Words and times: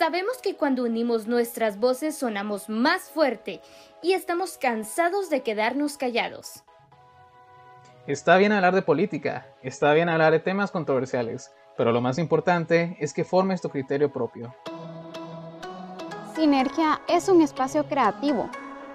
Sabemos 0.00 0.38
que 0.42 0.56
cuando 0.56 0.84
unimos 0.84 1.26
nuestras 1.26 1.78
voces 1.78 2.16
sonamos 2.16 2.70
más 2.70 3.10
fuerte 3.10 3.60
y 4.02 4.14
estamos 4.14 4.56
cansados 4.56 5.28
de 5.28 5.42
quedarnos 5.42 5.98
callados. 5.98 6.64
Está 8.06 8.38
bien 8.38 8.50
hablar 8.52 8.74
de 8.74 8.80
política, 8.80 9.46
está 9.62 9.92
bien 9.92 10.08
hablar 10.08 10.32
de 10.32 10.40
temas 10.40 10.70
controversiales, 10.70 11.52
pero 11.76 11.92
lo 11.92 12.00
más 12.00 12.16
importante 12.16 12.96
es 12.98 13.12
que 13.12 13.24
formes 13.24 13.60
tu 13.60 13.68
criterio 13.68 14.10
propio. 14.10 14.54
Sinergia 16.34 17.02
es 17.06 17.28
un 17.28 17.42
espacio 17.42 17.86
creativo, 17.86 18.48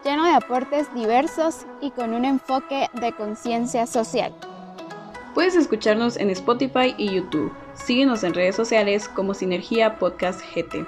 lleno 0.03 0.25
de 0.25 0.33
aportes 0.33 0.91
diversos 0.95 1.67
y 1.81 1.91
con 1.91 2.15
un 2.15 2.25
enfoque 2.25 2.87
de 2.99 3.11
conciencia 3.11 3.85
social. 3.85 4.33
Puedes 5.35 5.57
escucharnos 5.57 6.15
en 6.15 6.29
Spotify 6.29 6.95
y 6.97 7.13
YouTube. 7.13 7.51
Síguenos 7.73 8.23
en 8.23 8.33
redes 8.33 8.55
sociales 8.55 9.09
como 9.09 9.33
Sinergia 9.33 9.99
Podcast 9.99 10.39
GT. 10.39 10.87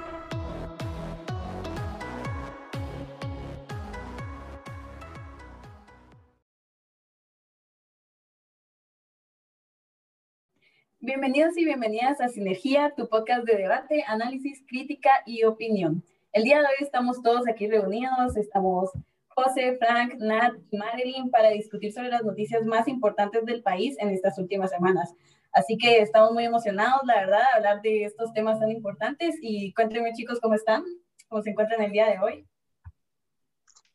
Bienvenidos 11.02 11.58
y 11.58 11.66
bienvenidas 11.66 12.22
a 12.22 12.30
Sinergia, 12.30 12.94
tu 12.96 13.10
podcast 13.10 13.44
de 13.46 13.58
debate, 13.58 14.06
análisis, 14.08 14.64
crítica 14.66 15.10
y 15.26 15.44
opinión. 15.44 16.06
El 16.32 16.46
día 16.46 16.60
de 16.60 16.68
hoy 16.68 16.76
estamos 16.80 17.22
todos 17.22 17.50
aquí 17.50 17.68
reunidos, 17.68 18.38
estamos 18.38 18.92
José, 19.38 19.78
Frank, 19.78 20.16
Nat 20.16 20.56
y 20.72 20.78
Marilyn 20.78 21.30
para 21.30 21.50
discutir 21.50 21.94
sobre 21.94 22.10
las 22.10 22.24
noticias 22.24 22.66
más 22.66 22.88
importantes 22.88 23.46
del 23.46 23.62
país 23.62 23.96
en 24.00 24.10
estas 24.10 24.40
últimas 24.40 24.72
semanas. 24.72 25.14
Así 25.52 25.78
que 25.78 26.00
estamos 26.00 26.32
muy 26.32 26.46
emocionados, 26.46 27.02
la 27.06 27.18
verdad, 27.18 27.42
de 27.42 27.58
hablar 27.58 27.82
de 27.84 28.04
estos 28.06 28.34
temas 28.34 28.60
tan 28.60 28.72
importantes. 28.72 29.36
Y 29.40 29.74
cuéntenme, 29.74 30.12
chicos, 30.14 30.40
¿cómo 30.42 30.56
están? 30.56 30.84
¿Cómo 31.30 31.44
se 31.44 31.52
encuentran 31.52 31.84
el 31.84 31.92
día 31.92 32.08
de 32.10 32.18
hoy? 32.18 32.48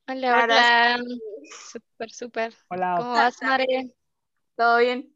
Hola, 0.06 0.44
hola. 0.44 1.02
Súper, 1.72 2.10
súper. 2.12 2.54
Hola. 2.68 2.94
¿Cómo 2.98 3.10
vas, 3.10 3.42
Marilyn? 3.42 3.92
¿Todo 4.54 4.78
bien? 4.78 5.12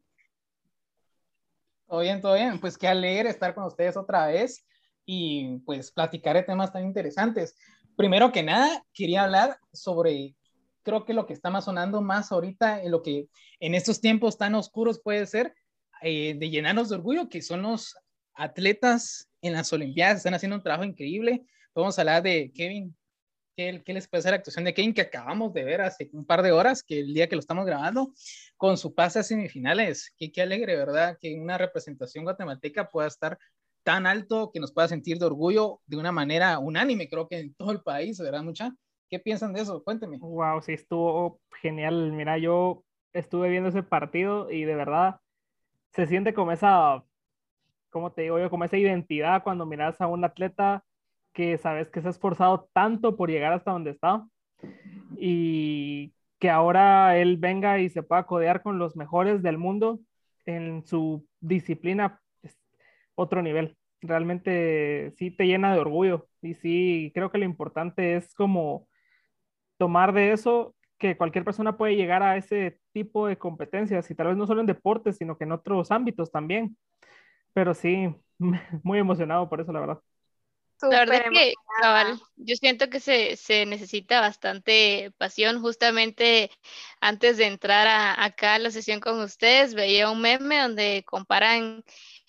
Todo 1.87 2.01
bien, 2.01 2.19
todo 2.19 2.33
bien. 2.33 2.59
Pues 2.59 2.77
qué 2.77 2.89
alegre 2.89 3.29
estar 3.29 3.55
con 3.55 3.63
ustedes 3.63 3.95
otra 3.95 4.27
vez 4.27 4.67
y 5.05 5.59
pues 5.59 5.89
platicar 5.89 6.35
de 6.35 6.43
temas 6.43 6.73
tan 6.73 6.83
interesantes. 6.83 7.55
Primero 7.97 8.31
que 8.31 8.43
nada, 8.43 8.85
quería 8.93 9.23
hablar 9.23 9.59
sobre, 9.73 10.35
creo 10.83 11.03
que 11.03 11.13
lo 11.13 11.25
que 11.25 11.33
está 11.33 11.49
más 11.49 11.65
sonando 11.65 12.01
más 12.01 12.31
ahorita, 12.31 12.81
en 12.81 12.91
lo 12.91 13.01
que 13.01 13.27
en 13.59 13.75
estos 13.75 13.99
tiempos 13.99 14.37
tan 14.37 14.55
oscuros 14.55 15.01
puede 15.03 15.25
ser, 15.25 15.53
eh, 16.01 16.35
de 16.37 16.49
llenarnos 16.49 16.87
de 16.87 16.95
orgullo, 16.95 17.27
que 17.27 17.41
son 17.41 17.63
los 17.63 17.97
atletas 18.33 19.27
en 19.41 19.53
las 19.53 19.73
Olimpiadas, 19.73 20.17
están 20.17 20.35
haciendo 20.35 20.55
un 20.55 20.63
trabajo 20.63 20.85
increíble. 20.85 21.43
Vamos 21.75 21.97
a 21.97 22.03
hablar 22.03 22.23
de 22.23 22.51
Kevin. 22.55 22.95
¿Qué, 23.55 23.81
¿Qué 23.83 23.93
les 23.93 24.07
parece 24.07 24.29
la 24.29 24.37
actuación 24.37 24.65
de 24.65 24.73
Kevin 24.75 24.93
que 24.93 25.01
acabamos 25.01 25.51
de 25.51 25.63
ver 25.63 25.81
hace 25.81 26.09
un 26.13 26.23
par 26.23 26.43
de 26.43 26.51
horas, 26.51 26.83
que 26.83 26.99
el 26.99 27.13
día 27.13 27.27
que 27.27 27.35
lo 27.35 27.39
estamos 27.39 27.65
grabando? 27.65 28.13
con 28.57 28.77
su 28.77 28.93
pase 28.93 29.19
a 29.19 29.23
semifinales. 29.23 30.13
Qué, 30.17 30.31
qué 30.31 30.41
alegre, 30.41 30.75
¿verdad? 30.75 31.17
Que 31.21 31.35
una 31.35 31.57
representación 31.57 32.23
guatemalteca 32.23 32.89
pueda 32.89 33.07
estar 33.07 33.37
tan 33.87 34.05
alto 34.05 34.51
que 34.53 34.59
nos 34.59 34.73
pueda 34.73 34.89
sentir 34.89 35.17
de 35.17 35.27
orgullo 35.27 35.79
de 35.85 35.95
una 35.95 36.11
manera 36.11 36.59
unánime, 36.59 37.07
creo 37.07 37.29
que 37.29 37.39
en 37.39 37.53
todo 37.53 37.71
el 37.71 37.79
país, 37.81 38.19
¿verdad, 38.19 38.43
mucha? 38.43 38.75
¿Qué 39.09 39.17
piensan 39.17 39.53
de 39.53 39.61
eso? 39.61 39.81
Cuénteme. 39.81 40.17
Wow, 40.17 40.61
sí, 40.61 40.73
estuvo 40.73 41.39
genial. 41.61 42.11
Mira, 42.11 42.37
yo 42.37 42.83
estuve 43.13 43.47
viendo 43.47 43.69
ese 43.69 43.83
partido 43.83 44.51
y 44.51 44.65
de 44.65 44.75
verdad 44.75 45.21
se 45.93 46.05
siente 46.05 46.33
como 46.33 46.51
esa, 46.51 47.01
¿cómo 47.89 48.11
te 48.11 48.23
digo 48.23 48.37
yo? 48.39 48.49
Como 48.49 48.65
esa 48.65 48.75
identidad 48.75 49.41
cuando 49.41 49.65
miras 49.65 50.01
a 50.01 50.07
un 50.07 50.25
atleta 50.25 50.83
que 51.31 51.57
sabes 51.57 51.89
que 51.89 52.01
se 52.01 52.07
ha 52.09 52.11
esforzado 52.11 52.69
tanto 52.73 53.15
por 53.15 53.29
llegar 53.29 53.53
hasta 53.53 53.71
donde 53.71 53.91
está 53.91 54.27
y 55.17 56.11
que 56.39 56.49
ahora 56.49 57.17
él 57.17 57.37
venga 57.37 57.79
y 57.79 57.87
se 57.87 58.03
pueda 58.03 58.25
codear 58.25 58.61
con 58.61 58.79
los 58.79 58.97
mejores 58.97 59.41
del 59.41 59.57
mundo 59.57 60.01
en 60.45 60.83
su 60.85 61.25
disciplina, 61.39 62.19
otro 63.17 63.41
nivel. 63.41 63.77
Realmente 64.01 65.11
sí 65.17 65.31
te 65.31 65.47
llena 65.47 65.73
de 65.73 65.79
orgullo 65.79 66.27
y 66.41 66.53
sí 66.53 67.11
creo 67.13 67.31
que 67.31 67.39
lo 67.39 67.45
importante 67.45 68.15
es 68.15 68.33
como 68.35 68.87
tomar 69.77 70.13
de 70.13 70.31
eso 70.31 70.75
que 70.97 71.17
cualquier 71.17 71.43
persona 71.43 71.77
puede 71.77 71.95
llegar 71.95 72.23
a 72.23 72.37
ese 72.37 72.79
tipo 72.93 73.27
de 73.27 73.37
competencias 73.37 74.09
y 74.09 74.15
tal 74.15 74.27
vez 74.27 74.37
no 74.37 74.47
solo 74.47 74.61
en 74.61 74.67
deportes, 74.67 75.17
sino 75.17 75.37
que 75.37 75.43
en 75.43 75.51
otros 75.51 75.91
ámbitos 75.91 76.31
también. 76.31 76.77
Pero 77.53 77.73
sí, 77.73 78.15
muy 78.83 78.99
emocionado 78.99 79.49
por 79.49 79.61
eso, 79.61 79.71
la 79.71 79.79
verdad. 79.79 79.99
La 80.81 80.99
verdad 80.99 81.23
que, 81.31 81.53
cabal, 81.81 82.21
yo 82.35 82.55
siento 82.55 82.89
que 82.89 82.99
se, 82.99 83.35
se, 83.35 83.65
necesita 83.65 84.21
bastante 84.21 85.11
pasión. 85.17 85.59
Justamente 85.59 86.51
antes 87.01 87.37
de 87.37 87.47
entrar 87.47 87.87
a, 87.87 88.23
acá 88.23 88.55
a 88.55 88.59
la 88.59 88.69
sesión 88.69 88.99
con 88.99 89.19
ustedes, 89.19 89.73
veía 89.73 90.11
un 90.11 90.21
meme 90.21 90.61
donde 90.61 91.03
comparan, 91.07 91.83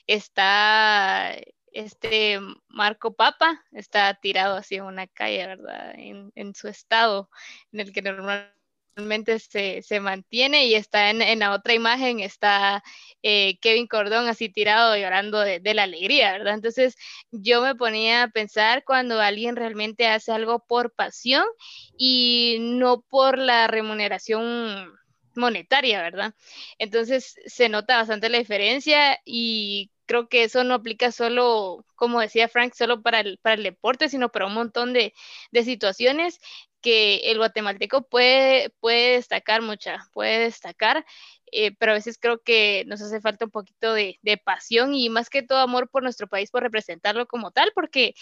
está 0.08 1.36
este 1.72 2.40
Marco 2.68 3.14
Papa, 3.14 3.64
está 3.72 4.14
tirado 4.14 4.56
así 4.56 4.76
en 4.76 4.84
una 4.84 5.06
calle, 5.06 5.46
¿verdad? 5.46 5.94
En, 5.96 6.54
su 6.54 6.66
estado, 6.68 7.30
en 7.72 7.80
el 7.80 7.92
que 7.92 8.02
normalmente 8.02 9.38
se, 9.38 9.82
se, 9.82 10.00
mantiene 10.00 10.66
y 10.66 10.74
está 10.74 11.10
en, 11.10 11.22
en, 11.22 11.38
la 11.40 11.52
otra 11.52 11.74
imagen, 11.74 12.20
está 12.20 12.82
eh, 13.22 13.58
Kevin 13.60 13.86
Cordón 13.86 14.28
así 14.28 14.48
tirado 14.48 14.96
llorando 14.96 15.40
de, 15.40 15.74
la 15.74 15.84
alegría, 15.84 16.32
¿verdad? 16.32 16.54
Entonces 16.54 16.96
yo 17.30 17.62
me 17.62 17.74
ponía 17.74 18.24
a 18.24 18.28
pensar 18.28 18.84
cuando 18.84 19.20
alguien 19.20 19.54
realmente 19.56 20.08
hace 20.08 20.32
algo 20.32 20.64
por 20.66 20.92
pasión 20.94 21.44
y 21.96 22.58
no 22.60 23.02
por 23.02 23.38
la 23.38 23.68
remuneración 23.68 24.92
monetaria, 25.36 26.02
¿verdad? 26.02 26.34
Entonces 26.78 27.36
se 27.46 27.68
nota 27.68 27.98
bastante 27.98 28.28
la 28.28 28.38
diferencia 28.38 29.20
y 29.24 29.90
creo 30.08 30.28
que 30.28 30.42
eso 30.44 30.64
no 30.64 30.74
aplica 30.74 31.12
solo, 31.12 31.84
como 31.94 32.20
decía 32.20 32.48
Frank, 32.48 32.74
solo 32.74 33.02
para 33.02 33.20
el, 33.20 33.38
para 33.38 33.54
el 33.54 33.62
deporte, 33.62 34.08
sino 34.08 34.30
para 34.30 34.46
un 34.46 34.54
montón 34.54 34.92
de, 34.92 35.14
de 35.52 35.64
situaciones 35.64 36.40
que 36.80 37.30
el 37.30 37.38
guatemalteco 37.38 38.02
puede, 38.08 38.70
puede 38.80 39.12
destacar 39.16 39.62
mucha, 39.62 39.98
puede 40.12 40.40
destacar, 40.40 41.04
eh, 41.52 41.74
pero 41.78 41.92
a 41.92 41.96
veces 41.96 42.18
creo 42.20 42.40
que 42.42 42.84
nos 42.86 43.00
hace 43.02 43.20
falta 43.20 43.44
un 43.44 43.50
poquito 43.50 43.92
de, 43.92 44.18
de, 44.22 44.38
pasión 44.38 44.94
y 44.94 45.08
más 45.10 45.28
que 45.30 45.42
todo 45.42 45.58
amor 45.58 45.90
por 45.90 46.02
nuestro 46.02 46.28
país, 46.28 46.50
por 46.50 46.62
representarlo 46.62 47.26
como 47.26 47.50
tal, 47.50 47.70
porque, 47.74 48.14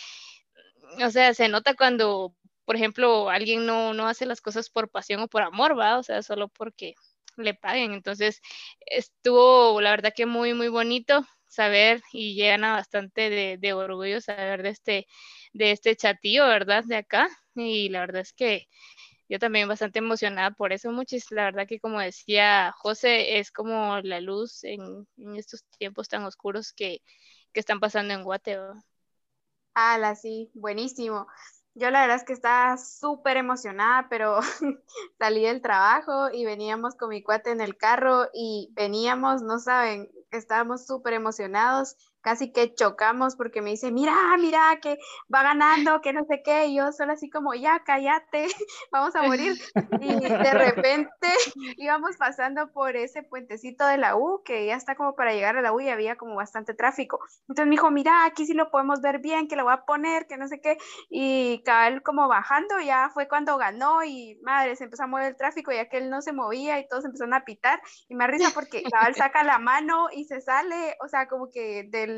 o 1.05 1.11
sea, 1.11 1.35
se 1.35 1.49
nota 1.49 1.75
cuando, 1.75 2.35
por 2.65 2.77
ejemplo, 2.77 3.31
alguien 3.31 3.67
no, 3.67 3.95
no 3.95 4.07
hace 4.09 4.27
las 4.27 4.41
cosas 4.41 4.71
por 4.71 4.91
pasión 4.91 5.21
o 5.23 5.29
por 5.29 5.43
amor, 5.43 5.79
¿va? 5.79 5.99
O 5.99 6.03
sea, 6.03 6.23
solo 6.23 6.49
porque 6.49 6.95
le 7.37 7.55
paguen. 7.55 7.93
Entonces, 7.93 8.41
estuvo, 8.87 9.81
la 9.81 9.91
verdad 9.91 10.13
que 10.15 10.27
muy, 10.27 10.55
muy 10.55 10.69
bonito 10.69 11.27
saber 11.49 12.03
y 12.13 12.35
llena 12.35 12.73
bastante 12.75 13.31
de, 13.31 13.57
de 13.59 13.73
orgullo 13.73 14.21
saber 14.21 14.63
de 14.63 14.71
este, 14.71 15.07
de 15.53 15.73
este 15.73 15.97
chatillo, 15.97 16.47
¿verdad? 16.47 16.85
De 16.85 16.97
acá. 16.97 17.29
Y 17.55 17.89
la 17.91 18.01
verdad 18.01 18.23
es 18.23 18.33
que 18.33 18.67
yo 19.29 19.39
también 19.39 19.69
bastante 19.69 19.99
emocionada 20.01 20.53
por 20.53 20.73
eso, 20.73 20.93
muchis. 20.93 21.31
La 21.31 21.45
verdad 21.45 21.67
que 21.69 21.81
como 21.81 22.01
decía 22.01 22.73
José, 22.79 23.39
es 23.39 23.51
como 23.53 24.01
la 24.03 24.21
luz 24.21 24.65
en, 24.65 25.07
en 25.19 25.37
estos 25.37 25.65
tiempos 25.79 26.09
tan 26.09 26.25
oscuros 26.25 26.73
que, 26.73 27.03
que 27.53 27.61
están 27.61 27.81
pasando 27.81 28.15
en 28.15 28.25
Guatemala. 28.25 28.83
Ah, 29.75 30.15
sí, 30.17 30.51
buenísimo. 30.55 31.27
Yo 31.79 31.91
la 31.91 32.01
verdad 32.01 32.17
es 32.17 32.25
que 32.25 32.33
estaba 32.33 32.79
súper 32.79 33.37
emocionada, 33.37 34.09
pero 34.09 34.41
salí 35.19 35.43
del 35.43 35.61
trabajo 35.61 36.31
y 36.33 36.47
veníamos 36.47 36.95
con 36.95 37.11
mi 37.11 37.23
cuate 37.23 37.51
en 37.51 37.61
el 37.61 37.77
carro 37.77 38.31
y 38.33 38.71
veníamos, 38.73 39.43
no 39.43 39.59
saben, 39.59 40.11
estábamos 40.31 40.87
súper 40.87 41.13
emocionados 41.13 41.97
casi 42.27 42.51
que 42.51 42.75
chocamos 42.75 43.37
porque 43.37 43.63
me 43.63 43.71
dice, 43.71 43.93
mira, 43.93 44.13
mira, 44.41 44.81
que 44.83 44.99
va 45.33 45.45
ganando, 45.45 46.01
que 46.01 46.13
no 46.13 46.25
sé 46.25 46.43
qué, 46.45 46.67
y 46.67 46.77
yo 46.77 46.91
solo 46.91 47.13
así 47.13 47.31
como, 47.31 47.55
ya, 47.55 47.85
cállate, 47.85 48.49
vamos 48.91 49.15
a 49.15 49.23
morir. 49.23 49.55
Y 50.01 50.21
de 50.21 50.55
repente 50.55 51.29
íbamos 51.77 52.17
pasando 52.17 52.73
por 52.73 52.97
ese 52.97 53.23
puentecito 53.23 53.87
de 53.87 53.99
la 53.99 54.17
U, 54.17 54.43
que 54.45 54.67
ya 54.67 54.75
está 54.75 54.97
como 54.97 55.15
para 55.15 55.35
llegar 55.35 55.57
a 55.57 55.63
la 55.63 55.73
U 55.73 55.79
y 55.79 55.89
había 55.89 56.17
como 56.17 56.35
bastante 56.35 56.75
tráfico. 56.75 57.21
Entonces 57.43 57.67
me 57.67 57.77
dijo, 57.77 57.93
mira, 57.93 58.25
aquí 58.25 58.45
sí 58.45 58.55
lo 58.55 58.73
podemos 58.73 59.01
ver 59.01 59.21
bien, 59.21 59.47
que 59.47 59.55
lo 59.55 59.63
voy 59.63 59.75
a 59.75 59.85
poner, 59.85 60.27
que 60.27 60.37
no 60.37 60.49
sé 60.49 60.61
qué, 60.61 60.79
y 61.09 61.63
cabal 61.65 62.03
como 62.03 62.27
bajando, 62.27 62.81
ya 62.81 63.09
fue 63.15 63.29
cuando 63.29 63.57
ganó 63.57 64.03
y 64.03 64.41
madre, 64.43 64.75
se 64.75 64.83
empezó 64.83 65.05
a 65.05 65.07
mover 65.07 65.27
el 65.27 65.37
tráfico 65.37 65.71
y 65.71 65.77
aquel 65.77 66.11
no 66.11 66.21
se 66.23 66.33
movía 66.33 66.81
y 66.81 66.89
todos 66.89 67.05
empezaron 67.05 67.35
a 67.35 67.45
pitar 67.45 67.81
y 68.09 68.17
me 68.17 68.27
risa 68.27 68.51
porque 68.53 68.83
cabal 68.83 69.15
saca 69.15 69.45
la 69.45 69.61
mano 69.61 70.09
y 70.13 70.25
se 70.25 70.41
sale, 70.41 70.97
o 71.05 71.07
sea, 71.07 71.29
como 71.29 71.51
que 71.51 71.85
del 71.89 72.16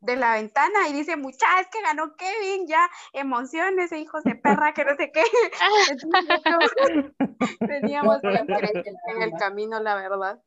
de 0.00 0.16
la 0.16 0.34
ventana 0.34 0.88
y 0.88 0.92
dice, 0.92 1.16
mucha, 1.16 1.60
es 1.60 1.68
que 1.68 1.82
ganó 1.82 2.14
Kevin, 2.16 2.66
ya 2.66 2.88
emociones, 3.12 3.92
hijos 3.92 4.22
de 4.24 4.34
perra, 4.34 4.72
que 4.72 4.84
no 4.84 4.96
sé 4.96 5.12
qué. 5.12 5.22
Teníamos 7.60 8.18
en 8.22 9.22
el 9.22 9.32
camino, 9.38 9.80
la 9.80 9.96
verdad. 9.96 10.40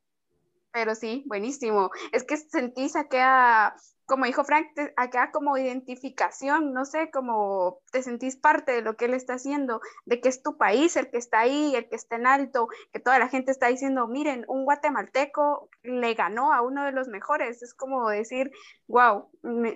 Pero 0.72 0.94
sí, 0.94 1.24
buenísimo. 1.26 1.90
Es 2.12 2.24
que 2.24 2.36
sentí, 2.36 2.88
saqué 2.88 3.20
a, 3.20 3.74
como 4.06 4.26
dijo 4.26 4.44
Frank, 4.44 4.66
acá 4.96 5.30
como 5.32 5.56
identificación, 5.56 6.72
no 6.72 6.84
sé, 6.84 7.10
como 7.10 7.78
te 7.90 8.02
sentís 8.02 8.36
parte 8.36 8.72
de 8.72 8.82
lo 8.82 8.96
que 8.96 9.06
él 9.06 9.14
está 9.14 9.34
haciendo, 9.34 9.80
de 10.04 10.20
que 10.20 10.28
es 10.28 10.42
tu 10.42 10.56
país 10.56 10.96
el 10.96 11.10
que 11.10 11.18
está 11.18 11.40
ahí, 11.40 11.74
el 11.74 11.88
que 11.88 11.96
está 11.96 12.16
en 12.16 12.26
alto, 12.26 12.68
que 12.92 13.00
toda 13.00 13.18
la 13.18 13.28
gente 13.28 13.50
está 13.50 13.68
diciendo, 13.68 14.06
miren, 14.06 14.44
un 14.48 14.64
guatemalteco 14.64 15.68
le 15.82 16.14
ganó 16.14 16.52
a 16.52 16.60
uno 16.60 16.84
de 16.84 16.92
los 16.92 17.08
mejores. 17.08 17.62
Es 17.62 17.74
como 17.74 18.08
decir, 18.08 18.50
wow, 18.88 19.28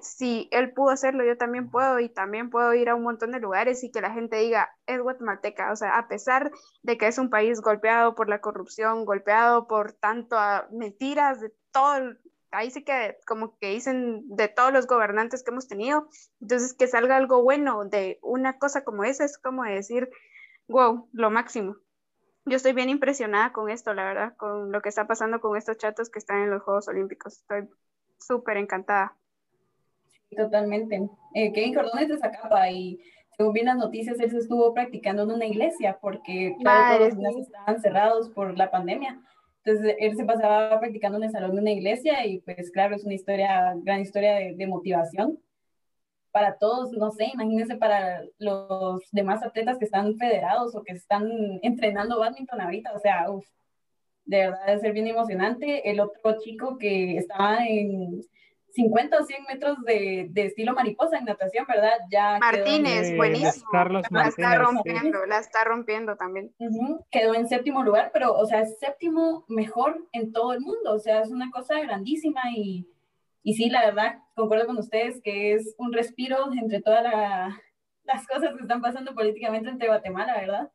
si 0.03 0.49
él 0.51 0.73
pudo 0.73 0.91
hacerlo, 0.91 1.25
yo 1.25 1.37
también 1.37 1.71
puedo 1.71 1.99
y 2.01 2.09
también 2.09 2.51
puedo 2.51 2.75
ir 2.75 2.91
a 2.91 2.95
un 2.95 3.03
montón 3.03 3.33
de 3.33 3.41
lugares 3.41 3.83
y 3.85 3.91
que 3.91 4.01
la 4.01 4.13
gente 4.13 4.37
diga, 4.37 4.71
es 4.87 5.01
guatemalteca. 5.01 5.73
O 5.73 5.77
sea, 5.77 5.99
a 5.99 6.09
pesar 6.09 6.53
de 6.83 6.99
que 6.99 7.07
es 7.07 7.19
un 7.19 7.31
país 7.31 7.61
golpeado 7.61 8.15
por 8.15 8.29
la 8.29 8.41
corrupción, 8.41 9.05
golpeado 9.05 9.67
por 9.67 9.93
tanto 9.93 10.37
mentiras 10.71 11.41
de 11.41 11.53
todo 11.73 12.15
ahí 12.51 12.71
sí 12.71 12.85
que 12.85 13.19
como 13.27 13.59
que 13.59 13.71
dicen 13.71 14.23
de 14.29 14.49
todos 14.49 14.73
los 14.73 14.87
gobernantes 14.87 15.43
que 15.43 15.51
hemos 15.51 15.69
tenido, 15.69 16.09
entonces 16.41 16.75
que 16.75 16.87
salga 16.87 17.17
algo 17.17 17.43
bueno 17.43 17.85
de 17.85 18.19
una 18.23 18.59
cosa 18.59 18.85
como 18.85 19.05
esa 19.05 19.25
es 19.25 19.39
como 19.39 19.65
decir, 19.65 20.09
wow, 20.69 21.09
lo 21.13 21.31
máximo. 21.31 21.77
Yo 22.45 22.57
estoy 22.57 22.73
bien 22.73 22.89
impresionada 22.89 23.53
con 23.53 23.69
esto, 23.69 23.93
la 23.93 24.05
verdad, 24.05 24.37
con 24.37 24.73
lo 24.73 24.81
que 24.81 24.89
está 24.89 25.07
pasando 25.07 25.41
con 25.41 25.57
estos 25.57 25.77
chatos 25.77 26.09
que 26.09 26.19
están 26.19 26.43
en 26.43 26.51
los 26.51 26.63
Juegos 26.63 26.89
Olímpicos. 26.89 27.39
Estoy 27.39 27.69
súper 28.19 28.57
encantada. 28.57 29.15
Totalmente. 30.35 31.09
Eh, 31.35 31.53
Kevin 31.53 31.75
Cordón 31.75 31.99
es 31.99 32.09
de 32.09 32.19
Zacapa 32.19 32.71
y 32.71 33.01
según 33.37 33.53
vi 33.53 33.63
las 33.63 33.77
noticias, 33.77 34.19
él 34.19 34.31
se 34.31 34.39
estuvo 34.39 34.75
practicando 34.75 35.23
en 35.23 35.31
una 35.31 35.47
iglesia 35.47 35.99
porque 36.01 36.57
todos 36.63 37.15
los 37.15 37.37
estaban 37.37 37.81
cerrados 37.81 38.31
por 38.31 38.57
la 38.57 38.71
pandemia. 38.71 39.21
Entonces 39.69 39.97
él 39.99 40.17
se 40.17 40.25
pasaba 40.25 40.81
practicando 40.81 41.19
en 41.19 41.25
el 41.25 41.31
salón 41.31 41.55
de 41.55 41.61
una 41.61 41.73
iglesia 41.73 42.25
y 42.25 42.41
pues 42.41 42.71
claro, 42.71 42.97
es 42.97 43.05
una 43.05 43.13
historia, 43.13 43.75
gran 43.83 44.01
historia 44.01 44.37
de, 44.37 44.67
motivación 44.67 45.39
para 46.31 46.57
todos, 46.57 46.93
no 46.93 47.11
sé, 47.11 47.27
imagínense 47.35 47.77
para 47.77 48.23
los 48.39 49.03
demás 49.13 49.43
atletas 49.43 49.77
que 49.77 49.85
están 49.85 50.17
federados 50.17 50.75
o 50.75 50.83
que 50.83 50.95
están 50.95 51.29
entrenando 51.63 52.19
badminton 52.19 52.63
ahorita, 52.63 52.95
o 52.95 52.99
sea, 52.99 53.31
uf, 53.31 53.47
de 54.25 54.39
verdad 54.39 54.67
debe 54.67 54.81
ser 54.81 54.93
bien 54.95 55.07
emocionante. 55.07 55.91
El 55.91 56.01
otro 56.01 56.39
chico 56.41 56.79
que 56.79 57.19
estaba 57.19 57.67
en 57.67 58.23
50 58.79 59.19
o 59.19 59.25
100 59.25 59.45
metros 59.49 59.83
de, 59.85 60.29
de, 60.31 60.47
estilo 60.47 60.73
mariposa 60.73 61.19
en 61.19 61.25
natación, 61.25 61.67
¿verdad? 61.67 61.99
Ya 62.13 62.39
Martínez, 62.39 63.17
buenísimo. 63.17 63.67
Carlos 63.73 64.07
la 64.09 64.29
está 64.29 64.55
rompiendo, 64.57 65.27
la 65.27 65.39
está 65.39 65.65
rompiendo 65.65 66.17
también. 66.17 66.55
Quedó 67.11 67.35
en 67.35 67.49
séptimo 67.49 67.83
lugar, 67.83 68.11
pero, 68.13 68.37
o 68.37 68.47
sea, 68.47 68.65
séptimo 68.67 69.45
mejor 69.49 70.07
en 70.13 70.33
todo 70.33 70.53
el 70.53 70.61
mundo, 70.61 70.95
o 70.95 70.99
sea, 71.01 71.23
es 71.23 71.31
una 71.31 71.51
cosa 71.51 71.81
grandísima 71.81 72.41
y, 72.55 72.89
y 73.43 73.55
sí, 73.55 73.69
la 73.69 73.85
verdad, 73.85 74.23
concuerdo 74.37 74.67
con 74.67 74.79
ustedes 74.79 75.21
que 75.25 75.55
es 75.55 75.75
un 75.77 75.93
respiro 75.93 76.53
entre 76.53 76.81
todas 76.81 77.03
las 78.05 78.27
cosas 78.29 78.55
que 78.55 78.63
están 78.63 78.81
pasando 78.81 79.13
políticamente 79.13 79.71
entre 79.71 79.89
Guatemala, 79.89 80.37
¿verdad? 80.39 80.71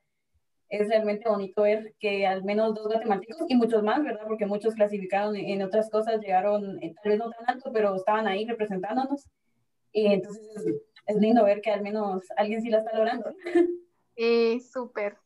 Es 0.74 0.88
realmente 0.88 1.30
bonito 1.30 1.62
ver 1.62 1.94
que 2.00 2.26
al 2.26 2.44
menos 2.44 2.74
dos 2.74 2.88
guatemaltecos 2.88 3.46
y 3.48 3.56
muchos 3.56 3.84
más, 3.84 4.04
¿verdad? 4.04 4.26
Porque 4.28 4.48
muchos 4.48 4.74
clasificaron 4.74 5.36
en 5.36 5.62
otras 5.62 5.88
cosas, 5.92 6.20
llegaron 6.20 6.82
eh, 6.82 6.96
tal 7.04 7.12
vez 7.12 7.20
no 7.20 7.30
tan 7.30 7.48
alto, 7.48 7.72
pero 7.72 7.96
estaban 7.96 8.26
ahí 8.26 8.44
representándonos. 8.46 9.30
Y 9.92 10.08
entonces 10.08 10.44
es, 11.06 11.16
lindo 11.18 11.44
ver 11.44 11.62
que 11.62 11.70
al 11.70 11.84
menos 11.84 12.24
alguien 12.38 12.64
sí 12.64 12.70
la 12.70 12.80
está 12.80 12.98
logrando. 12.98 13.30
Sí, 14.16 14.60
súper. 14.62 15.18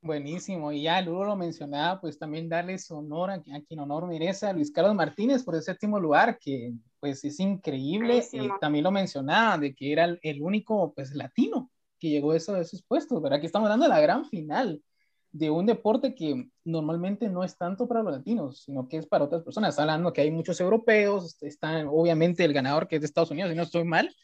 Buenísimo, 0.00 0.70
y 0.72 0.82
ya 0.82 1.00
luego 1.00 1.24
lo 1.24 1.34
mencionaba, 1.34 1.98
pues 1.98 2.18
también 2.18 2.48
darles 2.48 2.90
honor 2.90 3.30
a, 3.30 3.40
quien 3.40 3.80
honor 3.80 4.06
merece 4.06 4.46
a 4.46 4.52
Luis 4.52 4.70
Carlos 4.70 4.94
Martínez 4.94 5.42
por 5.42 5.54
el 5.54 5.62
séptimo 5.62 5.98
lugar, 5.98 6.38
que 6.38 6.74
pues 7.00 7.24
es 7.24 7.40
increíble, 7.40 8.22
y 8.32 8.48
también 8.60 8.84
lo 8.84 8.90
mencionaba, 8.90 9.56
de 9.56 9.74
que 9.74 9.92
era 9.92 10.04
el, 10.20 10.42
único 10.42 10.92
pues 10.94 11.14
latino 11.14 11.70
que 11.98 12.10
llegó 12.10 12.32
a, 12.32 12.36
eso, 12.36 12.54
a 12.54 12.60
esos 12.60 12.82
puestos, 12.82 13.22
¿verdad? 13.22 13.40
Que 13.40 13.46
estamos 13.46 13.66
hablando 13.66 13.84
de 13.84 13.94
la 13.94 14.00
gran 14.00 14.26
final, 14.26 14.82
de 15.34 15.50
un 15.50 15.66
deporte 15.66 16.14
que 16.14 16.48
normalmente 16.64 17.28
no 17.28 17.42
es 17.42 17.58
tanto 17.58 17.88
para 17.88 18.04
los 18.04 18.12
latinos, 18.12 18.62
sino 18.62 18.86
que 18.86 18.98
es 18.98 19.06
para 19.06 19.24
otras 19.24 19.42
personas. 19.42 19.76
hablando 19.80 20.12
que 20.12 20.20
hay 20.20 20.30
muchos 20.30 20.60
europeos, 20.60 21.42
están 21.42 21.88
obviamente 21.90 22.44
el 22.44 22.52
ganador 22.52 22.86
que 22.86 22.94
es 22.94 23.02
de 23.02 23.06
Estados 23.06 23.32
Unidos, 23.32 23.50
si 23.50 23.56
no 23.56 23.64
estoy 23.64 23.82
mal, 23.82 24.14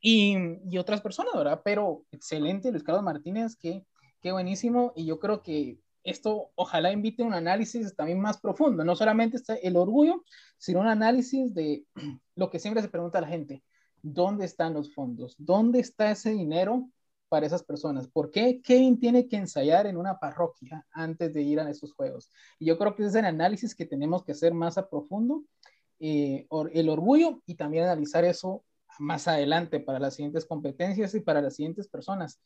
y, 0.00 0.36
y 0.70 0.78
otras 0.78 1.00
personas, 1.00 1.34
¿verdad? 1.34 1.62
Pero 1.64 2.04
excelente, 2.12 2.70
Luis 2.70 2.84
Carlos 2.84 3.02
Martínez, 3.02 3.56
que, 3.56 3.84
qué 4.20 4.30
buenísimo, 4.30 4.92
y 4.94 5.04
yo 5.04 5.18
creo 5.18 5.42
que 5.42 5.80
esto 6.04 6.52
ojalá 6.54 6.92
invite 6.92 7.24
un 7.24 7.34
análisis 7.34 7.96
también 7.96 8.20
más 8.20 8.40
profundo, 8.40 8.84
no 8.84 8.94
solamente 8.94 9.38
está 9.38 9.56
el 9.56 9.76
orgullo, 9.76 10.22
sino 10.58 10.78
un 10.78 10.86
análisis 10.86 11.52
de 11.54 11.84
lo 12.36 12.50
que 12.50 12.60
siempre 12.60 12.82
se 12.82 12.88
pregunta 12.88 13.18
a 13.18 13.22
la 13.22 13.28
gente, 13.28 13.64
¿dónde 14.00 14.44
están 14.44 14.74
los 14.74 14.94
fondos? 14.94 15.34
¿Dónde 15.38 15.80
está 15.80 16.12
ese 16.12 16.30
dinero 16.30 16.88
para 17.32 17.46
esas 17.46 17.62
personas. 17.62 18.08
¿Por 18.08 18.30
qué 18.30 18.60
Kevin 18.60 19.00
tiene 19.00 19.26
que 19.26 19.38
ensayar 19.38 19.86
en 19.86 19.96
una 19.96 20.18
parroquia 20.18 20.86
antes 20.90 21.32
de 21.32 21.40
ir 21.40 21.60
a 21.60 21.70
esos 21.70 21.94
juegos? 21.94 22.30
Y 22.58 22.66
yo 22.66 22.76
creo 22.76 22.94
que 22.94 23.06
es 23.06 23.14
el 23.14 23.24
análisis 23.24 23.74
que 23.74 23.86
tenemos 23.86 24.22
que 24.22 24.32
hacer 24.32 24.52
más 24.52 24.76
a 24.76 24.86
profundo, 24.90 25.42
eh, 25.98 26.46
el 26.74 26.90
orgullo 26.90 27.40
y 27.46 27.54
también 27.54 27.84
analizar 27.84 28.26
eso 28.26 28.66
más 28.98 29.28
adelante 29.28 29.80
para 29.80 29.98
las 29.98 30.14
siguientes 30.14 30.44
competencias 30.44 31.14
y 31.14 31.20
para 31.20 31.40
las 31.40 31.56
siguientes 31.56 31.88
personas, 31.88 32.38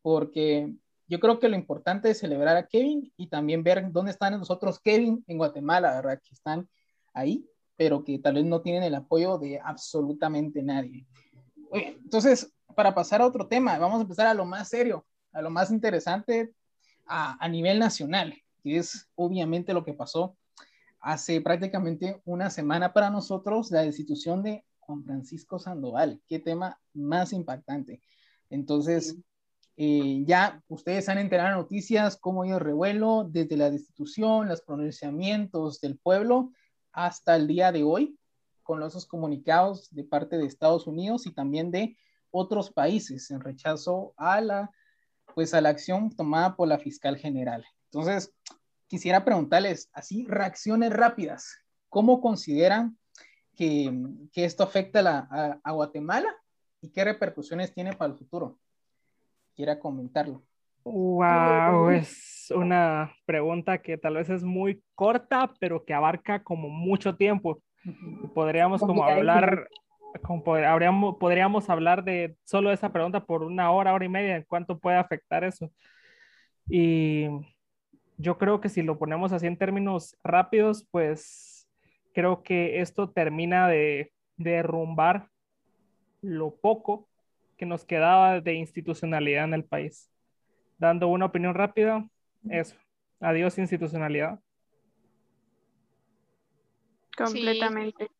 porque 0.00 0.74
yo 1.06 1.20
creo 1.20 1.38
que 1.38 1.50
lo 1.50 1.56
importante 1.56 2.08
es 2.08 2.20
celebrar 2.20 2.56
a 2.56 2.66
Kevin 2.66 3.12
y 3.18 3.26
también 3.26 3.62
ver 3.62 3.92
dónde 3.92 4.12
están 4.12 4.38
nosotros 4.38 4.80
Kevin 4.80 5.22
en 5.26 5.36
Guatemala, 5.36 5.96
¿verdad? 5.96 6.18
Que 6.26 6.32
están 6.32 6.66
ahí, 7.12 7.46
pero 7.76 8.02
que 8.04 8.18
tal 8.18 8.36
vez 8.36 8.46
no 8.46 8.62
tienen 8.62 8.84
el 8.84 8.94
apoyo 8.94 9.36
de 9.36 9.60
absolutamente 9.62 10.62
nadie. 10.62 11.06
Entonces, 11.72 12.50
para 12.80 12.94
pasar 12.94 13.20
a 13.20 13.26
otro 13.26 13.46
tema, 13.46 13.78
vamos 13.78 13.98
a 13.98 14.02
empezar 14.04 14.26
a 14.26 14.32
lo 14.32 14.46
más 14.46 14.70
serio, 14.70 15.04
a 15.32 15.42
lo 15.42 15.50
más 15.50 15.70
interesante 15.70 16.54
a, 17.04 17.46
nivel 17.46 17.78
nacional, 17.78 18.34
que 18.62 18.78
es 18.78 19.06
obviamente 19.16 19.74
lo 19.74 19.84
que 19.84 19.92
pasó 19.92 20.38
hace 20.98 21.42
prácticamente 21.42 22.22
una 22.24 22.48
semana 22.48 22.94
para 22.94 23.10
nosotros, 23.10 23.70
la 23.70 23.82
destitución 23.82 24.42
de 24.42 24.64
Juan 24.78 25.04
Francisco 25.04 25.58
Sandoval. 25.58 26.22
Qué 26.26 26.38
tema 26.38 26.80
más 26.94 27.34
impactante. 27.34 28.00
Entonces, 28.48 29.14
eh, 29.76 30.24
ya 30.24 30.62
ustedes 30.68 31.10
han 31.10 31.18
enterado 31.18 31.54
noticias, 31.54 32.16
cómo 32.16 32.46
ido 32.46 32.56
el 32.56 32.64
revuelo 32.64 33.28
desde 33.28 33.58
la 33.58 33.70
destitución, 33.70 34.48
los 34.48 34.62
pronunciamientos 34.62 35.82
del 35.82 35.98
pueblo 35.98 36.54
hasta 36.92 37.36
el 37.36 37.46
día 37.46 37.72
de 37.72 37.82
hoy, 37.82 38.18
con 38.62 38.82
esos 38.82 39.04
comunicados 39.04 39.90
de 39.90 40.04
parte 40.04 40.38
de 40.38 40.46
Estados 40.46 40.86
Unidos 40.86 41.26
y 41.26 41.34
también 41.34 41.70
de 41.70 41.98
otros 42.30 42.70
países 42.72 43.30
en 43.30 43.40
rechazo 43.40 44.14
a 44.16 44.40
la, 44.40 44.70
pues, 45.34 45.54
a 45.54 45.60
la 45.60 45.70
acción 45.70 46.10
tomada 46.14 46.56
por 46.56 46.68
la 46.68 46.78
fiscal 46.78 47.16
general. 47.16 47.64
Entonces, 47.86 48.32
quisiera 48.86 49.24
preguntarles 49.24 49.88
así, 49.92 50.26
reacciones 50.28 50.92
rápidas. 50.92 51.58
¿Cómo 51.88 52.20
consideran 52.20 52.98
que, 53.56 53.92
que 54.32 54.44
esto 54.44 54.62
afecta 54.62 55.28
a, 55.30 55.60
a, 55.62 55.72
Guatemala 55.72 56.28
y 56.80 56.90
qué 56.90 57.04
repercusiones 57.04 57.72
tiene 57.72 57.92
para 57.92 58.12
el 58.12 58.18
futuro? 58.18 58.58
Quiera 59.54 59.78
comentarlo. 59.78 60.42
Wow, 60.82 61.90
es 61.90 62.50
una 62.54 63.12
pregunta 63.26 63.78
que 63.78 63.98
tal 63.98 64.14
vez 64.14 64.30
es 64.30 64.42
muy 64.42 64.82
corta, 64.94 65.52
pero 65.60 65.84
que 65.84 65.92
abarca 65.92 66.42
como 66.42 66.68
mucho 66.68 67.16
tiempo. 67.16 67.62
Podríamos 68.34 68.80
como 68.80 69.04
hablar 69.04 69.68
podríamos, 70.44 71.16
podríamos 71.18 71.70
hablar 71.70 72.04
de 72.04 72.36
solo 72.44 72.72
esa 72.72 72.92
pregunta 72.92 73.24
por 73.24 73.42
una 73.42 73.70
hora, 73.70 73.92
hora 73.94 74.04
y 74.04 74.08
media, 74.08 74.36
en 74.36 74.44
cuánto 74.44 74.78
puede 74.78 74.96
afectar 74.96 75.44
eso. 75.44 75.70
Y 76.68 77.26
yo 78.16 78.38
creo 78.38 78.60
que 78.60 78.68
si 78.68 78.82
lo 78.82 78.98
ponemos 78.98 79.32
así 79.32 79.46
en 79.46 79.56
términos 79.56 80.16
rápidos, 80.22 80.86
pues 80.90 81.68
creo 82.12 82.42
que 82.42 82.80
esto 82.80 83.10
termina 83.10 83.68
de, 83.68 84.12
derrumbar 84.40 85.28
lo 86.22 86.56
poco 86.56 87.08
que 87.56 87.66
nos 87.66 87.84
quedaba 87.84 88.40
de 88.40 88.54
institucionalidad 88.54 89.44
en 89.44 89.54
el 89.54 89.64
país. 89.64 90.10
Dando 90.78 91.08
una 91.08 91.26
opinión 91.26 91.54
rápida, 91.54 92.08
eso. 92.48 92.74
Adiós 93.20 93.58
institucionalidad. 93.58 94.40
Completamente. 97.16 98.10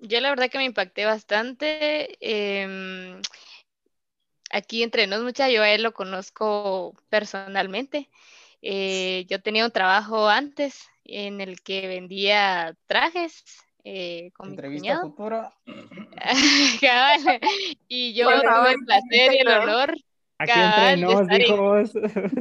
Yo 0.00 0.20
la 0.20 0.30
verdad 0.30 0.50
que 0.50 0.58
me 0.58 0.64
impacté 0.64 1.04
bastante. 1.04 2.16
Em, 2.20 3.20
aquí 4.50 4.82
entre 4.82 5.06
nos 5.06 5.22
mucha, 5.22 5.48
yo 5.48 5.62
a 5.62 5.70
él 5.70 5.82
lo 5.82 5.92
conozco 5.92 6.94
personalmente. 7.08 8.08
Eh, 8.62 9.26
yo 9.28 9.40
tenía 9.40 9.64
un 9.64 9.70
trabajo 9.70 10.28
antes 10.28 10.86
en 11.04 11.40
el 11.40 11.60
que 11.60 11.88
vendía 11.88 12.76
trajes 12.86 13.44
eh, 13.84 14.30
con 14.34 14.50
Entrevista 14.50 15.02
mi 15.02 15.14
y 17.88 18.14
yo 18.14 18.28
tuve 18.28 18.72
el 18.72 18.84
placer 18.84 19.32
y 19.32 19.38
el 19.38 19.48
honor 19.48 19.94
Aquí 20.40 20.58
entre 20.58 20.96
nos, 20.96 21.28
dijimos. 21.28 21.92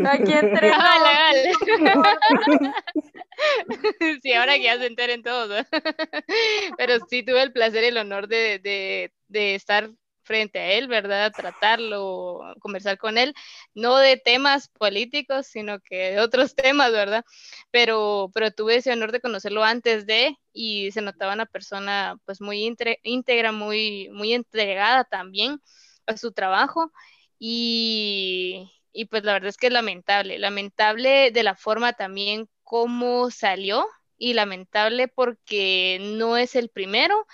Aquí 0.09 0.31
entre 0.31 0.71
sí, 4.23 4.33
ahora 4.33 4.55
que 4.55 4.63
ya 4.63 4.77
se 4.77 4.85
enteren 4.85 5.21
todos. 5.21 5.65
Pero 6.77 7.05
sí 7.09 7.23
tuve 7.23 7.43
el 7.43 7.51
placer 7.51 7.83
y 7.83 7.87
el 7.87 7.97
honor 7.97 8.29
de, 8.29 8.59
de, 8.59 9.11
de 9.27 9.55
estar 9.55 9.91
frente 10.23 10.59
a 10.59 10.71
él, 10.73 10.87
¿verdad? 10.87 11.33
Tratarlo, 11.35 12.39
conversar 12.59 12.97
con 12.97 13.17
él, 13.17 13.33
no 13.73 13.97
de 13.97 14.15
temas 14.15 14.69
políticos, 14.69 15.47
sino 15.47 15.81
que 15.81 16.11
de 16.11 16.21
otros 16.21 16.55
temas, 16.55 16.93
¿verdad? 16.93 17.25
Pero, 17.69 18.31
pero 18.33 18.51
tuve 18.51 18.77
ese 18.77 18.93
honor 18.93 19.11
de 19.11 19.19
conocerlo 19.19 19.61
antes 19.63 20.05
de 20.05 20.37
y 20.53 20.91
se 20.91 21.01
notaba 21.01 21.33
una 21.33 21.47
persona 21.47 22.15
pues 22.23 22.39
muy 22.39 22.73
íntegra, 23.03 23.51
muy, 23.51 24.07
muy 24.13 24.33
entregada 24.33 25.03
también 25.03 25.59
a 26.05 26.15
su 26.15 26.31
trabajo 26.31 26.93
y, 27.39 28.69
pues 29.09 29.23
la 29.23 29.33
verdad 29.33 29.49
es 29.49 29.57
que 29.57 29.67
es 29.67 29.73
lamentable, 29.73 30.37
lamentable 30.39 31.31
de 31.31 31.43
la 31.43 31.55
forma 31.55 31.93
también 31.93 32.49
como 32.63 33.31
salió 33.31 33.87
y 34.17 34.33
lamentable 34.33 35.07
porque 35.07 35.99
no 36.01 36.37
es 36.37 36.55
el 36.55 36.69
primero 36.69 37.25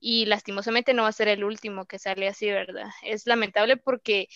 y 0.00 0.26
lastimosamente 0.26 0.94
no 0.94 1.02
va 1.04 1.08
a 1.08 1.12
ser 1.12 1.28
el 1.28 1.44
último 1.44 1.86
que 1.86 1.98
sale 1.98 2.28
así, 2.28 2.50
¿verdad? 2.50 2.88
Es 3.02 3.26
lamentable 3.26 3.76
porque 3.78 4.28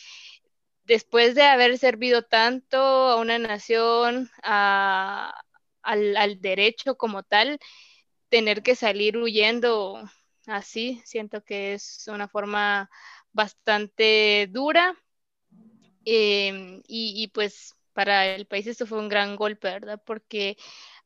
después 0.85 1.35
de 1.35 1.43
haber 1.43 1.79
servido 1.79 2.23
tanto 2.23 2.79
a 2.79 3.17
una 3.17 3.39
nación, 3.39 4.31
al, 4.43 5.33
al, 5.83 6.41
derecho 6.41 6.97
como 6.97 7.23
tal, 7.23 7.59
tener 8.29 8.63
que 8.63 8.77
salir 8.77 9.17
huyendo 9.19 10.03
así, 10.47 11.03
siento 11.05 11.45
que 11.45 11.75
es 11.75 12.09
una 12.09 12.29
forma 12.29 12.91
bastante 13.33 14.49
dura. 14.51 14.97
Em, 16.05 16.83
y, 16.87 17.23
y 17.23 17.29
pues 17.29 17.77
para 17.93 18.27
el 18.35 18.47
país 18.47 18.67
esto 18.67 18.87
fue 18.87 18.99
un 18.99 19.09
gran 19.09 19.37
golpe, 19.37 19.69
¿verdad? 19.69 20.01
Porque 20.05 20.57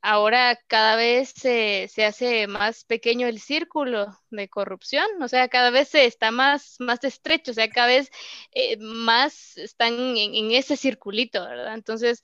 ahora 0.02 0.56
cada 0.68 0.96
vez 0.96 1.30
se, 1.30 1.88
hace 2.04 2.46
más 2.46 2.84
pequeño 2.84 3.26
el 3.26 3.40
círculo 3.40 4.16
de 4.30 4.48
corrupción, 4.48 5.06
o 5.20 5.28
sea, 5.28 5.48
cada 5.48 5.70
vez 5.70 5.88
se 5.88 6.04
está 6.06 6.30
más, 6.30 6.76
más 6.78 7.02
estrecho, 7.04 7.50
o 7.50 7.54
sea, 7.54 7.68
cada 7.68 7.88
vez 7.88 8.10
eh, 8.52 8.76
más 8.78 9.56
están 9.58 9.94
en, 10.16 10.52
ese 10.52 10.76
circulito, 10.76 11.44
¿verdad? 11.44 11.74
Entonces, 11.74 12.22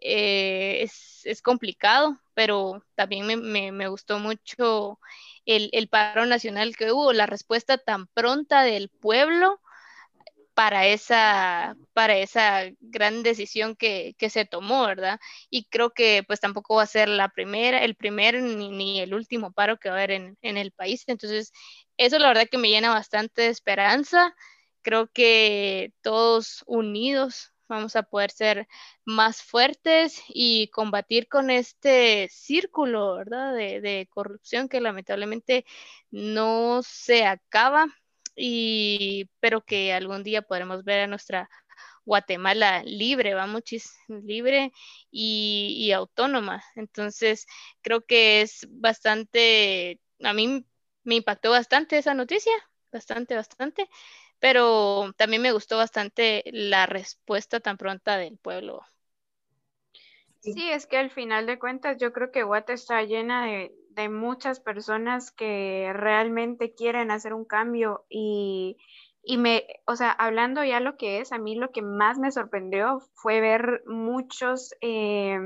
eh, 0.00 0.82
es, 1.24 1.42
complicado, 1.42 2.20
pero 2.34 2.84
también 2.96 3.26
me, 3.26 3.88
gustó 3.88 4.18
mucho 4.18 4.98
el, 5.46 5.70
el, 5.72 5.88
paro 5.88 6.26
nacional 6.26 6.76
que 6.76 6.92
hubo, 6.92 7.12
la 7.12 7.26
respuesta 7.26 7.78
tan 7.78 8.08
pronta 8.08 8.62
del 8.62 8.88
pueblo 8.88 9.60
para 10.62 10.86
esa, 10.86 11.76
para 11.92 12.16
esa 12.18 12.70
gran 12.78 13.24
decisión 13.24 13.74
que, 13.74 14.14
se 14.30 14.44
tomó, 14.44 14.86
¿verdad? 14.86 15.18
Y 15.50 15.64
creo 15.64 15.90
que 15.90 16.22
pues 16.24 16.38
tampoco 16.38 16.76
va 16.76 16.84
a 16.84 16.86
ser 16.86 17.08
la 17.08 17.30
primera, 17.30 17.82
el 17.82 17.96
primer 17.96 18.40
ni, 18.40 19.00
el 19.00 19.12
último 19.12 19.50
paro 19.52 19.78
que 19.78 19.88
va 19.88 19.96
a 19.96 19.98
haber 19.98 20.12
en, 20.12 20.36
el 20.40 20.70
país. 20.70 21.02
Entonces, 21.08 21.52
eso 21.96 22.16
la 22.20 22.28
verdad 22.28 22.46
que 22.48 22.58
me 22.58 22.68
llena 22.68 22.90
bastante 22.90 23.42
de 23.42 23.48
esperanza. 23.48 24.36
Creo 24.82 25.08
que 25.08 25.92
todos 26.00 26.62
unidos 26.68 27.52
vamos 27.66 27.96
a 27.96 28.04
poder 28.04 28.30
ser 28.30 28.68
más 29.04 29.42
fuertes 29.42 30.22
y 30.28 30.68
combatir 30.68 31.26
con 31.28 31.50
este 31.50 32.28
círculo, 32.30 33.16
¿verdad? 33.16 33.52
De, 33.54 33.80
de 33.80 34.08
corrupción 34.10 34.68
que 34.68 34.80
lamentablemente 34.80 35.64
no 36.12 36.82
se 36.84 37.26
acaba 37.26 37.88
y 38.36 39.28
pero 39.40 39.64
que 39.64 39.92
algún 39.92 40.22
día 40.22 40.42
podremos 40.42 40.84
ver 40.84 41.00
a 41.00 41.06
nuestra 41.06 41.48
Guatemala 42.04 42.82
libre, 42.84 43.34
va 43.34 43.46
muchis 43.46 43.94
libre 44.08 44.72
y, 45.10 45.92
autónoma. 45.92 46.62
Entonces, 46.74 47.46
creo 47.80 48.02
que 48.02 48.42
es 48.42 48.66
bastante, 48.70 50.00
a 50.22 50.32
mí 50.32 50.66
me 51.04 51.14
impactó 51.16 51.50
bastante 51.50 51.98
esa 51.98 52.14
noticia, 52.14 52.52
bastante, 52.90 53.34
bastante, 53.34 53.88
pero 54.40 55.12
también 55.16 55.42
me 55.42 55.52
gustó 55.52 55.76
bastante 55.76 56.42
la 56.46 56.86
respuesta 56.86 57.60
tan 57.60 57.76
pronta 57.76 58.16
del 58.16 58.36
pueblo. 58.38 58.82
Sí, 60.40 60.70
es 60.70 60.86
que 60.86 60.96
al 60.96 61.10
final 61.10 61.46
de 61.46 61.60
cuentas 61.60 61.98
yo 61.98 62.12
creo 62.12 62.32
que 62.32 62.42
Guate 62.42 62.72
está 62.72 63.02
llena 63.02 63.46
de, 63.46 63.72
de 63.94 64.08
muchas 64.08 64.60
personas 64.60 65.30
que 65.30 65.92
realmente 65.94 66.74
quieren 66.74 67.10
hacer 67.10 67.34
un 67.34 67.44
cambio 67.44 68.04
y, 68.08 68.76
y 69.22 69.36
me, 69.36 69.66
o 69.86 69.94
sea, 69.96 70.10
hablando 70.10 70.64
ya 70.64 70.80
lo 70.80 70.96
que 70.96 71.20
es, 71.20 71.32
a 71.32 71.38
mí 71.38 71.54
lo 71.54 71.70
que 71.70 71.82
más 71.82 72.18
me 72.18 72.32
sorprendió 72.32 73.00
fue 73.14 73.40
ver 73.40 73.82
muchos, 73.86 74.74
eh, 74.80 75.38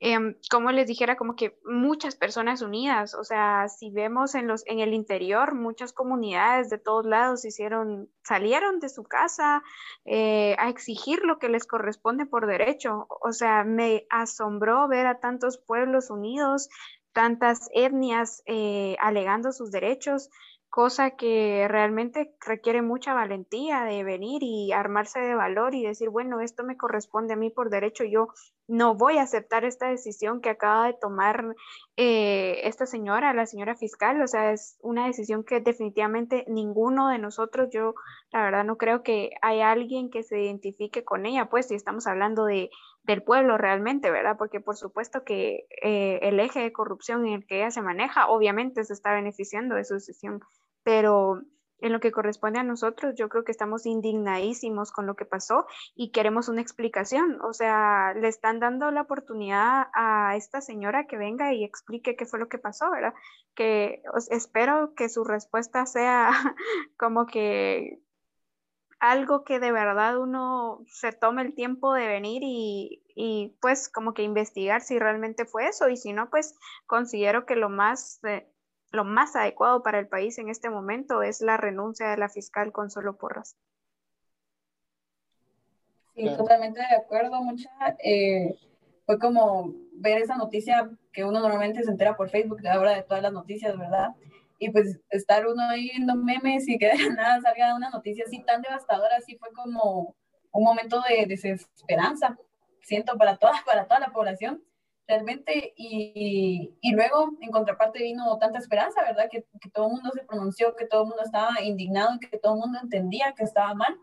eh, 0.00 0.36
como 0.50 0.70
les 0.70 0.86
dijera, 0.86 1.16
como 1.16 1.34
que 1.34 1.58
muchas 1.64 2.14
personas 2.14 2.60
unidas, 2.60 3.14
o 3.14 3.24
sea, 3.24 3.68
si 3.68 3.90
vemos 3.90 4.34
en 4.34 4.46
los, 4.46 4.66
en 4.66 4.80
el 4.80 4.92
interior, 4.92 5.54
muchas 5.54 5.94
comunidades 5.94 6.68
de 6.68 6.76
todos 6.76 7.06
lados 7.06 7.46
hicieron, 7.46 8.10
salieron 8.22 8.80
de 8.80 8.90
su 8.90 9.04
casa 9.04 9.62
eh, 10.04 10.54
a 10.58 10.68
exigir 10.68 11.24
lo 11.24 11.38
que 11.38 11.48
les 11.48 11.64
corresponde 11.64 12.26
por 12.26 12.46
derecho, 12.46 13.06
o 13.08 13.32
sea, 13.32 13.64
me 13.64 14.04
asombró 14.10 14.88
ver 14.88 15.06
a 15.06 15.20
tantos 15.20 15.56
pueblos 15.56 16.10
unidos, 16.10 16.68
tantas 17.14 17.70
etnias 17.72 18.42
eh, 18.44 18.96
alegando 19.00 19.52
sus 19.52 19.70
derechos, 19.70 20.28
cosa 20.74 21.12
que 21.12 21.68
realmente 21.68 22.34
requiere 22.44 22.82
mucha 22.82 23.14
valentía 23.14 23.84
de 23.84 24.02
venir 24.02 24.42
y 24.42 24.72
armarse 24.72 25.20
de 25.20 25.36
valor 25.36 25.72
y 25.76 25.86
decir, 25.86 26.10
bueno, 26.10 26.40
esto 26.40 26.64
me 26.64 26.76
corresponde 26.76 27.34
a 27.34 27.36
mí 27.36 27.48
por 27.48 27.70
derecho, 27.70 28.02
yo 28.02 28.26
no 28.66 28.96
voy 28.96 29.18
a 29.18 29.22
aceptar 29.22 29.64
esta 29.64 29.88
decisión 29.88 30.40
que 30.40 30.50
acaba 30.50 30.88
de 30.88 30.94
tomar 30.94 31.54
eh, 31.96 32.62
esta 32.64 32.86
señora, 32.86 33.32
la 33.34 33.46
señora 33.46 33.76
fiscal, 33.76 34.20
o 34.20 34.26
sea, 34.26 34.50
es 34.50 34.76
una 34.82 35.06
decisión 35.06 35.44
que 35.44 35.60
definitivamente 35.60 36.44
ninguno 36.48 37.08
de 37.08 37.20
nosotros, 37.20 37.68
yo 37.72 37.94
la 38.32 38.42
verdad 38.42 38.64
no 38.64 38.76
creo 38.76 39.04
que 39.04 39.30
haya 39.42 39.70
alguien 39.70 40.10
que 40.10 40.24
se 40.24 40.42
identifique 40.42 41.04
con 41.04 41.24
ella, 41.24 41.48
pues 41.48 41.68
si 41.68 41.76
estamos 41.76 42.08
hablando 42.08 42.46
de, 42.46 42.70
del 43.04 43.22
pueblo 43.22 43.58
realmente, 43.58 44.10
¿verdad? 44.10 44.36
Porque 44.38 44.60
por 44.60 44.76
supuesto 44.76 45.24
que 45.24 45.66
eh, 45.82 46.18
el 46.22 46.40
eje 46.40 46.60
de 46.60 46.72
corrupción 46.72 47.26
en 47.26 47.34
el 47.34 47.46
que 47.46 47.58
ella 47.58 47.70
se 47.70 47.82
maneja, 47.82 48.28
obviamente 48.28 48.84
se 48.84 48.92
está 48.92 49.12
beneficiando 49.14 49.74
de 49.74 49.84
su 49.84 49.94
decisión, 49.94 50.40
pero 50.82 51.42
en 51.80 51.92
lo 51.92 52.00
que 52.00 52.12
corresponde 52.12 52.58
a 52.58 52.62
nosotros, 52.62 53.14
yo 53.14 53.28
creo 53.28 53.44
que 53.44 53.52
estamos 53.52 53.84
indignadísimos 53.84 54.90
con 54.90 55.06
lo 55.06 55.16
que 55.16 55.26
pasó 55.26 55.66
y 55.94 56.12
queremos 56.12 56.48
una 56.48 56.62
explicación. 56.62 57.38
O 57.42 57.52
sea, 57.52 58.14
le 58.14 58.28
están 58.28 58.58
dando 58.58 58.90
la 58.90 59.02
oportunidad 59.02 59.88
a 59.92 60.34
esta 60.34 60.62
señora 60.62 61.06
que 61.06 61.18
venga 61.18 61.52
y 61.52 61.62
explique 61.62 62.16
qué 62.16 62.24
fue 62.24 62.38
lo 62.38 62.48
que 62.48 62.58
pasó, 62.58 62.90
¿verdad? 62.90 63.12
Que 63.54 64.02
espero 64.30 64.94
que 64.94 65.10
su 65.10 65.24
respuesta 65.24 65.84
sea 65.84 66.30
como 66.96 67.26
que 67.26 68.00
algo 69.10 69.44
que 69.44 69.60
de 69.60 69.70
verdad 69.70 70.18
uno 70.18 70.82
se 70.86 71.12
tome 71.12 71.42
el 71.42 71.54
tiempo 71.54 71.92
de 71.92 72.06
venir 72.06 72.42
y, 72.42 73.02
y, 73.14 73.54
pues 73.60 73.90
como 73.90 74.14
que 74.14 74.22
investigar 74.22 74.80
si 74.80 74.98
realmente 74.98 75.44
fue 75.44 75.68
eso 75.68 75.88
y 75.90 75.96
si 75.96 76.12
no, 76.12 76.30
pues 76.30 76.54
considero 76.86 77.44
que 77.44 77.54
lo 77.54 77.68
más, 77.68 78.20
eh, 78.24 78.48
lo 78.90 79.04
más 79.04 79.36
adecuado 79.36 79.82
para 79.82 79.98
el 79.98 80.08
país 80.08 80.38
en 80.38 80.48
este 80.48 80.70
momento 80.70 81.22
es 81.22 81.42
la 81.42 81.58
renuncia 81.58 82.08
de 82.08 82.16
la 82.16 82.30
fiscal 82.30 82.72
Consuelo 82.72 83.16
Porras. 83.16 83.56
Sí, 86.14 86.24
totalmente 86.36 86.80
de 86.80 86.96
acuerdo, 86.96 87.42
mucha. 87.42 87.68
Eh, 88.02 88.56
fue 89.04 89.18
como 89.18 89.74
ver 89.94 90.22
esa 90.22 90.36
noticia 90.36 90.90
que 91.12 91.24
uno 91.24 91.40
normalmente 91.40 91.82
se 91.82 91.90
entera 91.90 92.16
por 92.16 92.30
Facebook, 92.30 92.66
ahora 92.66 92.92
de 92.92 93.02
todas 93.02 93.22
las 93.22 93.32
noticias, 93.32 93.76
¿verdad? 93.76 94.14
Y 94.58 94.70
pues 94.70 95.00
estar 95.10 95.46
uno 95.46 95.62
ahí 95.68 95.90
viendo 95.90 96.14
memes 96.14 96.68
y 96.68 96.78
que 96.78 96.88
de 96.88 97.10
nada 97.10 97.40
salga 97.40 97.74
una 97.74 97.90
noticia 97.90 98.24
así 98.26 98.42
tan 98.44 98.62
devastadora, 98.62 99.16
así 99.16 99.36
fue 99.36 99.52
como 99.52 100.16
un 100.52 100.64
momento 100.64 101.02
de 101.08 101.26
desesperanza, 101.26 102.38
siento, 102.82 103.16
para 103.16 103.36
toda, 103.36 103.52
para 103.66 103.86
toda 103.86 104.00
la 104.00 104.12
población, 104.12 104.62
realmente, 105.06 105.74
y, 105.76 106.76
y 106.80 106.92
luego 106.92 107.36
en 107.40 107.50
contraparte 107.50 108.02
vino 108.02 108.38
tanta 108.38 108.58
esperanza, 108.58 109.02
¿verdad? 109.02 109.28
Que, 109.30 109.44
que, 109.60 109.70
todo 109.70 109.86
el 109.88 109.92
mundo 109.92 110.10
se 110.14 110.24
pronunció, 110.24 110.74
que 110.76 110.86
todo 110.86 111.02
el 111.02 111.08
mundo 111.08 111.22
estaba 111.22 111.60
indignado, 111.60 112.18
que 112.18 112.38
todo 112.38 112.54
el 112.54 112.60
mundo 112.60 112.78
entendía 112.82 113.34
que 113.36 113.44
estaba 113.44 113.74
mal, 113.74 113.98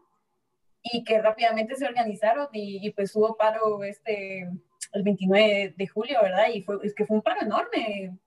y 0.83 1.03
que 1.03 1.21
rápidamente 1.21 1.75
se 1.75 1.85
organizaron 1.85 2.47
y, 2.53 2.85
y 2.85 2.91
pues 2.91 3.15
hubo 3.15 3.37
paro 3.37 3.83
este, 3.83 4.49
el 4.93 5.03
29 5.03 5.75
de 5.77 5.87
julio, 5.87 6.19
¿verdad? 6.21 6.47
Y 6.53 6.61
fue, 6.63 6.79
es 6.83 6.93
que 6.95 7.05
fue 7.05 7.17
un 7.17 7.23
paro 7.23 7.41
enorme, 7.41 8.17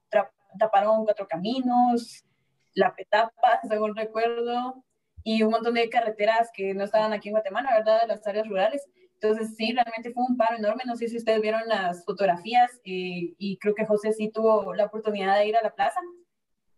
taparon 0.58 1.04
cuatro 1.04 1.26
caminos, 1.26 2.24
la 2.74 2.94
Petapa, 2.94 3.60
según 3.68 3.96
recuerdo, 3.96 4.84
y 5.22 5.42
un 5.42 5.50
montón 5.50 5.74
de 5.74 5.88
carreteras 5.88 6.50
que 6.52 6.74
no 6.74 6.84
estaban 6.84 7.12
aquí 7.12 7.28
en 7.28 7.34
Guatemala, 7.34 7.70
¿verdad? 7.78 8.02
De 8.02 8.08
las 8.08 8.26
áreas 8.26 8.46
rurales. 8.46 8.86
Entonces, 9.14 9.54
sí, 9.56 9.72
realmente 9.72 10.12
fue 10.12 10.24
un 10.28 10.36
paro 10.36 10.58
enorme. 10.58 10.82
No 10.84 10.96
sé 10.96 11.08
si 11.08 11.16
ustedes 11.16 11.40
vieron 11.40 11.62
las 11.66 12.04
fotografías 12.04 12.70
eh, 12.84 13.32
y 13.38 13.56
creo 13.58 13.74
que 13.74 13.86
José 13.86 14.12
sí 14.12 14.30
tuvo 14.30 14.74
la 14.74 14.84
oportunidad 14.86 15.38
de 15.38 15.48
ir 15.48 15.56
a 15.56 15.62
la 15.62 15.74
plaza. 15.74 16.00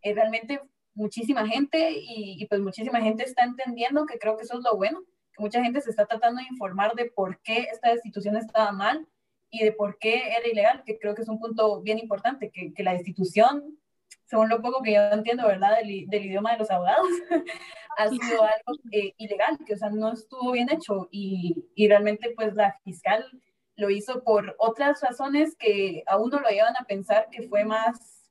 Eh, 0.02 0.14
realmente 0.14 0.60
muchísima 0.94 1.46
gente 1.46 1.90
y, 1.90 2.40
y, 2.40 2.46
pues 2.46 2.60
muchísima 2.60 3.00
gente 3.00 3.24
está 3.24 3.44
entendiendo 3.44 4.06
que 4.06 4.18
creo 4.18 4.36
que 4.36 4.44
eso 4.44 4.58
es 4.58 4.64
lo 4.64 4.76
bueno, 4.76 5.02
mucha 5.38 5.62
gente 5.62 5.80
se 5.80 5.90
está 5.90 6.06
tratando 6.06 6.40
de 6.40 6.48
informar 6.48 6.94
de 6.94 7.06
por 7.06 7.40
qué 7.42 7.66
esta 7.72 7.90
destitución 7.90 8.36
estaba 8.36 8.72
mal 8.72 9.06
y 9.60 9.64
de 9.64 9.72
por 9.72 9.98
qué 9.98 10.34
era 10.36 10.46
ilegal, 10.46 10.82
que 10.84 10.98
creo 10.98 11.14
que 11.14 11.22
es 11.22 11.28
un 11.28 11.38
punto 11.38 11.80
bien 11.82 11.98
importante, 11.98 12.50
que, 12.50 12.72
que 12.72 12.82
la 12.82 12.92
destitución, 12.92 13.78
según 14.24 14.48
lo 14.48 14.60
poco 14.60 14.82
que 14.82 14.94
yo 14.94 15.02
entiendo, 15.10 15.46
¿verdad?, 15.46 15.76
del, 15.78 16.06
del 16.08 16.26
idioma 16.26 16.52
de 16.52 16.58
los 16.58 16.70
abogados, 16.70 17.06
ha 17.96 18.08
sido 18.08 18.42
algo 18.42 18.80
eh, 18.92 19.14
ilegal, 19.16 19.58
que, 19.66 19.74
o 19.74 19.76
sea, 19.76 19.90
no 19.90 20.12
estuvo 20.12 20.52
bien 20.52 20.70
hecho 20.70 21.08
y, 21.10 21.64
y 21.74 21.88
realmente, 21.88 22.32
pues, 22.36 22.54
la 22.54 22.76
fiscal 22.84 23.24
lo 23.76 23.90
hizo 23.90 24.24
por 24.24 24.56
otras 24.58 25.00
razones 25.02 25.54
que 25.56 26.02
a 26.06 26.16
uno 26.16 26.40
lo 26.40 26.48
llevan 26.48 26.74
a 26.78 26.84
pensar 26.84 27.28
que 27.30 27.48
fue 27.48 27.64
más, 27.64 28.30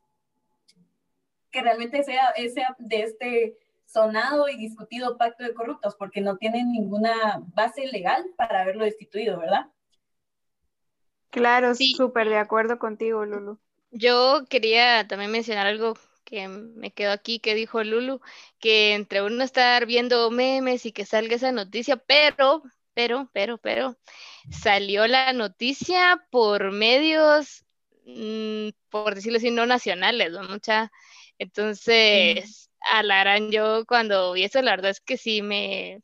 que 1.51 1.61
realmente 1.61 2.03
sea, 2.03 2.33
sea 2.53 2.75
de 2.79 3.01
este 3.01 3.57
sonado 3.85 4.49
y 4.49 4.57
discutido 4.57 5.17
pacto 5.17 5.43
de 5.43 5.53
corruptos, 5.53 5.95
porque 5.95 6.19
no 6.19 6.37
tienen 6.37 6.71
ninguna 6.71 7.41
base 7.53 7.85
legal 7.87 8.25
para 8.35 8.61
haberlo 8.61 8.83
destituido, 8.83 9.39
¿verdad? 9.39 9.67
Claro, 11.35 11.75
sí. 11.75 11.93
súper 11.93 12.29
de 12.29 12.37
acuerdo 12.37 12.79
contigo, 12.79 13.25
Lulu. 13.25 13.59
Yo 13.91 14.45
quería 14.49 15.07
también 15.07 15.31
mencionar 15.31 15.67
algo 15.67 15.97
que 16.23 16.47
me 16.47 16.91
quedó 16.91 17.11
aquí, 17.11 17.39
que 17.39 17.55
dijo 17.55 17.83
Lulu, 17.83 18.19
que 18.59 18.93
entre 18.93 19.21
uno 19.21 19.43
estar 19.43 19.85
viendo 19.85 20.31
memes 20.31 20.85
y 20.85 20.91
que 20.91 21.05
salga 21.05 21.35
esa 21.35 21.51
noticia, 21.51 21.97
pero, 21.97 22.63
pero, 22.93 23.29
pero, 23.33 23.57
pero, 23.57 23.95
salió 24.49 25.07
la 25.07 25.33
noticia 25.33 26.25
por 26.31 26.71
medios, 26.71 27.65
mmm, 28.05 28.69
por 28.89 29.15
decirlo 29.15 29.37
así, 29.37 29.51
no 29.51 29.65
nacionales, 29.65 30.31
¿no? 30.31 30.43
Mucha. 30.43 30.91
Entonces, 31.37 32.69
mm. 32.91 33.51
Yo 33.51 33.85
cuando 33.85 34.33
vi 34.33 34.43
eso, 34.43 34.61
la 34.61 34.71
verdad 34.71 34.91
es 34.91 35.01
que 35.01 35.17
sí 35.17 35.41
me, 35.41 35.99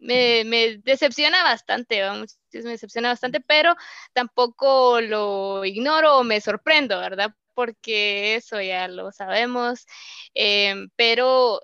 me, 0.00 0.78
decepciona 0.84 1.42
bastante, 1.42 2.02
me 2.10 2.70
decepciona 2.70 3.10
bastante, 3.10 3.40
pero 3.40 3.74
tampoco 4.12 5.00
lo 5.00 5.64
ignoro 5.64 6.18
o 6.18 6.24
me 6.24 6.40
sorprendo, 6.40 6.98
¿verdad? 7.00 7.34
Porque 7.54 8.36
eso 8.36 8.60
ya 8.60 8.88
lo 8.88 9.12
sabemos, 9.12 9.86
eh, 10.34 10.74
pero 10.96 11.60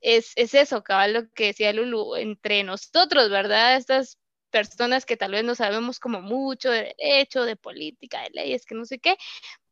es, 0.00 0.32
es, 0.36 0.54
eso, 0.54 0.82
cabal, 0.82 1.12
lo 1.14 1.30
que 1.32 1.46
decía 1.46 1.72
Lulu, 1.72 2.16
entre 2.16 2.62
nosotros, 2.64 3.30
¿verdad? 3.30 3.76
Estas 3.76 4.18
personas 4.50 5.06
que 5.06 5.16
tal 5.16 5.32
vez 5.32 5.44
no 5.44 5.54
sabemos 5.54 5.98
como 6.00 6.20
mucho 6.20 6.70
de 6.70 6.94
derecho, 6.98 7.44
de 7.44 7.56
política, 7.56 8.22
de 8.22 8.30
leyes, 8.32 8.66
que 8.66 8.74
no 8.74 8.84
sé 8.84 8.98
qué, 8.98 9.16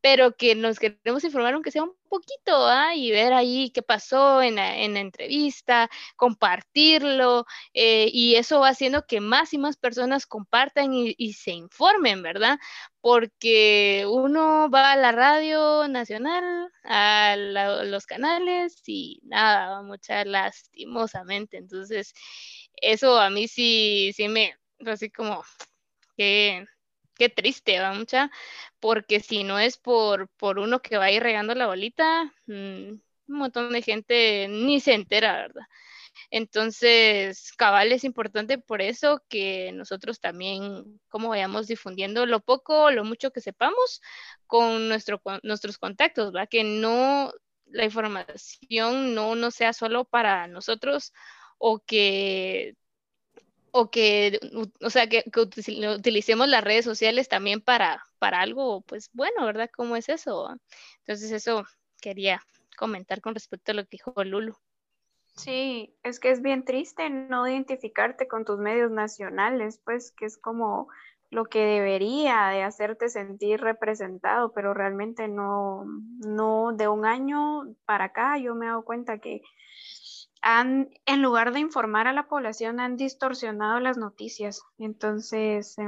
pero 0.00 0.37
que 0.37 0.55
nos 0.55 0.78
queremos 0.78 1.25
informar 1.25 1.55
aunque 1.55 1.71
sea 1.71 1.83
un 1.83 1.95
poquito, 2.09 2.67
¿ah? 2.67 2.95
y 2.95 3.11
ver 3.11 3.33
ahí 3.33 3.71
qué 3.71 3.83
pasó 3.83 4.43
en 4.43 4.57
la, 4.57 4.78
en 4.78 4.95
la 4.95 5.00
entrevista, 5.00 5.90
compartirlo, 6.17 7.45
eh, 7.75 8.09
y 8.12 8.37
eso 8.37 8.61
va 8.61 8.71
haciendo 8.71 9.07
que 9.07 9.21
más 9.21 9.52
y 9.52 9.59
más 9.59 9.76
personas 9.76 10.26
compartan 10.26 10.93
y, 10.95 11.33
se 11.35 11.52
informen, 11.52 12.23
¿verdad? 12.23 12.59
Porque 13.00 14.05
uno 14.09 14.71
va 14.71 14.93
a 14.93 14.97
la 14.97 15.12
radio 15.12 15.88
nacional, 15.88 16.71
a 16.85 17.37
los 17.37 18.07
canales 18.07 18.83
y 18.87 19.21
nada, 19.25 19.83
mucha 19.83 20.25
lastimosamente, 20.25 21.59
entonces 21.59 22.12
eso 22.76 23.19
a 23.21 23.31
mí 23.31 23.49
sí, 23.49 24.12
sí 24.14 24.28
me, 24.28 24.55
así 24.87 25.11
como 25.11 25.45
que 26.17 26.67
qué 27.18 27.28
triste, 27.28 27.80
va 27.80 27.92
mucha, 27.94 28.30
porque 28.80 29.20
si 29.20 29.44
no 29.44 29.58
es 29.58 29.78
por, 29.78 30.28
por 30.38 30.58
uno 30.58 30.80
que 30.80 30.98
va 30.98 31.06
a 31.06 31.12
ir 31.12 31.22
regando 31.22 31.54
la 31.54 31.66
bolita, 31.66 32.32
mmm, 32.46 32.52
un 33.28 33.37
montón 33.38 33.72
de 33.72 33.82
gente 33.82 34.48
ni 34.48 34.80
se 34.80 34.94
entera, 34.94 35.34
¿verdad? 35.34 35.64
Entonces, 36.30 37.52
cabal 37.56 37.92
es 37.92 38.04
importante 38.04 38.58
por 38.58 38.82
eso 38.82 39.22
que 39.28 39.72
nosotros 39.72 40.20
también, 40.20 41.00
como 41.08 41.28
vayamos 41.30 41.66
difundiendo 41.66 42.26
lo 42.26 42.40
poco, 42.40 42.84
o 42.84 42.90
lo 42.90 43.04
mucho 43.04 43.30
que 43.32 43.40
sepamos 43.40 44.00
con, 44.46 44.88
nuestro, 44.88 45.20
con 45.20 45.40
nuestros 45.42 45.78
contactos, 45.78 46.34
¿va? 46.34 46.46
Que 46.46 46.64
no, 46.64 47.32
la 47.66 47.84
información 47.84 49.14
no, 49.14 49.34
no 49.37 49.50
sea 49.50 49.72
solo 49.72 50.04
para 50.04 50.46
nosotros 50.48 51.12
o 51.58 51.80
que 51.80 52.76
o 53.72 53.90
que, 53.90 54.38
o 54.80 54.90
sea, 54.90 55.08
que, 55.08 55.25
utilicemos 55.37 56.48
las 56.48 56.64
redes 56.64 56.84
sociales 56.84 57.28
también 57.28 57.61
para, 57.61 58.04
para 58.18 58.40
algo, 58.40 58.83
pues 58.83 59.11
bueno, 59.12 59.44
¿verdad? 59.44 59.70
¿Cómo 59.74 59.96
es 59.96 60.09
eso? 60.09 60.48
Entonces 61.00 61.31
eso 61.33 61.64
quería 62.00 62.40
comentar 62.76 63.20
con 63.20 63.35
respecto 63.35 63.72
a 63.72 63.74
lo 63.74 63.83
que 63.83 63.90
dijo 63.92 64.12
Lulu. 64.24 64.57
Sí, 65.37 65.94
es 66.02 66.18
que 66.18 66.31
es 66.31 66.42
bien 66.42 66.64
triste 66.64 67.11
no 67.11 67.46
identificarte 67.46 68.26
con 68.26 68.44
tus 68.44 68.59
medios 68.59 68.90
nacionales, 68.90 69.81
pues 69.85 70.12
que 70.12 70.26
es 70.26 70.37
como 70.37 70.88
lo 71.31 71.44
que 71.44 71.61
debería 71.61 72.48
de 72.48 72.62
hacerte 72.62 73.09
sentir 73.09 73.61
representado, 73.61 74.52
pero 74.52 74.74
realmente 74.74 75.28
no, 75.28 75.85
no, 76.18 76.72
de 76.72 76.88
un 76.88 77.04
año 77.04 77.74
para 77.85 78.04
acá 78.04 78.38
yo 78.38 78.54
me 78.54 78.66
he 78.66 78.68
dado 78.68 78.85
cuenta 78.85 79.18
que 79.18 79.42
han, 80.50 80.88
en 81.04 81.20
lugar 81.20 81.52
de 81.52 81.61
informar 81.61 82.06
a 82.06 82.14
la 82.14 82.26
población, 82.26 82.80
han 82.80 82.96
distorsionado 82.96 83.80
las 83.80 83.98
noticias. 83.98 84.62
Entonces, 84.78 85.76
eh, 85.76 85.84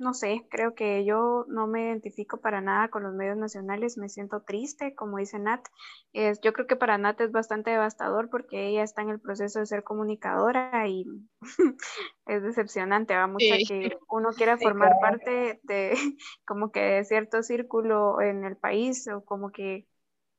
no 0.00 0.14
sé, 0.14 0.48
creo 0.50 0.74
que 0.74 1.04
yo 1.04 1.44
no 1.46 1.68
me 1.68 1.84
identifico 1.84 2.40
para 2.40 2.60
nada 2.60 2.88
con 2.88 3.04
los 3.04 3.14
medios 3.14 3.36
nacionales, 3.36 3.98
me 3.98 4.08
siento 4.08 4.42
triste, 4.42 4.96
como 4.96 5.18
dice 5.18 5.38
Nat. 5.38 5.64
Es, 6.12 6.40
yo 6.40 6.52
creo 6.52 6.66
que 6.66 6.74
para 6.74 6.98
Nat 6.98 7.20
es 7.20 7.30
bastante 7.30 7.70
devastador 7.70 8.30
porque 8.30 8.66
ella 8.66 8.82
está 8.82 9.02
en 9.02 9.10
el 9.10 9.20
proceso 9.20 9.60
de 9.60 9.66
ser 9.66 9.84
comunicadora 9.84 10.88
y 10.88 11.06
es 12.26 12.42
decepcionante, 12.42 13.14
va 13.14 13.28
mucho 13.28 13.54
sí. 13.58 13.64
que 13.64 13.96
uno 14.08 14.30
quiera 14.30 14.58
formar 14.58 14.88
sí, 14.88 14.98
claro. 14.98 15.18
parte 15.18 15.60
de 15.62 15.94
como 16.44 16.72
que 16.72 16.80
de 16.80 17.04
cierto 17.04 17.44
círculo 17.44 18.20
en 18.20 18.44
el 18.44 18.56
país 18.56 19.06
o 19.06 19.24
como 19.24 19.52
que 19.52 19.86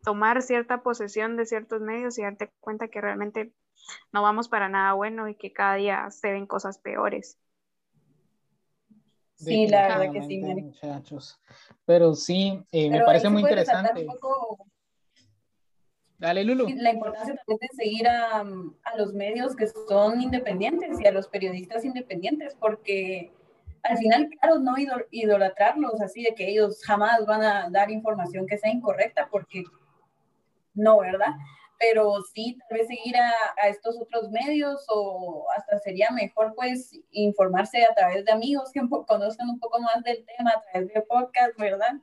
tomar 0.07 0.41
cierta 0.41 0.83
posesión 0.83 1.35
de 1.35 1.45
ciertos 1.45 1.81
medios 1.81 2.17
y 2.17 2.21
darte 2.21 2.49
cuenta 2.61 2.87
que 2.87 3.01
realmente 3.01 3.51
no 4.13 4.21
vamos 4.21 4.47
para 4.47 4.69
nada 4.69 4.93
bueno 4.93 5.27
y 5.27 5.35
que 5.35 5.51
cada 5.51 5.75
día 5.75 6.09
se 6.11 6.31
ven 6.31 6.47
cosas 6.47 6.77
peores. 6.77 7.37
Sí, 9.35 9.67
la 9.67 9.97
verdad 9.97 10.13
que 10.13 10.23
sí, 10.23 10.37
Mari. 10.39 10.61
muchachos. 10.61 11.41
Pero 11.83 12.15
sí, 12.15 12.63
eh, 12.71 12.87
Pero 12.89 12.99
me 12.99 13.05
parece 13.05 13.27
muy 13.27 13.41
interesante. 13.41 14.05
Poco... 14.05 14.65
Dale, 16.19 16.45
Lulu. 16.45 16.69
La 16.77 16.93
importancia 16.93 17.35
también 17.35 17.59
de 17.59 17.75
seguir 17.75 18.07
a, 18.07 18.39
a, 18.39 18.97
los 18.97 19.13
medios 19.13 19.57
que 19.57 19.67
son 19.67 20.21
independientes 20.21 21.01
y 21.01 21.05
a 21.05 21.11
los 21.11 21.27
periodistas 21.27 21.83
independientes, 21.83 22.55
porque 22.55 23.33
al 23.83 23.97
final, 23.97 24.29
claro, 24.39 24.59
no 24.59 24.75
idolatrarlos 25.11 25.99
así 25.99 26.23
de 26.23 26.33
que 26.33 26.47
ellos 26.47 26.81
jamás 26.85 27.25
van 27.25 27.43
a 27.43 27.69
dar 27.69 27.91
información 27.91 28.47
que 28.47 28.57
sea 28.57 28.71
incorrecta, 28.71 29.27
porque 29.29 29.65
no, 30.77 30.99
¿verdad? 30.99 31.33
Pero 31.79 32.21
sí, 32.33 32.57
tal 32.67 32.79
vez 32.79 32.87
seguir 32.87 33.15
a, 33.17 33.67
estos 33.67 33.99
otros 34.01 34.29
medios 34.31 34.83
o 34.89 35.45
hasta 35.55 35.77
sería 35.79 36.09
mejor 36.11 36.53
pues 36.55 36.91
informarse 37.11 37.83
a 37.85 37.93
través 37.93 38.25
de 38.25 38.31
amigos 38.31 38.71
que 38.71 38.81
conozcan 39.07 39.49
un 39.49 39.59
poco 39.59 39.79
más 39.79 40.03
del 40.03 40.25
tema 40.25 40.51
a 40.51 40.61
través 40.61 40.93
de 40.93 41.01
podcast, 41.01 41.57
¿verdad? 41.57 41.93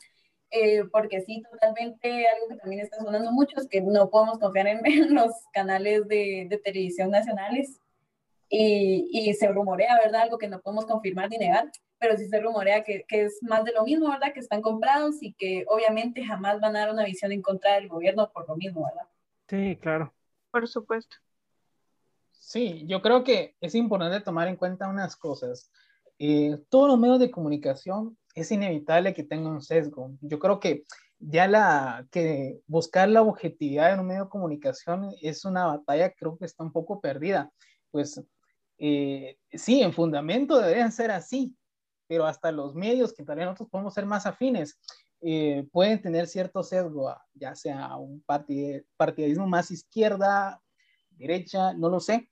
Eh, 0.51 0.85
porque 0.93 1.21
sí, 1.23 1.43
totalmente 1.51 2.29
algo 2.29 2.49
que 2.49 2.57
también 2.57 2.83
está 2.83 2.99
sonando 2.99 3.33
mucho 3.33 3.59
es 3.59 3.67
que 3.69 3.81
no 3.81 4.09
podemos 4.11 4.39
confiar 4.39 4.69
en, 4.69 4.81
los 5.15 5.33
canales 5.53 6.07
de, 6.07 6.47
de 6.49 6.59
televisión 6.59 7.11
nacionales 7.11 7.81
y, 8.49 9.09
y, 9.11 9.35
se 9.35 9.49
rumorea, 9.49 9.99
¿verdad? 9.99 10.23
Algo 10.23 10.39
que 10.39 10.47
no 10.47 10.61
podemos 10.61 10.87
confirmar 10.87 11.29
ni 11.31 11.39
negar, 11.39 11.73
pero 11.99 12.17
sí 12.17 12.29
se 12.29 12.41
rumorea 12.41 12.85
que, 12.85 13.05
que, 13.09 13.25
es 13.25 13.39
más 13.43 13.65
de 13.65 13.73
lo 13.73 13.85
mismo, 13.85 14.11
¿verdad? 14.11 14.33
Que 14.33 14.41
están 14.41 14.63
comprados 14.63 15.23
y 15.23 15.33
que 15.35 15.65
obviamente 15.69 16.25
jamás 16.25 16.61
van 16.61 16.77
a 16.77 16.81
dar 16.81 16.91
una 16.91 17.05
visión 17.05 17.33
en 17.33 17.43
contra 17.43 17.75
del 17.75 17.89
gobierno 17.89 18.31
por 18.33 18.49
lo 18.49 18.57
mismo, 18.57 18.85
¿verdad? 18.85 19.09
Sí, 19.49 19.79
claro. 19.81 20.13
Por 20.51 20.69
supuesto. 20.69 21.17
Sí, 22.33 22.85
yo 22.87 23.01
creo 23.01 23.25
que 23.25 23.57
es 23.61 23.75
importante 23.75 24.21
tomar 24.21 24.49
en 24.49 24.57
cuenta 24.57 24.89
unas 24.89 25.17
cosas. 25.17 25.71
Eh, 26.19 26.59
todos 26.69 26.89
los 26.89 26.99
medios 26.99 27.19
de 27.19 27.31
comunicación 27.31 28.17
es 28.35 28.53
inevitable 28.53 29.15
que 29.15 29.25
tengan 29.25 29.53
un 29.53 29.63
sesgo. 29.63 30.13
Yo 30.21 30.39
creo 30.39 30.61
que 30.61 30.85
ya 31.19 31.49
la 31.49 32.07
que 32.11 32.61
buscar 32.67 33.09
la 33.09 33.23
objetividad 33.23 33.93
en 33.93 34.01
un 34.01 34.07
medio 34.07 34.25
de 34.25 34.31
comunicación 34.31 35.15
es 35.23 35.45
una 35.45 35.67
batalla 35.67 36.13
creo 36.13 36.37
que 36.37 36.45
está 36.45 36.63
un 36.63 36.73
poco 36.73 37.01
perdida. 37.01 37.51
Pues 37.91 38.23
eh, 38.79 39.39
sí, 39.53 39.81
en 39.81 39.93
fundamento 39.93 40.59
deberían 40.59 40.93
ser 40.93 41.11
así, 41.11 41.57
pero 42.07 42.27
hasta 42.27 42.53
los 42.53 42.75
medios, 42.75 43.13
que 43.13 43.25
también 43.25 43.47
nosotros 43.47 43.71
podemos 43.71 43.95
ser 43.95 44.07
más 44.07 44.27
afines, 44.27 44.79
eh, 45.21 45.67
pueden 45.73 46.03
tener 46.03 46.27
cierto 46.27 46.63
sesgo, 46.63 47.15
ya 47.33 47.55
sea 47.55 47.97
un 47.97 48.23
partidismo 48.97 49.47
más 49.47 49.71
izquierda, 49.71 50.61
derecha, 51.11 51.73
no 51.73 51.89
lo 51.89 52.01
sé, 52.01 52.29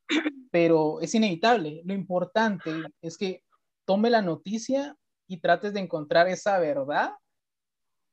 pero 0.50 1.00
es 1.00 1.14
inevitable. 1.14 1.82
Lo 1.85 1.94
importante 1.94 2.70
es 3.00 3.16
que 3.16 3.42
tome 3.87 4.11
la 4.11 4.22
noticia 4.22 4.96
y 5.26 5.38
trates 5.40 5.72
de 5.72 5.80
encontrar 5.80 6.28
esa 6.28 6.58
verdad 6.58 7.12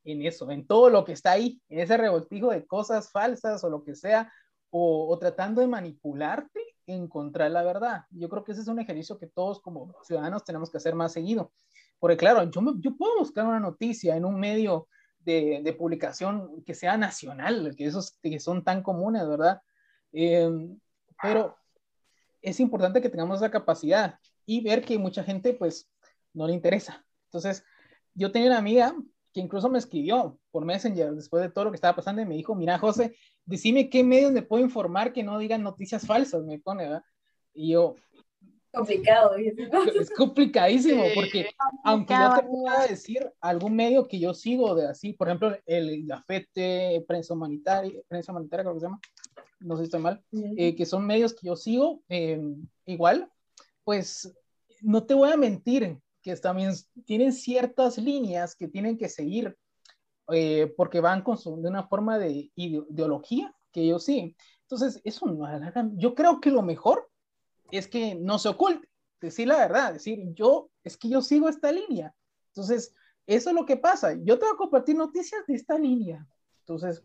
en 0.05 0.25
eso, 0.25 0.49
en 0.49 0.65
todo 0.65 0.89
lo 0.89 1.03
que 1.03 1.11
está 1.11 1.31
ahí, 1.31 1.61
en 1.67 1.79
ese 1.79 1.97
revoltijo 1.97 2.51
de 2.51 2.65
cosas 2.65 3.11
falsas 3.11 3.63
o 3.63 3.69
lo 3.69 3.83
que 3.83 3.95
sea, 3.95 4.31
o 4.71 5.17
tratando 5.19 5.61
de 5.61 5.67
manipularte 5.67 6.68
encontrar 6.93 7.51
la 7.51 7.63
verdad. 7.63 8.05
Yo 8.11 8.29
creo 8.29 8.43
que 8.43 8.51
ese 8.51 8.61
es 8.61 8.67
un 8.67 8.79
ejercicio 8.79 9.17
que 9.17 9.27
todos 9.27 9.61
como 9.61 9.93
ciudadanos 10.03 10.43
tenemos 10.43 10.69
que 10.69 10.77
hacer 10.77 10.95
más 10.95 11.13
seguido. 11.13 11.51
Porque 11.99 12.17
claro, 12.17 12.49
yo, 12.49 12.61
yo 12.79 12.95
puedo 12.97 13.19
buscar 13.19 13.45
una 13.45 13.59
noticia 13.59 14.15
en 14.15 14.25
un 14.25 14.39
medio 14.39 14.87
de, 15.19 15.61
de 15.63 15.73
publicación 15.73 16.63
que 16.63 16.73
sea 16.73 16.97
nacional, 16.97 17.75
que 17.75 17.85
esos 17.85 18.17
que 18.21 18.39
son 18.39 18.63
tan 18.63 18.81
comunes, 18.81 19.27
¿verdad? 19.27 19.61
Em, 20.11 20.79
pero 21.21 21.55
es 22.41 22.59
importante 22.59 23.01
que 23.01 23.09
tengamos 23.09 23.37
esa 23.37 23.51
capacidad 23.51 24.19
y 24.45 24.61
ver 24.61 24.83
que 24.83 24.97
mucha 24.97 25.23
gente 25.23 25.53
pues 25.53 25.89
no 26.33 26.47
le 26.47 26.53
interesa. 26.53 27.05
Entonces, 27.25 27.63
yo 28.13 28.31
tenía 28.31 28.49
una 28.49 28.57
amiga 28.57 28.95
que 29.33 29.39
incluso 29.39 29.69
me 29.69 29.79
escribió 29.79 30.39
por 30.51 30.65
Messenger 30.65 31.13
después 31.13 31.43
de 31.43 31.49
todo 31.49 31.65
lo 31.65 31.71
que 31.71 31.75
estaba 31.75 31.95
pasando 31.95 32.21
y 32.21 32.25
me 32.25 32.35
dijo, 32.35 32.55
mira 32.55 32.79
José, 32.79 33.15
decime 33.45 33.89
qué 33.89 34.03
medios 34.03 34.31
me 34.31 34.41
puedo 34.41 34.63
informar 34.63 35.13
que 35.13 35.23
no 35.23 35.37
digan 35.37 35.63
noticias 35.63 36.05
falsas, 36.05 36.43
me 36.43 36.59
pone, 36.59 36.83
¿verdad? 36.83 37.03
Y 37.53 37.71
yo... 37.73 37.95
Complicado. 38.71 39.35
Es 39.35 40.11
complicadísimo 40.11 41.03
porque 41.15 41.49
aunque 41.83 42.13
yo 42.13 42.35
te 42.35 42.47
pueda 42.47 42.87
decir 42.87 43.27
algún 43.41 43.75
medio 43.75 44.07
que 44.07 44.19
yo 44.19 44.35
sigo 44.35 44.75
de 44.75 44.87
así, 44.87 45.13
por 45.13 45.27
ejemplo, 45.27 45.57
el 45.65 46.07
la 46.07 46.21
FETE, 46.21 47.03
Prensa 47.07 47.33
Humanitaria, 47.33 47.99
Prensa 48.07 48.31
Humanitaria 48.31 48.63
creo 48.63 48.75
que 48.75 48.79
se 48.79 48.85
llama, 48.85 48.99
no 49.59 49.75
sé 49.75 49.81
si 49.81 49.85
estoy 49.85 50.01
mal, 50.01 50.23
eh, 50.31 50.75
que 50.75 50.85
son 50.85 51.03
medios 51.05 51.33
que 51.33 51.47
yo 51.47 51.55
sigo, 51.55 52.03
eh, 52.09 52.39
igual, 52.85 53.27
pues 53.83 54.31
no 54.81 55.03
te 55.03 55.15
voy 55.15 55.31
a 55.31 55.37
mentir, 55.37 55.97
que 56.21 56.35
también 56.37 56.73
tienen 57.05 57.33
ciertas 57.33 57.97
líneas 57.97 58.55
que 58.55 58.67
tienen 58.67 58.97
que 58.97 59.09
seguir 59.09 59.57
eh, 60.31 60.73
porque 60.77 60.99
van 60.99 61.23
con 61.23 61.37
de 61.37 61.69
una 61.69 61.87
forma 61.87 62.19
de 62.19 62.51
ideología 62.55 63.53
que 63.71 63.81
ellos 63.81 64.03
sí. 64.03 64.35
Entonces, 64.61 65.01
eso 65.03 65.25
no 65.25 65.47
Yo 65.95 66.13
creo 66.13 66.39
que 66.39 66.51
lo 66.51 66.61
mejor 66.61 67.09
es 67.71 67.87
que 67.87 68.15
no 68.15 68.37
se 68.37 68.49
oculte, 68.49 68.87
decir 69.19 69.47
la 69.47 69.57
verdad, 69.57 69.93
decir, 69.93 70.19
yo, 70.33 70.69
es 70.83 70.97
que 70.97 71.09
yo 71.09 71.21
sigo 71.21 71.49
esta 71.49 71.71
línea. 71.71 72.13
Entonces, 72.47 72.93
eso 73.25 73.49
es 73.49 73.55
lo 73.55 73.65
que 73.65 73.77
pasa. 73.77 74.13
Yo 74.13 74.37
te 74.37 74.45
voy 74.45 74.53
a 74.53 74.57
compartir 74.57 74.95
noticias 74.95 75.45
de 75.47 75.55
esta 75.55 75.77
línea. 75.77 76.27
Entonces, 76.61 77.03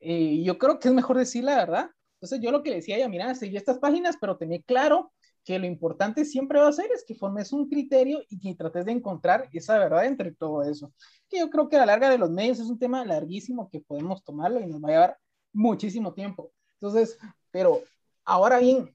eh, 0.00 0.42
yo 0.42 0.58
creo 0.58 0.78
que 0.78 0.88
es 0.88 0.94
mejor 0.94 1.18
decir 1.18 1.44
la 1.44 1.56
verdad. 1.56 1.90
Entonces, 2.14 2.40
yo 2.40 2.50
lo 2.50 2.62
que 2.62 2.70
le 2.70 2.76
decía 2.76 2.98
ya, 2.98 3.08
mira, 3.08 3.34
seguí 3.34 3.56
estas 3.56 3.78
páginas, 3.78 4.16
pero 4.20 4.36
tenía 4.36 4.60
claro 4.62 5.12
que 5.46 5.60
lo 5.60 5.66
importante 5.66 6.24
siempre 6.24 6.58
va 6.58 6.66
a 6.66 6.72
ser 6.72 6.90
es 6.90 7.04
que 7.06 7.14
formes 7.14 7.52
un 7.52 7.68
criterio 7.68 8.20
y 8.28 8.40
que 8.40 8.56
trates 8.56 8.84
de 8.84 8.90
encontrar 8.90 9.48
esa 9.52 9.78
verdad 9.78 10.04
entre 10.04 10.32
todo 10.32 10.64
eso. 10.64 10.92
Que 11.28 11.38
yo 11.38 11.48
creo 11.48 11.68
que 11.68 11.76
a 11.76 11.80
la 11.80 11.86
larga 11.86 12.10
de 12.10 12.18
los 12.18 12.30
medios 12.30 12.58
es 12.58 12.66
un 12.66 12.80
tema 12.80 13.04
larguísimo 13.04 13.70
que 13.70 13.80
podemos 13.80 14.24
tomarlo 14.24 14.58
y 14.58 14.66
nos 14.66 14.82
va 14.82 14.88
a 14.88 14.90
llevar 14.90 15.18
muchísimo 15.52 16.12
tiempo. 16.12 16.50
Entonces, 16.80 17.16
pero 17.52 17.80
ahora 18.24 18.58
bien, 18.58 18.92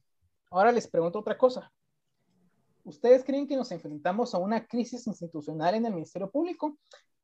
ahora 0.52 0.74
les 0.74 0.90
pregunto 0.90 1.20
otra 1.20 1.38
cosa. 1.38 1.72
¿Ustedes 2.84 3.24
creen 3.24 3.48
que 3.48 3.56
nos 3.56 3.72
enfrentamos 3.72 4.36
a 4.36 4.38
una 4.40 4.68
crisis 4.68 5.08
institucional 5.08 5.76
en 5.76 5.86
el 5.86 5.94
Ministerio 5.94 6.30
Público? 6.30 6.78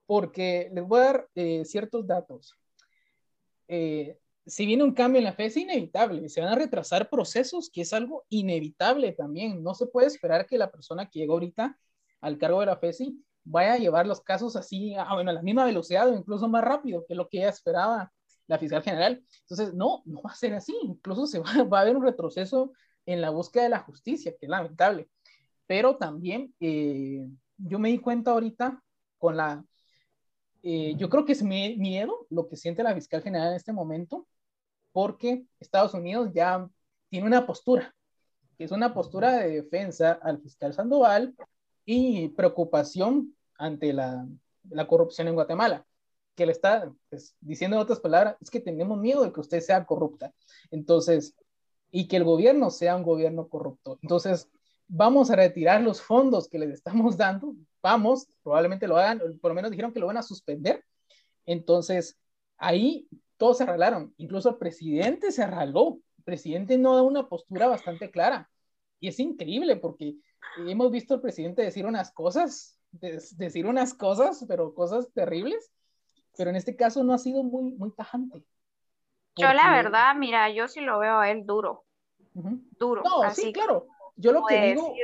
Porque 0.06 0.72
les 0.74 0.88
voy 0.88 1.02
a 1.02 1.04
dar 1.04 1.28
eh, 1.36 1.66
ciertos 1.66 2.08
datos. 2.08 2.56
Eh, 3.68 4.18
si 4.48 4.66
viene 4.66 4.84
un 4.84 4.94
cambio 4.94 5.20
en 5.20 5.26
la 5.26 5.34
fe 5.34 5.46
es 5.46 5.58
inevitable, 5.58 6.30
se 6.30 6.42
van 6.42 6.54
a 6.54 6.56
retrasar 6.56 7.10
procesos, 7.10 7.70
que 7.70 7.82
es 7.82 7.94
algo 7.94 8.26
inevitable 8.30 9.12
también. 9.12 9.62
No 9.62 9.74
se 9.76 9.88
puede 9.88 10.08
esperar 10.08 10.46
que 10.48 10.58
la 10.58 10.72
persona 10.72 11.10
que 11.10 11.20
llegó 11.20 11.34
ahorita 11.34 11.78
al 12.22 12.38
cargo 12.38 12.62
de 12.62 12.68
la 12.68 12.78
FESI 12.78 13.24
vaya 13.44 13.74
a 13.74 13.78
llevar 13.78 14.08
los 14.08 14.22
casos 14.22 14.56
así, 14.56 14.96
a, 14.96 15.14
bueno, 15.14 15.32
a 15.32 15.34
la 15.34 15.42
misma 15.42 15.66
velocidad 15.66 16.10
o 16.10 16.18
incluso 16.18 16.48
más 16.48 16.64
rápido 16.64 17.06
que 17.08 17.16
lo 17.16 17.30
que 17.30 17.46
esperaba 17.46 18.12
la 18.48 18.58
fiscal 18.58 18.82
general. 18.82 19.24
Entonces, 19.42 19.74
no, 19.74 20.02
no 20.06 20.22
va 20.22 20.32
a 20.32 20.36
ser 20.36 20.54
así. 20.54 20.76
Incluso 20.84 21.28
se 21.28 21.40
va, 21.40 21.64
va 21.64 21.80
a 21.80 21.82
haber 21.82 21.98
un 21.98 22.04
retroceso 22.04 22.72
en 23.06 23.22
la 23.22 23.30
búsqueda 23.30 23.64
de 23.64 23.70
la 23.70 23.80
justicia, 23.80 24.32
que 24.32 24.46
es 24.46 24.50
lamentable. 24.50 25.10
Pero 25.66 25.98
también 25.98 26.54
eh, 26.60 27.28
yo 27.58 27.80
me 27.80 27.90
di 27.90 28.00
cuenta 28.00 28.32
ahorita 28.32 28.82
con 29.18 29.38
la... 29.38 29.64
Eh, 30.64 30.96
yo 30.98 31.10
creo 31.10 31.24
que 31.26 31.34
es 31.34 31.44
miedo 31.44 32.28
lo 32.30 32.48
que 32.48 32.58
siente 32.58 32.84
la 32.84 32.94
fiscal 32.94 33.22
general 33.22 33.50
en 33.50 33.56
este 33.56 33.72
momento, 33.72 34.28
porque 34.92 35.46
Estados 35.60 35.94
Unidos 35.94 36.32
ya 36.34 36.68
tiene 37.10 37.28
una 37.28 37.46
postura, 37.46 37.96
que 38.58 38.64
es 38.64 38.72
una 38.72 38.94
postura 38.94 39.38
de 39.38 39.62
defensa 39.62 40.20
al 40.22 40.42
fiscal 40.42 40.74
Sandoval 40.74 41.36
y 41.86 42.30
preocupación 42.30 43.36
ante 43.58 43.94
la, 43.94 44.28
la 44.70 44.88
corrupción 44.88 45.28
en 45.28 45.36
Guatemala, 45.36 45.86
que 46.36 46.46
le 46.46 46.52
está 46.52 46.92
pues, 47.10 47.36
diciendo 47.40 47.78
en 47.78 47.84
otras 47.84 48.00
palabras, 48.00 48.36
es 48.42 48.50
que 48.50 48.60
tenemos 48.60 48.98
miedo 49.00 49.24
de 49.24 49.32
que 49.32 49.40
usted 49.40 49.60
sea 49.60 49.86
corrupta, 49.86 50.34
entonces, 50.72 51.36
y 51.92 52.08
que 52.08 52.18
el 52.18 52.24
gobierno 52.24 52.70
sea 52.70 52.96
un 52.96 53.04
gobierno 53.04 53.48
corrupto. 53.48 53.98
Entonces, 54.02 54.50
vamos 54.88 55.30
a 55.30 55.36
retirar 55.36 55.82
los 55.82 56.02
fondos 56.02 56.48
que 56.48 56.60
les 56.60 56.72
estamos 56.72 57.18
dando, 57.18 57.56
vamos, 57.82 58.28
probablemente 58.44 58.88
lo 58.88 58.98
hagan, 58.98 59.20
por 59.42 59.52
lo 59.52 59.56
menos 59.56 59.72
dijeron 59.72 59.94
que 59.94 60.00
lo 60.00 60.08
van 60.08 60.18
a 60.18 60.24
suspender. 60.24 60.84
Entonces, 61.46 62.18
ahí 62.58 63.08
todos 63.38 63.58
se 63.58 63.64
arreglaron, 63.64 64.14
incluso 64.18 64.50
el 64.50 64.58
presidente 64.58 65.32
se 65.32 65.44
arregló, 65.44 66.00
el 66.18 66.24
presidente 66.24 66.78
no 66.78 66.96
da 66.96 67.04
una 67.04 67.28
postura 67.28 67.68
bastante 67.68 68.12
clara. 68.12 68.50
Y 69.00 69.10
es 69.10 69.20
increíble 69.20 69.76
porque 69.76 70.16
hemos 70.58 70.92
visto 70.92 71.14
al 71.14 71.22
presidente 71.22 71.62
decir 71.62 71.86
unas 71.86 72.12
cosas, 72.12 72.80
decir 72.92 73.66
unas 73.66 73.94
cosas, 73.94 74.44
pero 74.48 74.74
cosas 74.74 75.12
terribles, 75.14 75.72
pero 76.36 76.50
en 76.50 76.56
este 76.56 76.76
caso 76.76 77.04
no 77.04 77.14
ha 77.14 77.18
sido 77.18 77.44
muy, 77.44 77.72
muy 77.72 77.92
tajante. 77.92 78.44
Yo 79.36 79.54
la 79.54 79.72
verdad, 79.72 80.16
mira, 80.16 80.50
yo 80.50 80.68
sí 80.68 80.82
lo 80.82 80.98
veo 80.98 81.20
a 81.20 81.30
él 81.30 81.46
duro, 81.46 81.86
duro. 82.34 83.04
No, 83.04 83.22
así 83.22 83.44
sí, 83.44 83.54
claro. 83.54 83.88
Yo 84.16 84.32
lo 84.32 84.44
que 84.46 84.60
digo 84.60 84.96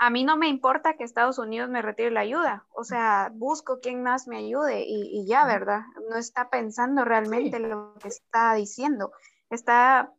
a 0.00 0.08
mí 0.08 0.24
no 0.24 0.38
me 0.38 0.48
importa 0.48 0.94
que 0.94 1.04
Estados 1.04 1.38
Unidos 1.38 1.68
me 1.68 1.82
retire 1.82 2.10
la 2.10 2.20
ayuda, 2.20 2.64
o 2.72 2.84
sea, 2.84 3.30
busco 3.34 3.80
quien 3.80 4.02
más 4.02 4.26
me 4.26 4.38
ayude 4.38 4.82
y, 4.86 5.26
ya, 5.26 5.44
¿verdad? 5.44 5.82
No 6.08 6.16
está 6.16 6.48
pensando 6.48 7.04
realmente 7.04 7.58
lo 7.58 7.94
que 8.00 8.08
está 8.08 8.54
diciendo, 8.54 9.12
está 9.50 10.10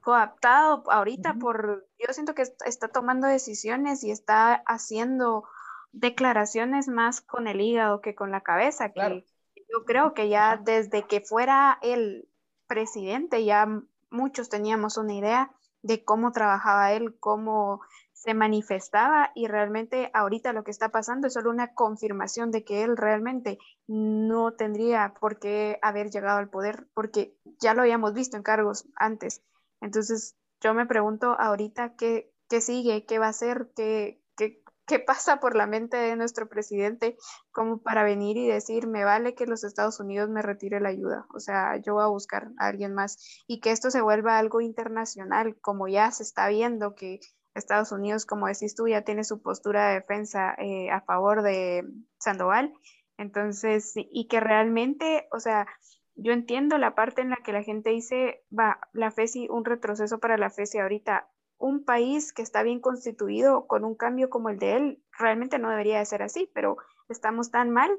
coaptado 0.00 0.82
ahorita 0.90 1.34
por, 1.34 1.86
yo 1.98 2.10
siento 2.14 2.34
que 2.34 2.44
está 2.64 2.88
tomando 2.88 3.26
decisiones 3.26 4.02
y 4.02 4.10
está 4.10 4.62
haciendo 4.66 5.44
declaraciones 5.92 6.88
más 6.88 7.20
con 7.20 7.48
el 7.48 7.60
hígado 7.60 8.00
que 8.00 8.14
con 8.14 8.30
la 8.30 8.40
cabeza, 8.40 8.92
que 8.94 9.26
yo 9.54 9.84
creo 9.84 10.14
que 10.14 10.30
ya 10.30 10.56
desde 10.56 11.06
que 11.06 11.20
fuera 11.20 11.78
el 11.82 12.30
presidente 12.66 13.44
ya 13.44 13.68
muchos 14.08 14.48
teníamos 14.48 14.96
una 14.96 15.12
idea 15.12 15.50
de 15.82 16.02
cómo 16.02 16.32
trabajaba 16.32 16.92
él, 16.92 17.18
cómo 17.20 17.82
se 18.18 18.34
manifestaba 18.34 19.30
y 19.36 19.46
realmente 19.46 20.10
ahorita 20.12 20.52
lo 20.52 20.64
que 20.64 20.72
está 20.72 20.88
pasando 20.88 21.28
es 21.28 21.34
solo 21.34 21.50
una 21.50 21.72
confirmación 21.72 22.50
de 22.50 22.64
que 22.64 22.82
él 22.82 22.96
realmente 22.96 23.58
no 23.86 24.54
tendría 24.54 25.14
por 25.20 25.38
qué 25.38 25.78
haber 25.82 26.10
llegado 26.10 26.38
al 26.38 26.50
poder 26.50 26.88
porque 26.94 27.36
ya 27.60 27.74
lo 27.74 27.82
habíamos 27.82 28.14
visto 28.14 28.36
en 28.36 28.42
cargos 28.42 28.88
antes. 28.96 29.44
Entonces 29.80 30.36
yo 30.60 30.74
me 30.74 30.84
pregunto 30.84 31.36
ahorita 31.38 31.94
qué, 31.94 32.32
qué 32.48 32.60
sigue, 32.60 33.06
qué 33.06 33.20
va 33.20 33.26
a 33.26 33.30
hacer, 33.30 33.70
qué, 33.76 34.20
qué, 34.36 34.64
qué 34.88 34.98
pasa 35.06 35.38
por 35.38 35.54
la 35.54 35.68
mente 35.68 35.96
de 35.96 36.16
nuestro 36.16 36.48
presidente 36.48 37.16
como 37.52 37.82
para 37.82 38.02
venir 38.02 38.36
y 38.36 38.48
decir, 38.48 38.88
me 38.88 39.04
vale 39.04 39.36
que 39.36 39.46
los 39.46 39.62
Estados 39.62 40.00
Unidos 40.00 40.28
me 40.28 40.42
retire 40.42 40.80
la 40.80 40.88
ayuda. 40.88 41.26
O 41.32 41.38
sea, 41.38 41.76
yo 41.76 41.94
voy 41.94 42.02
a 42.02 42.08
buscar 42.08 42.48
a 42.58 42.66
alguien 42.66 42.94
más 42.94 43.44
y 43.46 43.60
que 43.60 43.70
esto 43.70 43.92
se 43.92 44.00
vuelva 44.00 44.38
algo 44.38 44.60
internacional, 44.60 45.56
como 45.60 45.86
ya 45.86 46.10
se 46.10 46.24
está 46.24 46.48
viendo 46.48 46.96
que 46.96 47.20
Estados 47.58 47.92
Unidos, 47.92 48.26
como 48.26 48.46
decís 48.46 48.74
tú, 48.74 48.88
ya 48.88 49.02
tiene 49.02 49.24
su 49.24 49.42
postura 49.42 49.88
de 49.88 49.94
defensa 49.94 50.54
eh, 50.58 50.90
a 50.90 51.00
favor 51.02 51.42
de 51.42 51.84
Sandoval. 52.18 52.72
Entonces, 53.16 53.92
y 53.96 54.28
que 54.28 54.40
realmente, 54.40 55.28
o 55.32 55.40
sea, 55.40 55.66
yo 56.14 56.32
entiendo 56.32 56.78
la 56.78 56.94
parte 56.94 57.22
en 57.22 57.30
la 57.30 57.36
que 57.36 57.52
la 57.52 57.62
gente 57.62 57.90
dice, 57.90 58.44
va, 58.56 58.80
la 58.92 59.10
FESI, 59.10 59.48
un 59.50 59.64
retroceso 59.64 60.18
para 60.18 60.36
la 60.36 60.50
FESI 60.50 60.78
ahorita. 60.78 61.30
Un 61.58 61.84
país 61.84 62.32
que 62.32 62.42
está 62.42 62.62
bien 62.62 62.80
constituido 62.80 63.66
con 63.66 63.84
un 63.84 63.96
cambio 63.96 64.30
como 64.30 64.48
el 64.48 64.58
de 64.58 64.76
él, 64.76 65.04
realmente 65.18 65.58
no 65.58 65.70
debería 65.70 65.98
de 65.98 66.06
ser 66.06 66.22
así, 66.22 66.50
pero 66.54 66.76
estamos 67.08 67.50
tan 67.50 67.70
mal 67.70 67.90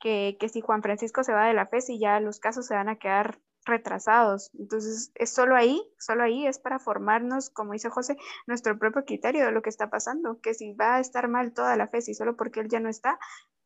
que, 0.00 0.36
que 0.38 0.50
si 0.50 0.60
Juan 0.60 0.82
Francisco 0.82 1.24
se 1.24 1.32
va 1.32 1.46
de 1.46 1.54
la 1.54 1.66
FESI, 1.66 1.98
ya 1.98 2.20
los 2.20 2.40
casos 2.40 2.66
se 2.66 2.74
van 2.74 2.90
a 2.90 2.96
quedar 2.96 3.38
retrasados. 3.66 4.50
Entonces, 4.58 5.12
es 5.14 5.30
solo 5.30 5.56
ahí, 5.56 5.82
solo 5.98 6.22
ahí 6.22 6.46
es 6.46 6.58
para 6.58 6.78
formarnos, 6.78 7.50
como 7.50 7.72
dice 7.72 7.90
José, 7.90 8.16
nuestro 8.46 8.78
propio 8.78 9.04
criterio 9.04 9.44
de 9.44 9.52
lo 9.52 9.62
que 9.62 9.70
está 9.70 9.90
pasando, 9.90 10.40
que 10.40 10.54
si 10.54 10.72
va 10.72 10.96
a 10.96 11.00
estar 11.00 11.28
mal 11.28 11.52
toda 11.52 11.76
la 11.76 11.88
fe, 11.88 12.00
si 12.00 12.14
solo 12.14 12.36
porque 12.36 12.60
él 12.60 12.68
ya 12.68 12.80
no 12.80 12.88
está, 12.88 13.18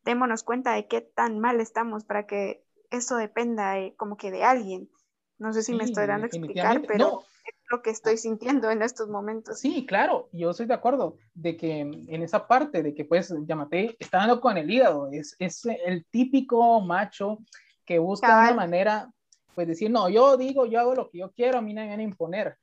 démonos 0.04 0.42
cuenta 0.42 0.72
de 0.72 0.88
qué 0.88 1.00
tan 1.00 1.38
mal 1.38 1.60
estamos 1.60 2.04
para 2.04 2.26
que 2.26 2.64
eso 2.90 3.16
dependa 3.16 3.74
como 3.96 4.16
que 4.16 4.30
de 4.30 4.42
alguien. 4.42 4.90
No 5.38 5.52
sé 5.52 5.62
si 5.62 5.74
me 5.74 5.84
estoy 5.84 6.06
dando 6.06 6.24
a 6.24 6.26
explicar, 6.26 6.82
pero 6.86 7.22
es 7.46 7.54
lo 7.70 7.80
que 7.80 7.90
estoy 7.90 8.18
sintiendo 8.18 8.70
en 8.70 8.82
estos 8.82 9.08
momentos. 9.08 9.60
Sí, 9.60 9.86
claro, 9.86 10.28
yo 10.32 10.50
estoy 10.50 10.66
de 10.66 10.74
acuerdo 10.74 11.16
de 11.34 11.56
que 11.56 11.80
en 11.80 12.22
esa 12.22 12.46
parte 12.46 12.82
de 12.82 12.94
que 12.94 13.04
pues 13.04 13.32
Yamate 13.46 13.96
está 13.98 14.18
dando 14.18 14.40
con 14.40 14.58
el 14.58 14.70
hígado, 14.70 15.08
es, 15.10 15.36
es 15.38 15.64
el 15.64 16.04
típico 16.10 16.80
macho 16.80 17.38
que 17.86 17.98
busca 17.98 18.38
una 18.38 18.54
manera 18.54 19.10
pues 19.54 19.66
decir, 19.68 19.90
no, 19.90 20.08
yo 20.08 20.36
digo, 20.36 20.66
yo 20.66 20.80
hago 20.80 20.94
lo 20.94 21.10
que 21.10 21.18
yo 21.18 21.32
quiero, 21.32 21.58
a 21.58 21.62
mí 21.62 21.74
nadie 21.74 21.88
me 21.88 21.96
viene 21.96 22.04
a 22.04 22.12
imponer. 22.12 22.56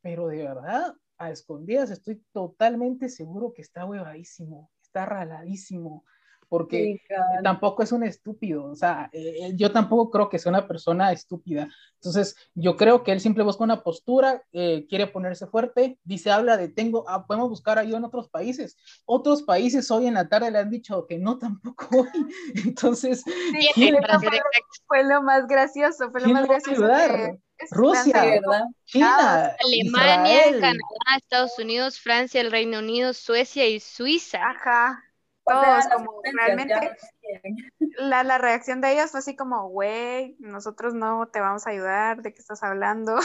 Pero 0.00 0.28
de 0.28 0.42
verdad, 0.42 0.94
a 1.18 1.30
escondidas 1.30 1.90
estoy 1.90 2.22
totalmente 2.32 3.08
seguro 3.08 3.52
que 3.52 3.62
está 3.62 3.84
huevadísimo, 3.84 4.70
está 4.82 5.06
raladísimo, 5.06 6.04
porque 6.54 7.02
tampoco 7.42 7.82
es 7.82 7.90
un 7.90 8.04
estúpido, 8.04 8.66
o 8.66 8.76
sea, 8.76 9.10
eh, 9.12 9.50
yo 9.56 9.72
tampoco 9.72 10.08
creo 10.08 10.28
que 10.28 10.38
sea 10.38 10.50
una 10.50 10.68
persona 10.68 11.10
estúpida. 11.10 11.68
Entonces, 11.94 12.36
yo 12.54 12.76
creo 12.76 13.02
que 13.02 13.10
él 13.10 13.18
siempre 13.18 13.42
busca 13.42 13.64
una 13.64 13.82
postura, 13.82 14.40
eh, 14.52 14.86
quiere 14.88 15.08
ponerse 15.08 15.48
fuerte, 15.48 15.98
dice, 16.04 16.30
habla 16.30 16.56
de, 16.56 16.68
tengo, 16.68 17.04
ah, 17.08 17.26
podemos 17.26 17.48
buscar 17.48 17.76
ayuda 17.76 17.98
en 17.98 18.04
otros 18.04 18.28
países. 18.28 18.76
Otros 19.04 19.42
países 19.42 19.90
hoy 19.90 20.06
en 20.06 20.14
la 20.14 20.28
tarde 20.28 20.52
le 20.52 20.58
han 20.58 20.70
dicho 20.70 21.08
que 21.08 21.18
no 21.18 21.38
tampoco 21.40 21.88
hoy. 21.90 22.26
Entonces, 22.64 23.24
fue, 24.86 25.02
lo 25.02 25.22
más 25.22 25.48
gracioso, 25.48 26.12
fue 26.12 26.20
lo 26.20 26.28
más 26.28 26.46
gracioso. 26.46 26.86
Rusia, 27.72 28.40
China, 28.84 29.56
Alemania, 29.58 30.42
Canadá, 30.52 31.16
Estados 31.16 31.58
Unidos, 31.58 31.98
Francia, 31.98 32.40
el 32.40 32.52
Reino 32.52 32.78
Unido, 32.78 33.12
Suecia 33.12 33.66
y 33.66 33.80
Suiza. 33.80 34.38
Ajá. 34.40 35.02
Todos 35.44 35.86
como 35.94 36.22
realmente 36.32 36.96
la, 37.98 38.24
la, 38.24 38.38
reacción 38.38 38.80
de 38.80 38.92
ellos 38.92 39.10
fue 39.10 39.20
así 39.20 39.36
como, 39.36 39.68
güey, 39.68 40.36
nosotros 40.38 40.94
no 40.94 41.28
te 41.28 41.40
vamos 41.40 41.66
a 41.66 41.70
ayudar, 41.70 42.22
¿de 42.22 42.32
qué 42.32 42.40
estás 42.40 42.62
hablando? 42.62 43.18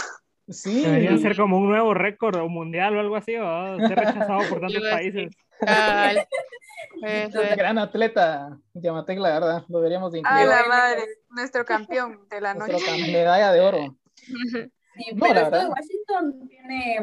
Sí. 0.49 0.83
Debería 0.83 1.17
ser 1.17 1.35
como 1.37 1.57
un 1.59 1.69
nuevo 1.69 1.93
récord 1.93 2.35
o 2.37 2.49
mundial 2.49 2.97
o 2.97 2.99
algo 2.99 3.15
así, 3.15 3.35
o 3.35 3.77
ser 3.77 3.97
rechazado 3.97 4.49
por 4.49 4.59
tantos 4.59 4.83
países. 4.89 5.31
Gran 7.57 7.77
atleta, 7.77 8.57
Yamatec, 8.73 9.19
la 9.19 9.29
verdad, 9.29 9.63
lo 9.67 9.79
deberíamos 9.79 10.11
de 10.11 10.19
incluir. 10.19 10.47
la 10.47 10.65
madre, 10.67 11.03
nuestro 11.29 11.65
campeón 11.65 12.27
de 12.29 12.41
la 12.41 12.53
noche. 12.53 13.11
Medalla 13.11 13.51
de 13.51 13.61
oro. 13.61 13.95
Sí, 14.15 15.15
pero 15.19 15.39
esto 15.39 15.57
de 15.57 15.67
Washington 15.67 16.49
tiene 16.49 16.99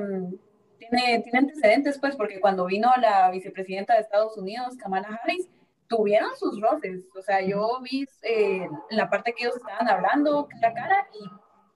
tiene, 0.90 1.24
antecedentes, 1.32 1.98
pues, 1.98 2.16
porque 2.16 2.40
cuando 2.40 2.66
vino 2.66 2.90
la 3.00 3.30
vicepresidenta 3.30 3.94
de 3.94 4.00
Estados 4.00 4.36
Unidos, 4.36 4.76
Kamala 4.76 5.08
Harris, 5.22 5.48
tuvieron 5.88 6.30
sus 6.36 6.60
roces. 6.60 7.04
O 7.16 7.22
sea, 7.22 7.40
yo 7.40 7.80
vi 7.82 8.06
eh, 8.22 8.68
la 8.90 9.08
parte 9.08 9.32
que 9.32 9.44
ellos 9.44 9.56
estaban 9.56 9.88
hablando, 9.88 10.48
la 10.60 10.74
cara, 10.74 11.06
y 11.12 11.24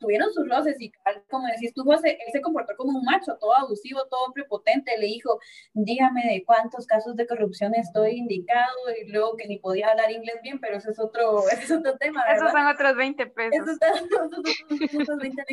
tuvieron 0.01 0.33
sus 0.33 0.49
roces. 0.49 0.81
Y 0.81 0.93
como 1.29 1.47
decís 1.47 1.73
tú, 1.75 1.85
José, 1.85 2.19
él 2.27 2.33
se 2.33 2.41
comportó 2.41 2.77
como 2.77 2.99
un 2.99 3.05
macho, 3.05 3.37
todo 3.39 3.55
abusivo, 3.55 4.07
todo 4.11 4.33
prepotente. 4.33 4.99
Le 4.99 5.07
dijo, 5.07 5.39
dígame 5.75 6.23
de 6.25 6.45
cuántos 6.45 6.87
casos 6.87 7.15
de 7.15 7.27
corrupción 7.27 7.75
estoy 7.75 8.17
indicado, 8.17 8.77
y 9.01 9.11
luego 9.11 9.37
que 9.37 9.47
ni 9.47 9.59
podía 9.59 9.91
hablar 9.91 10.11
inglés 10.11 10.41
bien, 10.43 10.59
pero 10.59 10.79
ese 10.79 10.91
es 10.91 10.99
otro, 10.99 11.49
ese 11.49 11.65
es 11.65 11.71
otro 11.71 11.97
tema. 11.99 12.23
Esos 12.35 12.51
son 12.51 12.67
otros 12.67 12.97
20 12.97 13.27
pesos. 13.27 13.69
Esos 13.69 13.79
son 13.79 15.01
otros 15.03 15.19
20 15.19 15.45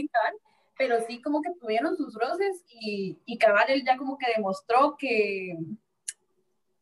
pero 0.77 0.97
sí 1.07 1.21
como 1.21 1.41
que 1.41 1.51
tuvieron 1.59 1.95
sus 1.97 2.15
roces 2.15 2.63
y, 2.69 3.17
y 3.25 3.37
Cabal 3.37 3.69
él 3.69 3.83
ya 3.85 3.97
como 3.97 4.17
que 4.17 4.27
demostró 4.35 4.95
que, 4.97 5.57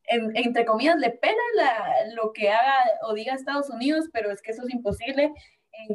entre 0.08 0.66
comillas, 0.66 0.98
le 0.98 1.12
pena 1.12 1.42
lo 2.14 2.34
que 2.34 2.52
haga 2.52 2.76
o 3.04 3.14
diga 3.14 3.34
Estados 3.34 3.70
Unidos, 3.70 4.06
pero 4.12 4.32
es 4.32 4.42
que 4.42 4.52
eso 4.52 4.64
es 4.64 4.74
imposible. 4.74 5.34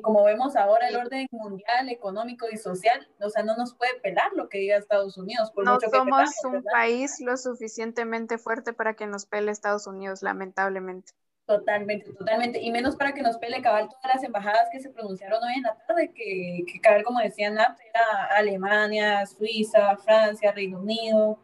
como 0.03 0.25
vemos 0.25 0.57
ahora 0.57 0.89
el 0.89 0.97
orden 0.97 1.27
mundial, 1.31 1.89
económico 1.89 2.47
y 2.51 2.57
social, 2.57 3.09
o 3.21 3.31
sea, 3.31 3.43
no 3.43 3.57
nos 3.57 3.75
puede 3.75 3.99
pelar 4.01 4.33
lo 4.35 4.49
que 4.49 4.59
diga 4.59 4.77
Estados 4.77 5.17
Unidos. 5.17 5.53
no 5.57 5.79
somos 5.81 6.31
un 6.45 6.63
país 6.65 7.21
lo 7.21 7.37
suficientemente 7.37 8.39
fuerte 8.39 8.73
para 8.73 8.95
que 8.95 9.07
nos 9.07 9.27
pele 9.27 9.53
Estados 9.53 9.87
Unidos, 9.87 10.23
lamentablemente. 10.23 11.13
Totalmente, 11.51 12.13
totalmente. 12.13 12.61
Y 12.61 12.71
menos 12.71 12.95
para 12.95 13.13
que 13.13 13.23
nos 13.23 13.37
pele 13.39 13.61
cabal 13.61 13.89
todas 13.89 14.15
las 14.15 14.23
embajadas 14.23 14.69
que 14.71 14.79
se 14.79 14.89
pronunciaron 14.91 15.43
hoy 15.43 15.55
en 15.55 15.63
la 15.63 15.77
tarde, 15.85 16.13
que, 16.15 16.63
que 16.65 16.81
cabal, 16.81 17.03
como 17.03 17.19
decía 17.19 17.51
Nat, 17.51 17.77
era 17.81 18.27
Alemania, 18.37 19.27
Suiza, 19.27 19.97
Francia, 19.97 20.53
Reino 20.53 20.79
Unido. 20.79 21.41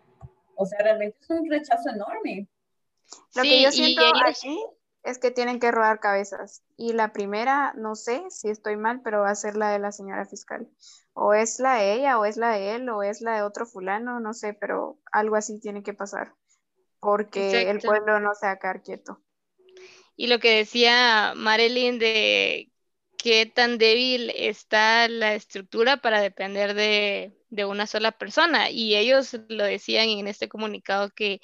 O 0.54 0.64
sea, 0.64 0.78
realmente 0.80 1.18
es 1.20 1.28
un 1.28 1.50
rechazo 1.50 1.90
enorme. 1.90 2.46
Lo 3.34 3.42
que 3.42 3.60
yo 3.60 3.72
siento 3.72 4.00
aquí 4.24 4.56
es 5.02 5.18
que 5.18 5.32
tienen 5.32 5.58
que 5.58 5.72
rodar 5.72 5.98
cabezas. 5.98 6.62
Y 6.76 6.92
la 6.92 7.12
primera, 7.12 7.72
no 7.74 7.96
sé 7.96 8.22
si 8.28 8.48
estoy 8.48 8.76
mal, 8.76 9.00
pero 9.02 9.22
va 9.22 9.30
a 9.30 9.34
ser 9.34 9.56
la 9.56 9.70
de 9.70 9.80
la 9.80 9.90
señora 9.90 10.24
fiscal. 10.24 10.68
O 11.14 11.34
es 11.34 11.58
la 11.58 11.78
de 11.78 11.94
ella, 11.94 12.20
o 12.20 12.24
es 12.26 12.36
la 12.36 12.52
de 12.52 12.76
él, 12.76 12.88
o 12.90 13.02
es 13.02 13.22
la 13.22 13.34
de 13.34 13.42
otro 13.42 13.66
fulano, 13.66 14.20
no 14.20 14.34
sé, 14.34 14.54
pero 14.54 15.00
algo 15.10 15.34
así 15.34 15.58
tiene 15.58 15.82
que 15.82 15.94
pasar. 15.94 16.32
Porque 17.00 17.68
el 17.68 17.80
pueblo 17.80 18.20
no 18.20 18.34
se 18.34 18.46
va 18.46 18.52
a 18.52 18.58
quedar 18.60 18.82
quieto. 18.84 19.20
Y 20.16 20.28
lo 20.28 20.38
que 20.38 20.56
decía 20.56 21.34
Marilyn 21.36 21.98
de 21.98 22.70
qué 23.18 23.46
tan 23.46 23.78
débil 23.78 24.32
está 24.36 25.08
la 25.08 25.34
estructura 25.34 25.98
para 25.98 26.20
depender 26.20 26.74
de, 26.74 27.32
una 27.66 27.86
sola 27.86 28.12
persona. 28.12 28.70
Y 28.70 28.96
ellos 28.96 29.36
lo 29.48 29.64
decían 29.64 30.08
en 30.08 30.28
este 30.28 30.48
comunicado 30.48 31.10
que, 31.10 31.40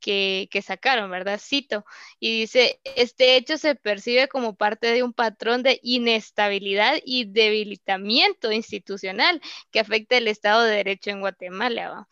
que, 0.00 0.62
sacaron, 0.62 1.10
¿verdad? 1.10 1.40
Cito. 1.42 1.84
Y 2.20 2.40
dice, 2.40 2.80
este 2.96 3.36
hecho 3.36 3.58
se 3.58 3.74
percibe 3.74 4.28
como 4.28 4.56
parte 4.56 4.88
de 4.92 5.02
un 5.02 5.12
patrón 5.12 5.62
de 5.62 5.80
inestabilidad 5.82 6.98
y 7.04 7.24
debilitamiento 7.26 8.52
institucional 8.52 9.40
que 9.70 9.80
afecta 9.80 10.16
el 10.16 10.28
Estado 10.28 10.64
de 10.64 10.76
Derecho 10.76 11.10
en 11.10 11.20
Guatemala. 11.20 12.08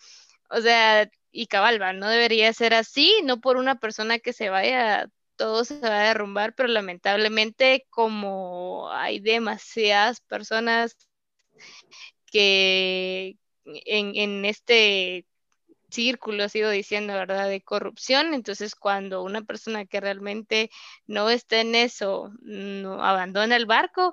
O 0.51 0.61
sea, 0.61 1.11
y 1.33 1.47
cabalba, 1.49 1.93
no 1.93 2.09
debería 2.09 2.53
ser 2.53 2.75
así, 2.75 3.13
no 3.25 3.41
por 3.41 3.57
una 3.57 3.81
persona 3.81 4.19
que 4.21 4.33
se 4.33 4.51
vaya 4.51 5.09
todo 5.37 5.65
se 5.65 5.81
va 5.81 6.01
a 6.01 6.09
derrumbar, 6.09 6.55
pero 6.55 6.69
lamentablemente 6.69 7.87
como 7.91 8.91
hay 8.91 9.21
demasiadas 9.21 10.21
personas 10.21 10.97
que 12.27 13.37
en, 13.65 14.45
este 14.45 15.27
círculo, 15.91 16.49
sigo 16.49 16.69
diciendo, 16.71 17.15
¿verdad?, 17.15 17.49
de 17.49 17.63
corrupción. 17.63 18.35
Entonces, 18.35 18.75
cuando 18.75 19.23
una 19.23 19.43
persona 19.43 19.87
que 19.87 20.01
realmente 20.01 20.71
no 21.07 21.31
está 21.31 21.61
en 21.61 21.75
eso, 21.77 22.33
no 22.41 23.05
abandona 23.05 23.55
el 23.57 23.67
barco, 23.67 24.13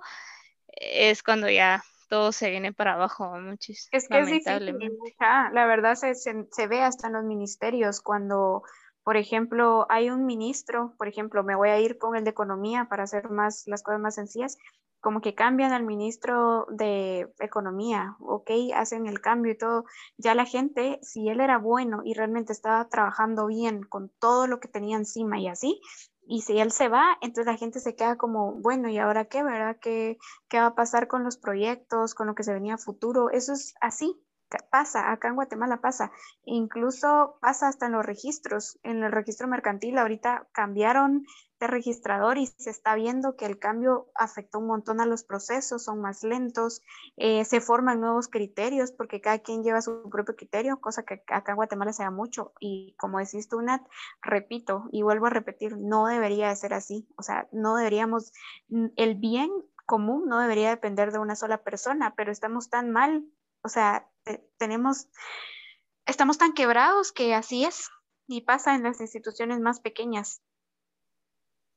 es 0.67 1.23
cuando 1.23 1.49
ya 1.49 1.84
todo 2.07 2.31
se 2.31 2.49
viene 2.49 2.73
para 2.73 2.93
abajo, 2.93 3.39
muchísimo. 3.39 3.89
Es 3.93 4.07
que 4.07 4.19
es 4.19 4.27
difícil, 4.27 4.75
la 5.19 5.65
verdad 5.65 5.95
se, 5.95 6.13
se, 6.13 6.67
ve 6.67 6.81
hasta 6.81 7.07
en 7.07 7.13
los 7.13 7.23
ministerios 7.23 8.01
cuando 8.01 8.63
por 9.03 9.17
ejemplo, 9.17 9.85
hay 9.89 10.09
un 10.09 10.25
ministro, 10.25 10.93
por 10.97 11.07
ejemplo, 11.07 11.43
me 11.43 11.55
voy 11.55 11.69
a 11.69 11.79
ir 11.79 11.97
con 11.97 12.15
el 12.15 12.23
de 12.23 12.29
economía 12.29 12.87
para 12.89 13.03
hacer 13.03 13.29
más 13.29 13.63
las 13.67 13.83
cosas 13.83 13.99
más 13.99 14.15
sencillas, 14.15 14.57
como 15.01 15.21
que 15.21 15.33
cambian 15.33 15.73
al 15.73 15.83
ministro 15.83 16.67
de 16.69 17.33
economía, 17.39 18.15
ok, 18.19 18.51
hacen 18.75 19.07
el 19.07 19.19
cambio 19.19 19.53
y 19.53 19.57
todo. 19.57 19.85
Ya 20.17 20.35
la 20.35 20.45
gente, 20.45 20.99
si 21.01 21.27
él 21.27 21.41
era 21.41 21.57
bueno 21.57 22.01
y 22.05 22.13
realmente 22.13 22.53
estaba 22.53 22.87
trabajando 22.87 23.47
bien 23.47 23.81
con 23.81 24.09
todo 24.19 24.45
lo 24.45 24.59
que 24.59 24.67
tenía 24.67 24.97
encima 24.97 25.39
y 25.39 25.47
así, 25.47 25.81
y 26.27 26.41
si 26.41 26.59
él 26.59 26.71
se 26.71 26.87
va, 26.87 27.17
entonces 27.21 27.47
la 27.47 27.57
gente 27.57 27.79
se 27.79 27.95
queda 27.95 28.15
como, 28.17 28.53
bueno, 28.53 28.89
¿y 28.89 28.99
ahora 28.99 29.25
qué, 29.25 29.43
verdad? 29.43 29.77
¿Qué, 29.81 30.19
qué 30.47 30.59
va 30.59 30.67
a 30.67 30.75
pasar 30.75 31.07
con 31.07 31.23
los 31.23 31.37
proyectos, 31.37 32.13
con 32.13 32.27
lo 32.27 32.35
que 32.35 32.43
se 32.43 32.53
venía 32.53 32.77
futuro? 32.77 33.31
Eso 33.31 33.53
es 33.53 33.73
así, 33.81 34.23
pasa, 34.59 35.11
acá 35.11 35.29
en 35.29 35.35
Guatemala 35.35 35.81
pasa, 35.81 36.11
incluso 36.43 37.37
pasa 37.41 37.67
hasta 37.67 37.85
en 37.85 37.93
los 37.93 38.05
registros, 38.05 38.79
en 38.83 39.03
el 39.03 39.11
registro 39.11 39.47
mercantil 39.47 39.97
ahorita 39.97 40.47
cambiaron 40.51 41.25
de 41.59 41.67
registrador 41.67 42.37
y 42.37 42.47
se 42.47 42.71
está 42.71 42.95
viendo 42.95 43.35
que 43.35 43.45
el 43.45 43.59
cambio 43.59 44.07
afectó 44.15 44.59
un 44.59 44.67
montón 44.67 44.99
a 44.99 45.05
los 45.05 45.23
procesos, 45.23 45.83
son 45.83 46.01
más 46.01 46.23
lentos, 46.23 46.81
eh, 47.17 47.45
se 47.45 47.61
forman 47.61 48.01
nuevos 48.01 48.27
criterios 48.27 48.91
porque 48.91 49.21
cada 49.21 49.39
quien 49.39 49.63
lleva 49.63 49.81
su 49.81 50.09
propio 50.09 50.35
criterio, 50.35 50.81
cosa 50.81 51.03
que 51.03 51.23
acá 51.27 51.51
en 51.51 51.55
Guatemala 51.57 51.93
se 51.93 52.03
da 52.03 52.11
mucho 52.11 52.53
y 52.59 52.95
como 52.97 53.19
decís 53.19 53.47
tú, 53.47 53.61
Nat, 53.61 53.83
repito 54.21 54.85
y 54.91 55.03
vuelvo 55.03 55.27
a 55.27 55.29
repetir, 55.29 55.77
no 55.77 56.07
debería 56.07 56.49
de 56.49 56.55
ser 56.55 56.73
así, 56.73 57.07
o 57.15 57.21
sea, 57.21 57.47
no 57.51 57.75
deberíamos, 57.75 58.33
el 58.95 59.15
bien 59.15 59.51
común 59.85 60.27
no 60.27 60.39
debería 60.39 60.69
depender 60.69 61.11
de 61.11 61.19
una 61.19 61.35
sola 61.35 61.59
persona, 61.63 62.15
pero 62.15 62.31
estamos 62.31 62.69
tan 62.69 62.91
mal 62.91 63.25
o 63.63 63.69
sea, 63.69 64.07
tenemos, 64.57 65.07
estamos 66.05 66.38
tan 66.38 66.53
quebrados 66.53 67.12
que 67.12 67.34
así 67.34 67.65
es 67.65 67.89
y 68.27 68.41
pasa 68.41 68.75
en 68.75 68.84
las 68.84 69.01
instituciones 69.01 69.60
más 69.60 69.79
pequeñas. 69.79 70.41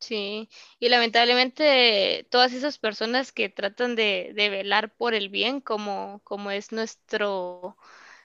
Sí, 0.00 0.50
y 0.78 0.88
lamentablemente 0.90 2.26
todas 2.30 2.52
esas 2.52 2.78
personas 2.78 3.32
que 3.32 3.48
tratan 3.48 3.96
de, 3.96 4.32
velar 4.36 4.94
por 4.94 5.14
el 5.14 5.30
bien, 5.30 5.60
como, 5.62 6.20
como 6.24 6.50
es 6.50 6.72
nuestro, 6.72 7.78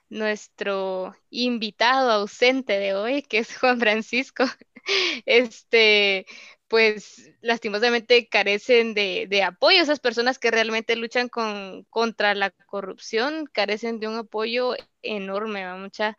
nuestro 0.09 1.15
invitado 1.29 2.11
ausente 2.11 2.79
de 2.79 2.95
hoy, 2.95 3.21
que 3.23 3.39
es 3.39 3.57
Juan 3.57 3.79
Francisco, 3.79 4.43
este, 5.25 6.25
pues 6.69 7.31
lastimosamente 7.41 8.29
carecen 8.29 8.93
de, 8.93 9.43
apoyo. 9.43 9.81
Esas 9.81 9.99
personas 9.99 10.39
que 10.39 10.51
realmente 10.51 10.95
luchan 10.95 11.27
con, 11.27 11.83
contra 11.89 12.35
la 12.35 12.51
corrupción 12.51 13.45
carecen 13.51 13.99
de 13.99 14.07
un 14.07 14.17
apoyo 14.17 14.75
enorme, 15.01 15.71
mucha. 15.75 16.17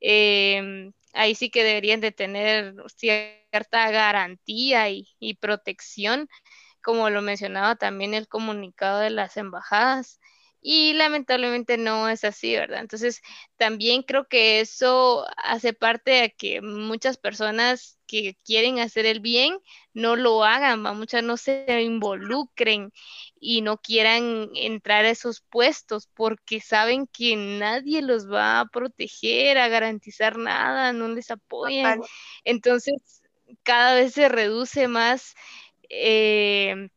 Em, 0.00 0.92
ahí 1.14 1.34
sí 1.34 1.50
que 1.50 1.64
deberían 1.64 2.00
de 2.00 2.12
tener 2.12 2.74
cierta 2.96 3.90
garantía 3.90 4.88
y, 4.90 5.08
y, 5.18 5.34
protección, 5.34 6.28
como 6.82 7.10
lo 7.10 7.22
mencionaba 7.22 7.76
también 7.76 8.14
el 8.14 8.28
comunicado 8.28 9.00
de 9.00 9.10
las 9.10 9.36
embajadas. 9.36 10.20
Y 10.60 10.92
lamentablemente 10.94 11.78
no 11.78 12.08
es 12.08 12.24
así, 12.24 12.54
¿verdad? 12.56 12.80
Entonces, 12.80 13.20
también 13.56 14.02
creo 14.02 14.26
que 14.28 14.60
eso 14.60 15.24
hace 15.36 15.72
parte 15.72 16.10
de 16.12 16.32
que 16.32 16.60
muchas 16.62 17.16
personas 17.16 17.98
que 18.06 18.36
quieren 18.44 18.78
hacer 18.80 19.06
el 19.06 19.20
bien 19.20 19.58
no 19.94 20.16
lo 20.16 20.44
hagan, 20.44 20.82
muchas 20.96 21.22
no 21.22 21.36
se 21.36 21.82
involucren 21.82 22.92
y 23.40 23.62
no 23.62 23.78
quieran 23.78 24.50
entrar 24.54 25.04
a 25.04 25.10
esos 25.10 25.40
puestos 25.42 26.08
porque 26.14 26.60
saben 26.60 27.06
que 27.06 27.36
nadie 27.36 28.02
los 28.02 28.30
va 28.30 28.60
a 28.60 28.66
proteger, 28.66 29.58
a 29.58 29.68
garantizar 29.68 30.38
nada, 30.38 30.92
no 30.92 31.08
les 31.08 31.30
apoyan. 31.30 32.00
Entonces, 32.44 32.94
cada 33.62 33.94
vez 33.94 34.12
se 34.14 34.28
reduce 34.28 34.88
más. 34.88 35.34
Eh, 35.90 36.88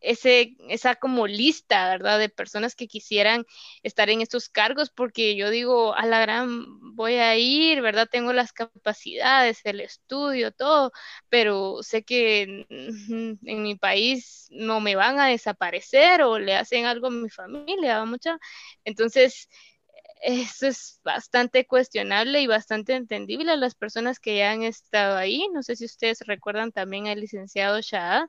ese, 0.00 0.56
esa 0.68 0.96
como 0.96 1.26
lista, 1.26 1.88
¿verdad? 1.90 2.18
De 2.18 2.28
personas 2.28 2.74
que 2.74 2.88
quisieran 2.88 3.44
estar 3.82 4.10
en 4.10 4.20
estos 4.20 4.48
cargos, 4.48 4.90
porque 4.90 5.36
yo 5.36 5.50
digo, 5.50 5.94
a 5.94 6.06
la 6.06 6.20
gran 6.20 6.94
voy 6.94 7.14
a 7.14 7.36
ir, 7.36 7.82
¿verdad? 7.82 8.08
Tengo 8.10 8.32
las 8.32 8.52
capacidades, 8.52 9.60
el 9.64 9.80
estudio, 9.80 10.52
todo, 10.52 10.92
pero 11.28 11.82
sé 11.82 12.02
que 12.02 12.66
en, 12.68 13.38
mi 13.62 13.74
país 13.76 14.48
no 14.50 14.80
me 14.80 14.96
van 14.96 15.18
a 15.20 15.26
desaparecer 15.28 16.22
o 16.22 16.38
le 16.38 16.56
hacen 16.56 16.86
algo 16.86 17.08
a 17.08 17.10
mi 17.10 17.28
familia, 17.30 18.04
mucha. 18.04 18.38
Entonces, 18.84 19.48
eso 20.20 20.66
es 20.68 21.00
bastante 21.04 21.66
cuestionable 21.66 22.40
y 22.42 22.46
bastante 22.46 22.94
entendible 22.94 23.52
a 23.52 23.56
las 23.56 23.74
personas 23.74 24.20
que 24.20 24.36
ya 24.38 24.52
han 24.52 24.62
estado 24.62 25.16
ahí. 25.16 25.48
No 25.54 25.62
sé 25.62 25.76
si 25.76 25.86
ustedes 25.86 26.20
recuerdan 26.26 26.72
también 26.72 27.06
al 27.08 27.20
licenciado 27.20 27.80
Shah, 27.80 28.26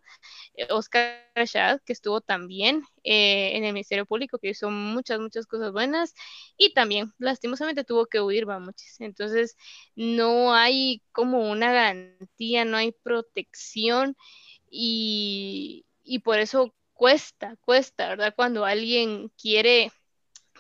eh, 0.56 0.68
Oscar 0.72 1.20
Shah, 1.46 1.80
que 1.86 1.94
estuvo 1.94 2.22
también 2.22 2.84
eh, 3.04 3.58
en 3.58 3.64
el 3.66 3.74
Ministerio 3.74 4.06
Público, 4.06 4.40
que 4.40 4.50
hizo 4.50 4.70
muchas, 4.72 5.20
muchas 5.20 5.48
cosas 5.48 5.72
buenas 5.74 6.14
y 6.58 6.74
también 6.74 7.14
lastimosamente 7.20 7.84
tuvo 7.84 8.06
que 8.08 8.22
huir, 8.22 8.46
vamos. 8.46 8.76
Entonces, 9.00 9.56
no 9.96 10.54
hay 10.54 11.02
como 11.12 11.50
una 11.52 11.72
garantía, 11.74 12.66
no 12.66 12.78
hay 12.78 12.92
protección 13.04 14.16
y, 14.70 15.86
y 16.04 16.20
por 16.20 16.40
eso 16.40 16.76
cuesta, 16.94 17.58
cuesta, 17.62 18.10
¿verdad? 18.10 18.34
Cuando 18.36 18.66
alguien 18.66 19.30
quiere 19.42 19.92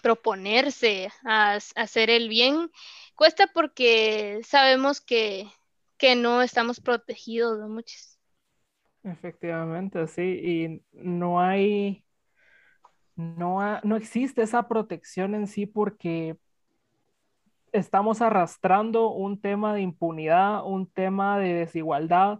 proponerse 0.01 1.09
a, 1.23 1.59
hacer 1.75 2.09
el 2.09 2.29
bien, 2.29 2.69
cuesta 3.15 3.47
porque 3.53 4.41
sabemos 4.43 5.01
que, 5.01 5.47
no 6.17 6.41
estamos 6.41 6.79
protegidos 6.79 7.59
de 7.59 7.67
muchos. 7.67 8.17
Efectivamente, 9.03 10.07
sí, 10.07 10.21
y 10.21 10.83
no 10.93 11.39
hay, 11.39 12.03
no, 13.15 13.79
no 13.83 13.95
existe 13.95 14.41
esa 14.41 14.67
protección 14.67 15.35
en 15.35 15.45
sí 15.45 15.67
porque 15.67 16.37
estamos 17.71 18.21
arrastrando 18.21 19.11
un 19.11 19.39
tema 19.39 19.73
de 19.75 19.81
impunidad, 19.81 20.65
un 20.65 20.87
tema 20.87 21.37
de 21.39 21.53
desigualdad, 21.53 22.39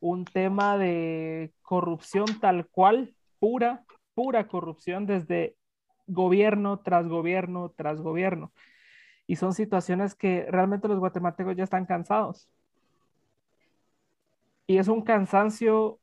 un 0.00 0.24
tema 0.24 0.78
de 0.78 1.52
corrupción 1.62 2.26
tal 2.40 2.66
cual, 2.66 3.14
pura, 3.38 3.84
pura 4.14 4.48
corrupción 4.48 5.06
desde 5.06 5.54
gobierno 6.12 6.80
tras 6.80 7.08
gobierno 7.08 7.70
tras 7.70 8.00
gobierno. 8.00 8.52
Y 9.26 9.36
son 9.36 9.54
situaciones 9.54 10.14
que 10.14 10.46
realmente 10.50 10.88
los 10.88 10.98
guatemaltecos 10.98 11.56
ya 11.56 11.64
están 11.64 11.86
cansados. 11.86 12.48
Y 14.66 14.78
es 14.78 14.88
un 14.88 15.02
cansancio 15.02 16.00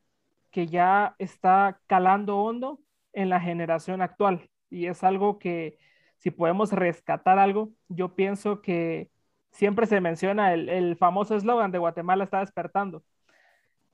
que 0.51 0.67
ya 0.67 1.15
está 1.19 1.79
calando 1.87 2.37
hondo 2.39 2.79
en 3.13 3.29
la 3.29 3.39
generación 3.39 4.01
actual. 4.01 4.49
Y 4.69 4.87
es 4.87 5.03
algo 5.03 5.39
que, 5.39 5.77
si 6.17 6.31
podemos 6.31 6.71
rescatar 6.71 7.39
algo, 7.39 7.71
yo 7.87 8.15
pienso 8.15 8.61
que 8.61 9.09
siempre 9.51 9.87
se 9.87 10.01
menciona 10.01 10.53
el, 10.53 10.69
el 10.69 10.95
famoso 10.97 11.35
eslogan 11.35 11.71
de 11.71 11.79
Guatemala 11.79 12.23
está 12.23 12.39
despertando. 12.39 13.03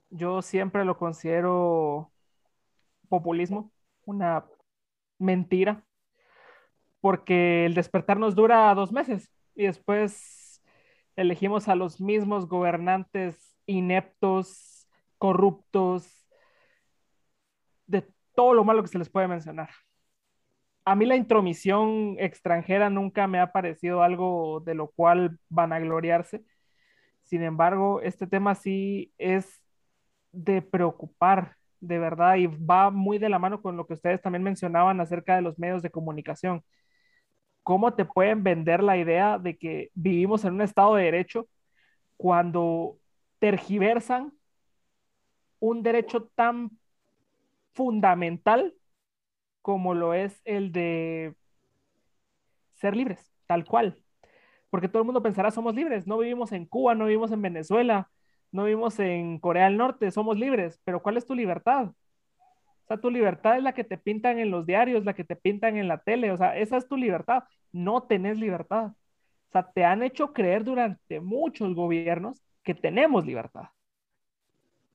Yo 0.09 0.41
siempre 0.41 0.85
lo 0.85 0.97
considero 0.97 2.11
populismo, 3.09 3.71
una 4.05 4.45
mentira, 5.19 5.84
porque 7.05 7.67
el 7.67 7.75
despertar 7.75 8.17
nos 8.17 8.33
dura 8.33 8.73
dos 8.73 8.91
meses 8.91 9.31
y 9.53 9.65
después 9.67 10.63
elegimos 11.15 11.67
a 11.67 11.75
los 11.75 12.01
mismos 12.01 12.47
gobernantes 12.47 13.55
ineptos, 13.67 14.87
corruptos, 15.19 16.25
de 17.85 18.07
todo 18.33 18.55
lo 18.55 18.63
malo 18.63 18.81
que 18.81 18.87
se 18.87 18.97
les 18.97 19.11
puede 19.11 19.27
mencionar. 19.27 19.69
A 20.83 20.95
mí 20.95 21.05
la 21.05 21.15
intromisión 21.15 22.15
extranjera 22.17 22.89
nunca 22.89 23.27
me 23.27 23.39
ha 23.39 23.51
parecido 23.51 24.01
algo 24.01 24.61
de 24.65 24.73
lo 24.73 24.87
cual 24.87 25.37
van 25.47 25.73
a 25.73 25.79
gloriarse. 25.79 26.43
Sin 27.21 27.43
embargo, 27.43 28.01
este 28.01 28.25
tema 28.25 28.55
sí 28.55 29.13
es 29.19 29.61
de 30.31 30.63
preocupar, 30.63 31.55
de 31.81 31.99
verdad, 31.99 32.37
y 32.37 32.47
va 32.47 32.89
muy 32.89 33.19
de 33.19 33.29
la 33.29 33.37
mano 33.37 33.61
con 33.61 33.77
lo 33.77 33.85
que 33.85 33.93
ustedes 33.93 34.23
también 34.23 34.41
mencionaban 34.41 34.99
acerca 35.01 35.35
de 35.35 35.43
los 35.43 35.59
medios 35.59 35.83
de 35.83 35.91
comunicación 35.91 36.63
¿cómo 37.65 37.95
te 37.95 38.05
pueden 38.05 38.43
vender 38.43 38.83
la 38.83 38.97
idea 38.97 39.39
de 39.39 39.57
que 39.57 39.91
vivimos 39.95 40.45
en 40.45 40.55
un 40.55 40.61
Estado 40.63 40.95
de 40.95 41.05
Derecho 41.05 41.49
cuando 42.17 42.99
tergiversan 43.39 44.33
un 45.59 45.83
derecho 45.83 46.29
tan 46.35 46.71
fundamental 47.73 48.73
como 49.61 49.93
lo 49.95 50.13
es 50.15 50.41
el 50.45 50.71
de 50.71 51.35
ser 52.73 52.95
libres, 52.95 53.31
tal 53.47 53.65
cual? 53.65 53.97
Porque 54.71 54.89
todo 54.89 55.01
el 55.03 55.07
mundo 55.07 55.23
pensará, 55.23 55.51
somos 55.51 55.75
libres, 55.75 56.07
no 56.07 56.17
vivimos 56.19 56.51
en 56.51 56.65
Cuba, 56.65 56.95
no 56.95 57.05
vivimos 57.07 57.31
en 57.33 57.41
Venezuela, 57.43 58.11
no 58.51 58.65
vivimos 58.65 58.99
en 58.99 59.39
Corea 59.39 59.65
del 59.65 59.77
Norte, 59.77 60.11
somos 60.11 60.37
libres, 60.39 60.81
pero 60.85 61.01
¿cuál 61.03 61.17
es 61.17 61.27
tu 61.27 61.35
libertad? 61.35 61.91
O 62.85 62.87
sea, 62.87 62.97
tu 62.97 63.09
libertad 63.09 63.57
es 63.57 63.63
la 63.63 63.73
que 63.73 63.83
te 63.83 63.97
pintan 63.97 64.37
en 64.37 64.51
los 64.51 64.67
diarios, 64.67 65.05
la 65.05 65.15
que 65.15 65.23
te 65.23 65.35
pintan 65.35 65.75
en 65.77 65.87
la 65.87 65.97
tele, 65.97 66.31
o 66.31 66.37
sea, 66.37 66.55
esa 66.55 66.77
es 66.77 66.87
tu 66.87 66.95
libertad. 66.95 67.43
No 67.71 68.03
tenés 68.03 68.37
libertad. 68.37 68.91
O 69.49 69.51
sea, 69.51 69.71
te 69.71 69.83
han 69.83 70.03
hecho 70.03 70.33
creer 70.33 70.63
durante 70.63 71.19
muchos 71.19 71.73
gobiernos 71.73 72.39
que 72.63 72.75
tenemos 72.75 73.25
libertad. 73.25 73.69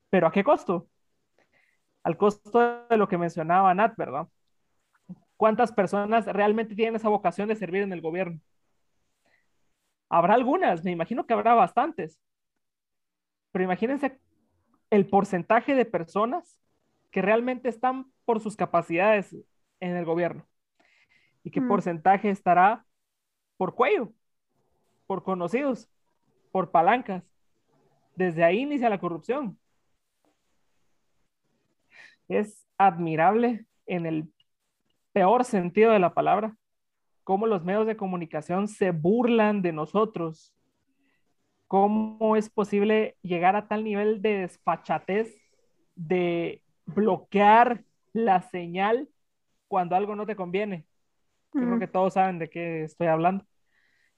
Pero 0.08 0.28
¿a 0.28 0.32
qué 0.32 0.44
costo? 0.44 0.88
Al 2.04 2.16
costo 2.16 2.86
de 2.88 2.96
lo 2.96 3.08
que 3.08 3.18
mencionaba 3.18 3.74
Nat, 3.74 3.96
¿verdad? 3.96 4.28
¿Cuántas 5.36 5.72
personas 5.72 6.26
realmente 6.26 6.76
tienen 6.76 6.94
esa 6.94 7.08
vocación 7.08 7.48
de 7.48 7.56
servir 7.56 7.82
en 7.82 7.92
el 7.92 8.00
gobierno? 8.00 8.38
Habrá 10.08 10.34
algunas, 10.34 10.84
me 10.84 10.92
imagino 10.92 11.26
que 11.26 11.34
habrá 11.34 11.54
bastantes. 11.54 12.20
Pero 13.50 13.64
imagínense 13.64 14.20
el 14.90 15.08
porcentaje 15.08 15.74
de 15.74 15.84
personas 15.84 16.60
que 17.10 17.22
realmente 17.22 17.68
están 17.68 18.12
por 18.24 18.40
sus 18.40 18.56
capacidades 18.56 19.34
en 19.80 19.96
el 19.96 20.04
gobierno 20.04 20.46
y 21.42 21.50
qué 21.50 21.60
mm. 21.60 21.68
porcentaje 21.68 22.30
estará 22.30 22.84
por 23.56 23.74
cuello, 23.74 24.12
por 25.06 25.22
conocidos, 25.22 25.88
por 26.52 26.70
palancas. 26.70 27.24
Desde 28.14 28.44
ahí 28.44 28.60
inicia 28.60 28.90
la 28.90 29.00
corrupción. 29.00 29.58
Es 32.28 32.66
admirable 32.78 33.66
en 33.86 34.06
el 34.06 34.32
peor 35.12 35.44
sentido 35.44 35.92
de 35.92 35.98
la 35.98 36.14
palabra 36.14 36.56
cómo 37.24 37.46
los 37.46 37.64
medios 37.64 37.86
de 37.86 37.96
comunicación 37.96 38.66
se 38.68 38.90
burlan 38.90 39.62
de 39.62 39.72
nosotros. 39.72 40.54
¿Cómo 41.68 42.34
es 42.34 42.50
posible 42.50 43.16
llegar 43.22 43.54
a 43.54 43.68
tal 43.68 43.84
nivel 43.84 44.20
de 44.20 44.38
desfachatez 44.38 45.36
de 45.94 46.62
bloquear 46.86 47.84
la 48.12 48.42
señal 48.42 49.08
cuando 49.68 49.96
algo 49.96 50.16
no 50.16 50.26
te 50.26 50.36
conviene. 50.36 50.86
creo 51.50 51.78
que 51.78 51.88
todos 51.88 52.14
saben 52.14 52.38
de 52.38 52.50
qué 52.50 52.84
estoy 52.84 53.08
hablando. 53.08 53.44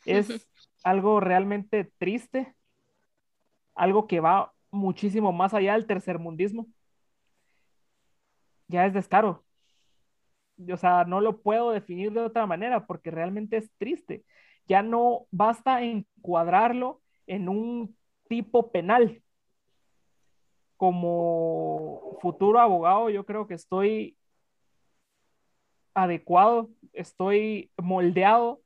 Es 0.04 0.48
algo 0.84 1.20
realmente 1.20 1.92
triste, 1.98 2.54
algo 3.74 4.06
que 4.06 4.20
va 4.20 4.52
muchísimo 4.70 5.32
más 5.32 5.54
allá 5.54 5.74
del 5.74 5.86
tercermundismo. 5.86 6.66
Ya 8.68 8.86
es 8.86 8.94
descaro. 8.94 9.44
O 10.70 10.76
sea, 10.76 11.04
no 11.04 11.20
lo 11.20 11.40
puedo 11.42 11.70
definir 11.70 12.12
de 12.12 12.20
otra 12.20 12.46
manera 12.46 12.86
porque 12.86 13.10
realmente 13.10 13.56
es 13.56 13.70
triste. 13.78 14.24
Ya 14.66 14.82
no 14.82 15.26
basta 15.30 15.82
encuadrarlo 15.82 17.00
en 17.26 17.48
un 17.48 17.96
tipo 18.28 18.70
penal, 18.70 19.21
como 20.82 22.18
futuro 22.20 22.58
abogado, 22.58 23.08
yo 23.08 23.24
creo 23.24 23.46
que 23.46 23.54
estoy 23.54 24.16
adecuado, 25.94 26.70
estoy 26.92 27.70
moldeado 27.76 28.62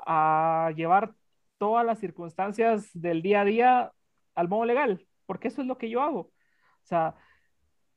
a 0.00 0.72
llevar 0.76 1.14
todas 1.58 1.86
las 1.86 1.98
circunstancias 2.00 2.90
del 2.94 3.22
día 3.22 3.42
a 3.42 3.44
día 3.44 3.92
al 4.34 4.48
modo 4.48 4.64
legal, 4.66 5.06
porque 5.26 5.48
eso 5.48 5.62
es 5.62 5.68
lo 5.68 5.78
que 5.78 5.90
yo 5.90 6.02
hago. 6.02 6.20
O 6.20 6.32
sea, 6.84 7.16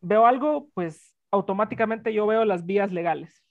veo 0.01 0.25
algo, 0.25 0.69
pues 0.73 1.15
automáticamente 1.31 2.13
yo 2.13 2.27
veo 2.27 2.45
las 2.45 2.65
vías 2.65 2.91
legales. 2.93 3.43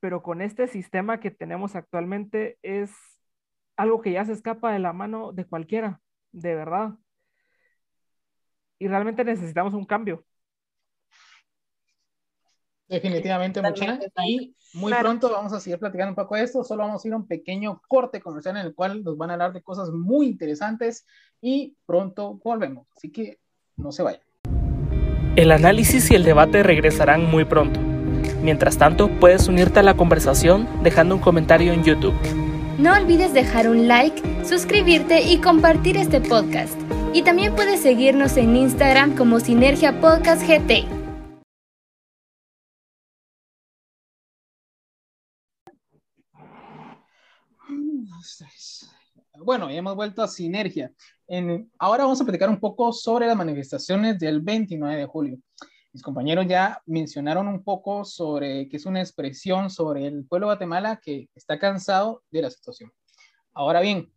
pero 0.00 0.22
con 0.22 0.40
este 0.42 0.66
sistema 0.68 1.20
que 1.20 1.30
tenemos 1.30 1.76
actualmente 1.76 2.58
es 2.62 2.90
algo 3.76 4.00
que 4.02 4.12
ya 4.12 4.24
se 4.24 4.32
escapa 4.32 4.72
de 4.72 4.78
la 4.78 4.92
mano 4.92 5.32
de 5.32 5.46
cualquiera, 5.46 6.00
de 6.32 6.54
verdad. 6.54 6.94
Y 8.80 8.88
realmente 8.88 9.22
necesitamos 9.24 9.74
un 9.74 9.84
cambio. 9.84 10.24
Definitivamente, 12.88 13.62
mucha. 13.62 14.00
Y 14.26 14.56
muy 14.74 14.92
pronto 14.92 15.30
vamos 15.30 15.52
a 15.52 15.60
seguir 15.60 15.78
platicando 15.78 16.10
un 16.10 16.16
poco 16.16 16.34
de 16.34 16.42
esto. 16.42 16.64
Solo 16.64 16.82
vamos 16.82 17.04
a 17.04 17.08
ir 17.08 17.14
a 17.14 17.18
un 17.18 17.26
pequeño 17.28 17.80
corte 17.86 18.20
comercial 18.20 18.56
en 18.56 18.66
el 18.66 18.74
cual 18.74 19.04
nos 19.04 19.16
van 19.16 19.30
a 19.30 19.34
hablar 19.34 19.52
de 19.52 19.62
cosas 19.62 19.90
muy 19.90 20.26
interesantes 20.26 21.06
y 21.40 21.76
pronto 21.86 22.40
volvemos. 22.42 22.88
Así 22.96 23.12
que 23.12 23.38
no 23.76 23.92
se 23.92 24.02
vayan. 24.02 24.22
El 25.36 25.52
análisis 25.52 26.10
y 26.10 26.16
el 26.16 26.24
debate 26.24 26.64
regresarán 26.64 27.30
muy 27.30 27.44
pronto. 27.44 27.78
Mientras 28.42 28.78
tanto, 28.78 29.08
puedes 29.20 29.46
unirte 29.46 29.78
a 29.80 29.82
la 29.82 29.94
conversación 29.94 30.66
dejando 30.82 31.14
un 31.14 31.20
comentario 31.20 31.72
en 31.72 31.84
YouTube. 31.84 32.14
No 32.78 32.94
olvides 32.94 33.34
dejar 33.34 33.68
un 33.68 33.86
like, 33.86 34.20
suscribirte 34.44 35.20
y 35.20 35.38
compartir 35.38 35.96
este 35.96 36.20
podcast. 36.20 36.80
Y 37.12 37.22
también 37.22 37.56
puedes 37.56 37.80
seguirnos 37.80 38.36
en 38.36 38.54
Instagram 38.54 39.16
como 39.16 39.40
Sinergia 39.40 40.00
Podcast 40.00 40.42
GT. 40.46 40.86
Bueno, 49.42 49.68
ya 49.68 49.78
hemos 49.78 49.96
vuelto 49.96 50.22
a 50.22 50.28
Sinergia. 50.28 50.92
En, 51.26 51.68
ahora 51.80 52.04
vamos 52.04 52.20
a 52.20 52.24
platicar 52.24 52.48
un 52.48 52.60
poco 52.60 52.92
sobre 52.92 53.26
las 53.26 53.36
manifestaciones 53.36 54.16
del 54.20 54.40
29 54.40 54.96
de 54.96 55.06
julio. 55.06 55.38
Mis 55.92 56.04
compañeros 56.04 56.46
ya 56.46 56.80
mencionaron 56.86 57.48
un 57.48 57.64
poco 57.64 58.04
sobre 58.04 58.68
que 58.68 58.76
es 58.76 58.86
una 58.86 59.00
expresión 59.00 59.68
sobre 59.68 60.06
el 60.06 60.24
pueblo 60.26 60.46
de 60.46 60.54
Guatemala 60.54 61.00
que 61.02 61.28
está 61.34 61.58
cansado 61.58 62.22
de 62.30 62.42
la 62.42 62.50
situación. 62.50 62.92
Ahora 63.52 63.80
bien, 63.80 64.12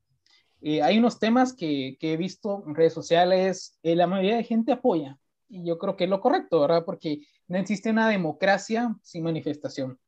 eh, 0.66 0.82
hay 0.82 0.98
unos 0.98 1.20
temas 1.20 1.52
que, 1.54 1.98
he 2.00 2.16
visto 2.16 2.64
en 2.66 2.74
redes 2.74 2.94
sociales, 2.94 3.78
eh, 3.84 3.98
la 3.98 4.08
mayoría 4.08 4.38
de 4.38 4.46
gente 4.46 4.72
apoya, 4.72 5.20
y 5.50 5.66
yo 5.66 5.78
creo 5.78 5.98
que 5.98 6.06
es 6.06 6.10
lo 6.10 6.22
correcto, 6.22 6.62
¿verdad? 6.62 6.86
Porque 6.86 7.28
no 7.50 7.58
existe 7.58 7.90
una 7.90 8.08
democracia 8.08 8.96
sin 9.04 9.26
manifestación. 9.26 10.00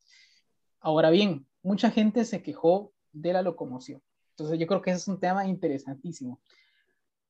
Ahora 0.80 1.10
bien, 1.10 1.45
mucha 1.62 1.91
gente 1.91 2.24
se 2.24 2.41
quejó 2.41 2.93
de 3.12 3.34
la 3.34 3.41
locomoción. 3.41 4.01
Entonces 4.30 4.58
yo 4.58 4.66
creo 4.66 4.82
que 4.82 4.91
ese 4.91 4.99
es 4.99 5.08
un 5.10 5.20
tema 5.20 5.45
interesantísimo. 5.45 6.39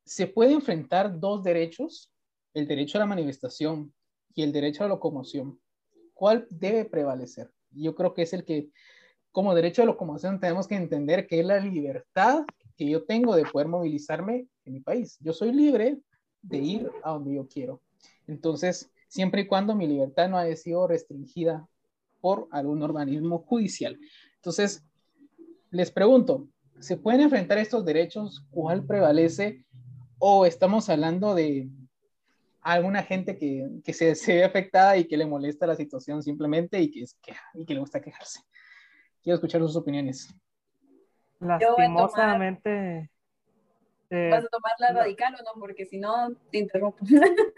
Se 0.03 0.27
puede 0.27 0.53
enfrentar 0.53 1.19
dos 1.19 1.43
derechos, 1.43 2.13
el 2.53 2.67
derecho 2.67 2.99
a 2.99 3.01
la 3.01 3.07
manifestación 3.07 3.91
y 4.35 4.43
el 4.43 4.51
derecho 4.51 4.83
a 4.83 4.87
la 4.87 4.93
locomoción, 4.93 5.59
¿cuál 6.13 6.45
debe 6.51 6.85
prevalecer? 6.85 7.51
Yo 7.71 7.95
creo 7.95 8.13
que 8.13 8.21
es 8.21 8.33
el 8.33 8.45
que, 8.45 8.69
como 9.31 9.55
derecho 9.55 9.81
a 9.81 9.85
locomoción, 9.85 10.39
tenemos 10.39 10.67
que 10.67 10.75
entender 10.75 11.25
que 11.25 11.39
es 11.39 11.45
la 11.45 11.59
libertad 11.59 12.45
que 12.77 12.89
yo 12.89 13.03
tengo 13.03 13.35
de 13.35 13.45
poder 13.45 13.67
movilizarme 13.67 14.47
en 14.65 14.73
mi 14.73 14.79
país. 14.79 15.17
Yo 15.21 15.33
soy 15.33 15.51
libre 15.51 15.99
de 16.41 16.57
ir 16.57 16.91
a 17.03 17.11
donde 17.11 17.35
yo 17.35 17.47
quiero. 17.47 17.81
Entonces, 18.27 18.91
siempre 19.07 19.41
y 19.41 19.47
cuando 19.47 19.75
mi 19.75 19.87
libertad 19.87 20.29
no 20.29 20.37
haya 20.37 20.55
sido 20.55 20.87
restringida 20.87 21.67
por 22.21 22.47
algún 22.51 22.81
organismo 22.81 23.39
judicial. 23.39 23.99
Entonces, 24.35 24.83
les 25.71 25.91
pregunto, 25.91 26.47
¿se 26.79 26.97
pueden 26.97 27.21
enfrentar 27.21 27.57
estos 27.57 27.85
derechos? 27.85 28.45
¿Cuál 28.49 28.85
prevalece? 28.85 29.63
¿O 30.19 30.45
estamos 30.45 30.89
hablando 30.89 31.35
de 31.35 31.69
alguna 32.61 33.03
gente 33.03 33.37
que, 33.37 33.69
que 33.83 33.93
se, 33.93 34.15
se, 34.15 34.35
ve 34.35 34.43
afectada 34.43 34.97
y 34.97 35.05
que 35.05 35.17
le 35.17 35.27
molesta 35.27 35.67
la 35.67 35.75
situación 35.75 36.23
simplemente 36.23 36.81
y 36.81 36.89
que, 36.89 37.01
es, 37.01 37.13
que, 37.21 37.33
y 37.53 37.63
que 37.63 37.75
le 37.75 37.79
gusta 37.79 38.01
quejarse. 38.01 38.41
Quiero 39.21 39.35
escuchar 39.35 39.61
sus 39.61 39.75
opiniones. 39.75 40.33
Lastimosamente. 41.45 43.09
Eh, 44.09 44.29
¿Vas 44.31 44.45
a 44.45 44.49
tomar 44.49 44.73
la 44.79 44.91
radical 44.93 45.35
o 45.35 45.43
no? 45.43 45.59
Porque 45.59 45.85
si 45.85 45.97
no, 45.97 46.33
te 46.51 46.59
interrumpo. 46.59 46.97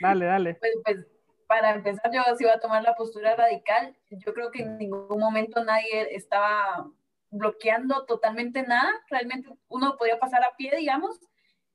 dale, 0.00 0.26
dale. 0.26 0.54
Pues, 0.54 0.72
pues, 0.84 1.06
para 1.46 1.74
empezar, 1.74 2.10
yo 2.12 2.22
sí 2.36 2.44
voy 2.44 2.52
a 2.52 2.60
tomar 2.60 2.82
la 2.82 2.94
postura 2.94 3.36
radical. 3.36 3.96
Yo 4.10 4.32
creo 4.32 4.50
que 4.50 4.62
en 4.62 4.78
ningún 4.78 5.18
momento 5.18 5.62
nadie 5.64 6.14
estaba 6.14 6.88
bloqueando 7.30 8.04
totalmente 8.06 8.62
nada. 8.62 8.90
Realmente 9.08 9.50
uno 9.68 9.96
podía 9.96 10.18
pasar 10.18 10.42
a 10.44 10.56
pie, 10.56 10.72
digamos, 10.76 11.20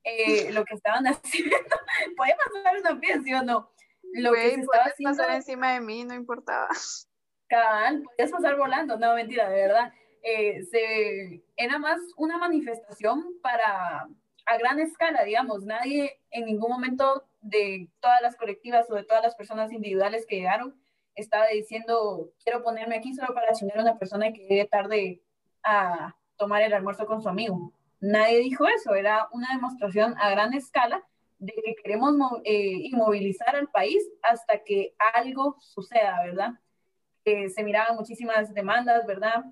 eh, 0.04 0.50
lo 0.52 0.64
que 0.64 0.74
estaban 0.74 1.04
haciendo. 1.06 1.56
Podía 2.16 2.36
pasar 2.36 2.78
una 2.78 3.00
pieza, 3.00 3.20
¿sí 3.22 3.34
o 3.34 3.42
no? 3.42 3.70
Lo 4.14 4.32
que 4.32 4.54
se 4.54 4.60
estaba 4.60 4.84
haciendo. 4.84 5.16
pasar 5.16 5.34
encima 5.34 5.72
de 5.74 5.80
mí, 5.80 6.04
no 6.04 6.14
importaba. 6.14 6.68
Cabal, 7.48 8.02
podías 8.02 8.30
pasar 8.30 8.56
volando, 8.56 8.98
no, 8.98 9.14
mentira, 9.14 9.48
de 9.48 9.56
verdad. 9.62 9.92
Eh, 10.22 10.62
se, 10.64 11.42
era 11.56 11.78
más 11.78 11.98
una 12.16 12.38
manifestación 12.38 13.24
para 13.42 14.08
a 14.46 14.56
gran 14.56 14.80
escala, 14.80 15.24
digamos, 15.24 15.64
nadie 15.64 16.20
en 16.30 16.46
ningún 16.46 16.70
momento 16.70 17.28
de 17.42 17.88
todas 18.00 18.22
las 18.22 18.34
colectivas 18.36 18.90
o 18.90 18.94
de 18.94 19.04
todas 19.04 19.22
las 19.22 19.34
personas 19.34 19.72
individuales 19.72 20.24
que 20.26 20.36
llegaron 20.36 20.74
estaba 21.20 21.46
diciendo, 21.48 22.30
quiero 22.42 22.62
ponerme 22.62 22.96
aquí 22.96 23.12
solo 23.12 23.34
para 23.34 23.52
chingar 23.52 23.78
a 23.78 23.82
una 23.82 23.98
persona 23.98 24.32
que 24.32 24.46
llegue 24.46 24.66
tarde 24.66 25.20
a 25.64 26.14
tomar 26.36 26.62
el 26.62 26.72
almuerzo 26.72 27.06
con 27.06 27.20
su 27.20 27.28
amigo. 27.28 27.72
Nadie 28.00 28.38
dijo 28.38 28.66
eso, 28.68 28.94
era 28.94 29.28
una 29.32 29.48
demostración 29.52 30.14
a 30.18 30.30
gran 30.30 30.54
escala 30.54 31.04
de 31.38 31.52
que 31.52 31.74
queremos 31.82 32.14
eh, 32.44 32.72
inmovilizar 32.84 33.56
al 33.56 33.68
país 33.68 34.02
hasta 34.22 34.62
que 34.62 34.94
algo 35.14 35.56
suceda, 35.60 36.22
¿verdad? 36.24 36.52
Que 37.24 37.50
se 37.50 37.64
miraban 37.64 37.96
muchísimas 37.96 38.54
demandas, 38.54 39.04
¿verdad? 39.06 39.44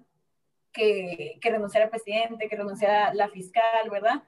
Que, 0.76 1.38
que 1.40 1.50
renunciara 1.50 1.86
el 1.86 1.90
presidente, 1.90 2.48
que 2.48 2.56
renunciara 2.56 3.14
la 3.14 3.28
fiscal, 3.28 3.88
¿verdad? 3.90 4.22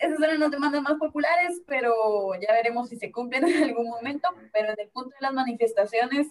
Esas 0.00 0.20
eran 0.20 0.40
las 0.40 0.50
demandas 0.50 0.82
más 0.82 0.94
populares, 0.94 1.62
pero 1.66 2.34
ya 2.34 2.52
veremos 2.52 2.88
si 2.88 2.96
se 2.96 3.12
cumplen 3.12 3.46
en 3.48 3.62
algún 3.62 3.88
momento. 3.88 4.28
Pero 4.52 4.72
en 4.72 4.80
el 4.80 4.88
punto 4.88 5.10
de 5.10 5.20
las 5.20 5.32
manifestaciones, 5.32 6.26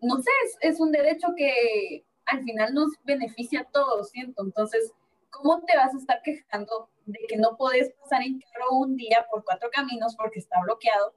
no 0.00 0.16
sé, 0.16 0.30
es, 0.44 0.74
es 0.74 0.80
un 0.80 0.92
derecho 0.92 1.34
que 1.36 2.04
al 2.26 2.44
final 2.44 2.72
nos 2.74 2.92
beneficia 3.04 3.60
a 3.60 3.64
todos, 3.64 4.10
¿siento? 4.10 4.44
Entonces, 4.44 4.92
¿cómo 5.30 5.62
te 5.64 5.76
vas 5.76 5.94
a 5.94 5.98
estar 5.98 6.22
quejando 6.22 6.88
de 7.06 7.18
que 7.28 7.36
no 7.36 7.56
puedes 7.56 7.92
pasar 7.94 8.22
en 8.22 8.40
carro 8.40 8.76
un 8.76 8.96
día 8.96 9.26
por 9.30 9.44
cuatro 9.44 9.70
caminos 9.72 10.14
porque 10.16 10.38
está 10.38 10.60
bloqueado? 10.62 11.14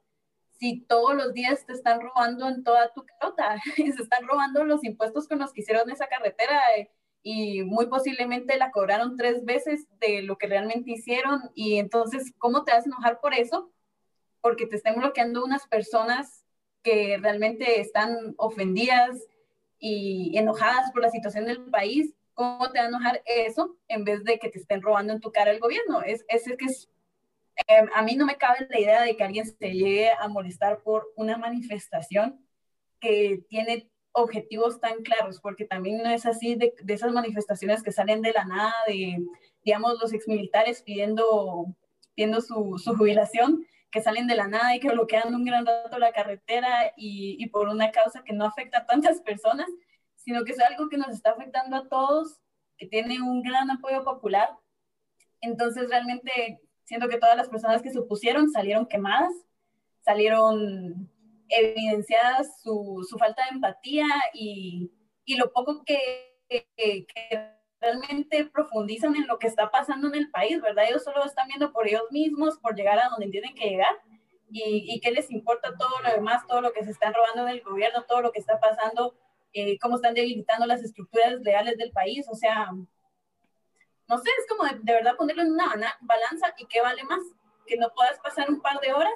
Si 0.58 0.80
todos 0.80 1.14
los 1.14 1.34
días 1.34 1.64
te 1.66 1.74
están 1.74 2.00
robando 2.00 2.48
en 2.48 2.64
toda 2.64 2.92
tu 2.92 3.04
carota, 3.04 3.56
se 3.76 4.02
están 4.02 4.26
robando 4.26 4.64
los 4.64 4.82
impuestos 4.84 5.28
con 5.28 5.38
los 5.38 5.52
que 5.52 5.60
hicieron 5.60 5.88
esa 5.90 6.06
carretera 6.06 6.60
eh, 6.76 6.90
y 7.28 7.64
muy 7.64 7.86
posiblemente 7.86 8.56
la 8.56 8.70
cobraron 8.70 9.16
tres 9.16 9.44
veces 9.44 9.88
de 9.98 10.22
lo 10.22 10.38
que 10.38 10.46
realmente 10.46 10.92
hicieron 10.92 11.40
y 11.56 11.78
entonces, 11.78 12.32
¿cómo 12.38 12.62
te 12.62 12.70
vas 12.70 12.84
a 12.84 12.88
enojar 12.88 13.20
por 13.20 13.34
eso? 13.34 13.72
Porque 14.40 14.66
te 14.66 14.76
estén 14.76 14.94
bloqueando 14.94 15.44
unas 15.44 15.66
personas 15.66 16.44
que 16.84 17.18
realmente 17.20 17.80
están 17.80 18.34
ofendidas 18.36 19.18
y 19.80 20.38
enojadas 20.38 20.92
por 20.92 21.02
la 21.02 21.10
situación 21.10 21.46
del 21.46 21.64
país 21.64 22.14
¿cómo 22.36 22.70
te 22.70 22.78
va 22.78 22.84
a 22.84 22.88
enojar 22.88 23.22
eso 23.24 23.76
en 23.88 24.04
vez 24.04 24.22
de 24.22 24.38
que 24.38 24.50
te 24.50 24.58
estén 24.58 24.82
robando 24.82 25.12
en 25.12 25.20
tu 25.20 25.32
cara 25.32 25.50
el 25.50 25.58
gobierno? 25.58 26.02
Es, 26.02 26.24
es, 26.28 26.44
que 26.44 26.66
es, 26.66 26.88
em, 27.66 27.88
a 27.92 28.02
mí 28.02 28.14
no 28.14 28.26
me 28.26 28.36
cabe 28.36 28.68
la 28.70 28.78
idea 28.78 29.02
de 29.02 29.16
que 29.16 29.24
alguien 29.24 29.46
se 29.46 29.72
llegue 29.72 30.10
a 30.10 30.28
molestar 30.28 30.82
por 30.82 31.12
una 31.16 31.38
manifestación 31.38 32.46
que 33.00 33.42
tiene 33.48 33.90
objetivos 34.16 34.80
tan 34.80 35.02
claros, 35.02 35.40
porque 35.40 35.64
también 35.64 36.02
no 36.02 36.10
es 36.10 36.26
así 36.26 36.54
de, 36.54 36.74
esas 36.88 37.12
manifestaciones 37.12 37.82
que 37.82 37.92
salen 37.92 38.22
de 38.22 38.32
la 38.32 38.44
nada, 38.44 38.74
de, 38.86 39.24
digamos, 39.64 40.00
los 40.00 40.12
exmilitares 40.12 40.82
pidiendo, 40.82 41.66
pidiendo 42.14 42.40
su, 42.40 42.78
su 42.78 42.96
jubilación, 42.96 43.66
que 43.90 44.00
salen 44.02 44.26
de 44.26 44.34
la 44.34 44.48
nada 44.48 44.74
y 44.74 44.80
que 44.80 44.90
bloquean 44.90 45.34
un 45.34 45.44
gran 45.44 45.64
rato 45.64 45.98
la 45.98 46.12
carretera 46.12 46.92
y, 46.96 47.36
y 47.38 47.48
por 47.48 47.68
una 47.68 47.92
causa 47.92 48.22
que 48.24 48.32
no 48.32 48.44
afecta 48.44 48.78
a 48.78 48.86
tantas 48.86 49.20
personas 49.20 49.68
sino 50.26 50.44
que 50.44 50.52
es 50.52 50.60
algo 50.60 50.88
que 50.88 50.98
nos 50.98 51.10
está 51.10 51.30
afectando 51.30 51.76
a 51.76 51.88
todos, 51.88 52.40
que 52.76 52.86
tiene 52.86 53.22
un 53.22 53.42
gran 53.42 53.70
apoyo 53.70 54.02
popular. 54.02 54.50
Entonces, 55.40 55.88
realmente 55.88 56.60
siento 56.84 57.08
que 57.08 57.18
todas 57.18 57.36
las 57.36 57.48
personas 57.48 57.80
que 57.80 57.92
se 57.92 58.00
opusieron 58.00 58.50
salieron 58.50 58.86
quemadas, 58.86 59.32
salieron 60.00 61.08
evidenciadas 61.48 62.60
su, 62.62 63.06
su 63.08 63.18
falta 63.18 63.44
de 63.44 63.56
empatía 63.56 64.06
y, 64.34 64.90
y 65.24 65.36
lo 65.36 65.52
poco 65.52 65.82
que, 65.84 66.32
realmente 67.78 68.46
profundizan 68.46 69.14
en 69.16 69.26
lo 69.26 69.38
que 69.38 69.46
está 69.46 69.70
pasando 69.70 70.08
en 70.08 70.14
el 70.14 70.30
país, 70.30 70.60
¿verdad? 70.60 70.86
Ellos 70.88 71.04
solo 71.04 71.24
están 71.24 71.48
viendo 71.48 71.72
por 71.72 71.86
ellos 71.86 72.04
mismos, 72.10 72.58
por 72.58 72.74
llegar 72.74 72.98
a 72.98 73.08
donde 73.10 73.28
tienen 73.28 73.54
que 73.54 73.68
llegar. 73.68 73.94
Y, 74.50 74.86
y 74.88 75.00
qué 75.00 75.10
les 75.10 75.30
importa 75.30 75.76
todo 75.76 76.00
lo 76.02 76.10
demás, 76.10 76.46
todo 76.46 76.60
lo 76.60 76.72
que 76.72 76.84
se 76.84 76.90
están 76.90 77.12
robando 77.12 77.44
del 77.44 77.62
gobierno, 77.62 78.04
todo 78.04 78.22
lo 78.22 78.32
que 78.32 78.38
está 78.40 78.58
pasando 78.60 79.14
eh, 79.58 79.78
cómo 79.80 79.96
están 79.96 80.12
debilitando 80.12 80.66
las 80.66 80.82
estructuras 80.82 81.42
reales 81.42 81.78
del 81.78 81.90
país, 81.90 82.26
o 82.28 82.34
sea, 82.34 82.70
no 84.06 84.18
sé, 84.18 84.28
es 84.38 84.46
como 84.46 84.64
de, 84.64 84.92
verdad 84.92 85.16
ponerlo 85.16 85.44
en 85.44 85.52
una 85.52 85.96
balanza 86.02 86.54
y 86.58 86.66
qué 86.66 86.82
vale 86.82 87.02
más, 87.04 87.20
que 87.66 87.78
no 87.78 87.88
puedas 87.94 88.18
pasar 88.20 88.50
un 88.50 88.60
par 88.60 88.78
de 88.80 88.92
horas 88.92 89.14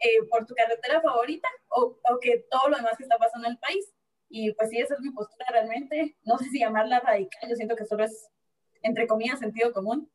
eh, 0.00 0.22
por 0.30 0.46
tu 0.46 0.54
carretera 0.54 1.00
favorita 1.00 1.48
o, 1.68 1.98
o, 2.10 2.20
que 2.20 2.46
todo 2.50 2.68
lo 2.68 2.76
demás 2.76 2.96
que 2.96 3.04
está 3.04 3.18
pasando 3.18 3.46
en 3.46 3.54
el 3.54 3.58
país. 3.58 3.92
Y 4.28 4.52
pues 4.52 4.70
sí, 4.70 4.78
esa 4.78 4.94
es 4.94 5.00
mi 5.00 5.10
postura 5.10 5.46
realmente. 5.50 6.16
No 6.24 6.38
sé 6.38 6.46
si 6.50 6.60
llamarla 6.60 7.00
radical, 7.00 7.48
yo 7.48 7.56
siento 7.56 7.76
que 7.76 7.86
solo 7.86 8.04
es, 8.04 8.28
entre 8.82 9.06
comillas, 9.06 9.38
sentido 9.38 9.72
común. 9.72 10.10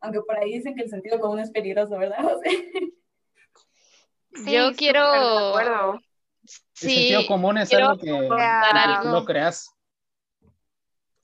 Aunque 0.00 0.20
por 0.20 0.38
ahí 0.38 0.52
dicen 0.52 0.74
que 0.74 0.82
el 0.82 0.90
sentido 0.90 1.20
común 1.20 1.40
es 1.40 1.50
peligroso, 1.50 1.98
¿verdad, 1.98 2.18
José? 2.22 2.70
yo 4.46 4.72
quiero... 4.76 5.98
Sí, 6.72 6.86
el 6.86 6.92
sentido 6.92 7.26
común 7.26 7.58
es 7.58 7.72
algo 7.72 7.98
que 7.98 9.08
lo 9.08 9.24
creas. 9.24 9.76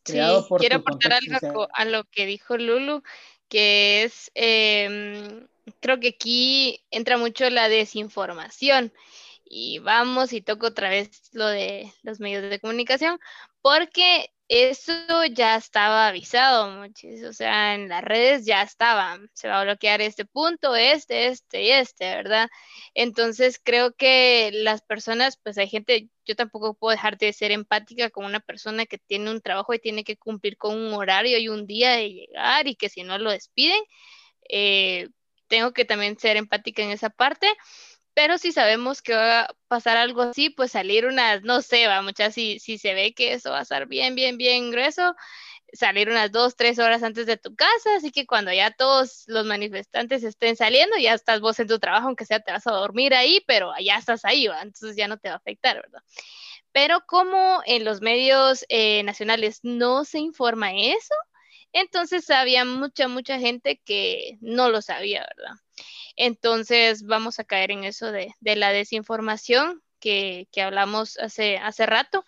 Sí, 0.05 0.18
quiero 0.59 0.76
aportar 0.76 1.12
algo 1.12 1.68
a 1.72 1.85
lo 1.85 2.05
que 2.05 2.26
dijo 2.26 2.57
Lulu, 2.57 3.03
que 3.49 4.03
es, 4.03 4.33
em, 4.35 5.47
creo 5.80 6.00
que 6.00 6.08
aquí 6.08 6.84
entra 6.90 7.18
mucho 7.18 7.48
la 7.50 7.68
desinformación 7.68 8.92
y 9.44 9.78
vamos 9.80 10.32
y 10.32 10.40
toco 10.42 10.68
otra 10.68 10.88
vez 10.90 11.10
lo 11.32 11.46
de 11.46 11.92
los 12.02 12.20
medios 12.20 12.48
de 12.48 12.60
comunicación, 12.60 13.18
porque 13.60 14.30
eso 14.48 14.92
ya 15.30 15.56
estaba 15.56 16.08
avisado, 16.08 16.70
muchis, 16.70 17.24
o 17.24 17.32
sea, 17.32 17.74
en 17.74 17.88
las 17.88 18.02
redes 18.04 18.44
ya 18.44 18.62
estaba, 18.62 19.18
se 19.32 19.48
va 19.48 19.60
a 19.60 19.64
bloquear 19.64 20.02
este 20.02 20.24
punto, 20.26 20.76
este, 20.76 21.28
este 21.28 21.62
y 21.64 21.70
este, 21.70 22.04
¿verdad? 22.16 22.50
Entonces 22.94 23.60
creo 23.62 23.94
que 23.94 24.50
las 24.52 24.82
personas, 24.82 25.38
pues 25.42 25.56
hay 25.58 25.68
gente, 25.68 26.08
yo 26.26 26.36
tampoco 26.36 26.74
puedo 26.74 26.92
dejar 26.92 27.16
de 27.18 27.32
ser 27.32 27.50
empática 27.50 28.10
con 28.10 28.24
una 28.26 28.40
persona 28.40 28.84
que 28.86 28.98
tiene 28.98 29.30
un 29.30 29.40
trabajo 29.40 29.72
y 29.74 29.78
tiene 29.78 30.04
que 30.04 30.16
cumplir 30.16 30.56
con 30.58 30.76
un 30.78 30.92
horario 30.94 31.38
y 31.38 31.48
un 31.48 31.66
día 31.66 31.92
de 31.92 32.10
llegar 32.10 32.68
y 32.68 32.76
que 32.76 32.88
si 32.90 33.04
no 33.04 33.18
lo 33.18 33.30
despiden, 33.30 33.82
eh, 34.50 35.08
tengo 35.53 35.74
que 35.74 35.84
también 35.84 36.18
ser 36.18 36.38
empática 36.38 36.82
en 36.82 36.92
esa 36.92 37.11
parte 37.11 37.46
pero 38.14 38.38
si 38.38 38.53
sabemos 38.53 39.03
que 39.03 39.14
va 39.14 39.40
a 39.42 39.55
pasar 39.68 39.96
algo 39.96 40.22
así, 40.22 40.50
pues 40.50 40.72
salir 40.72 41.07
unas, 41.07 41.42
no 41.42 41.62
sé, 41.62 41.86
va 41.86 42.03
muchas, 42.03 42.34
si, 42.34 42.59
si 42.59 42.78
se 42.78 42.94
ve 42.94 43.14
que 43.14 43.34
eso 43.34 43.50
va 43.50 43.61
a 43.61 43.62
estar 43.62 43.86
bien, 43.86 44.14
bien, 44.14 44.36
bien 44.36 44.70
grueso, 44.70 45.14
salir 45.72 46.11
unas 46.11 46.30
dos, 46.30 46.57
tres 46.57 46.78
horas 46.78 47.03
antes 47.03 47.26
de 47.26 47.38
tu 47.38 47.55
casa, 47.55 47.96
así 47.96 48.11
que 48.11 48.26
cuando 48.26 48.53
ya 48.53 48.70
todos 48.70 49.24
los 49.28 49.46
manifestantes 49.46 50.24
estén 50.24 50.57
saliendo, 50.57 50.96
ya 50.98 51.14
estás 51.14 51.40
vos 51.40 51.59
en 51.61 51.68
tu 51.68 51.78
trabajo, 51.78 52.07
aunque 52.07 52.26
sea 52.26 52.40
te 52.40 52.53
vas 52.53 52.66
a 52.66 52.72
dormir 52.72 53.14
ahí, 53.14 53.42
pero 53.46 53.72
ya 53.80 53.96
estás 53.96 54.24
ahí, 54.24 54.46
¿va? 54.46 54.61
entonces 54.62 54.96
ya 54.96 55.09
no 55.09 55.18
te 55.18 55.28
va 55.28 55.34
a 55.36 55.38
afectar, 55.38 55.76
¿verdad? 55.76 56.03
Pero 56.72 57.05
como 57.07 57.62
en 57.66 57.84
los 57.84 58.00
medios 58.00 58.64
eh, 58.68 59.03
nacionales 59.05 59.61
no 59.62 60.05
se 60.05 60.18
informa 60.18 60.72
eso, 60.74 61.14
entonces 61.73 62.29
había 62.31 62.64
mucha, 62.64 63.09
mucha 63.09 63.39
gente 63.39 63.81
que 63.85 64.39
no 64.41 64.68
lo 64.70 64.83
sabía, 64.83 65.27
¿verdad? 65.37 65.57
Entonces 66.16 67.05
vamos 67.05 67.39
a 67.39 67.45
caer 67.45 67.70
en 67.70 67.85
eso 67.85 68.12
de, 68.12 68.35
la 68.41 68.73
desinformación 68.73 69.83
que, 70.01 70.49
hablamos 70.57 71.18
hace, 71.18 71.59
hace 71.59 71.87
rato. 71.87 72.25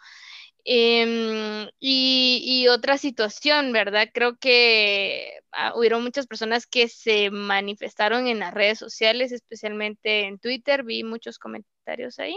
Em, 0.65 1.69
y, 1.79 2.67
otra 2.69 2.97
situación, 2.99 3.73
¿verdad? 3.73 4.09
Creo 4.13 4.39
que 4.39 5.41
ah, 5.53 5.75
hubieron 5.77 6.03
muchas 6.03 6.27
personas 6.27 6.67
que 6.67 6.89
se 6.89 7.31
manifestaron 7.31 8.27
en 8.29 8.39
las 8.39 8.55
redes 8.55 8.79
sociales, 8.79 9.33
especialmente 9.33 10.25
en 10.25 10.39
Twitter, 10.39 10.85
vi 10.85 11.05
muchos 11.05 11.39
comentarios 11.39 12.19
ahí, 12.19 12.37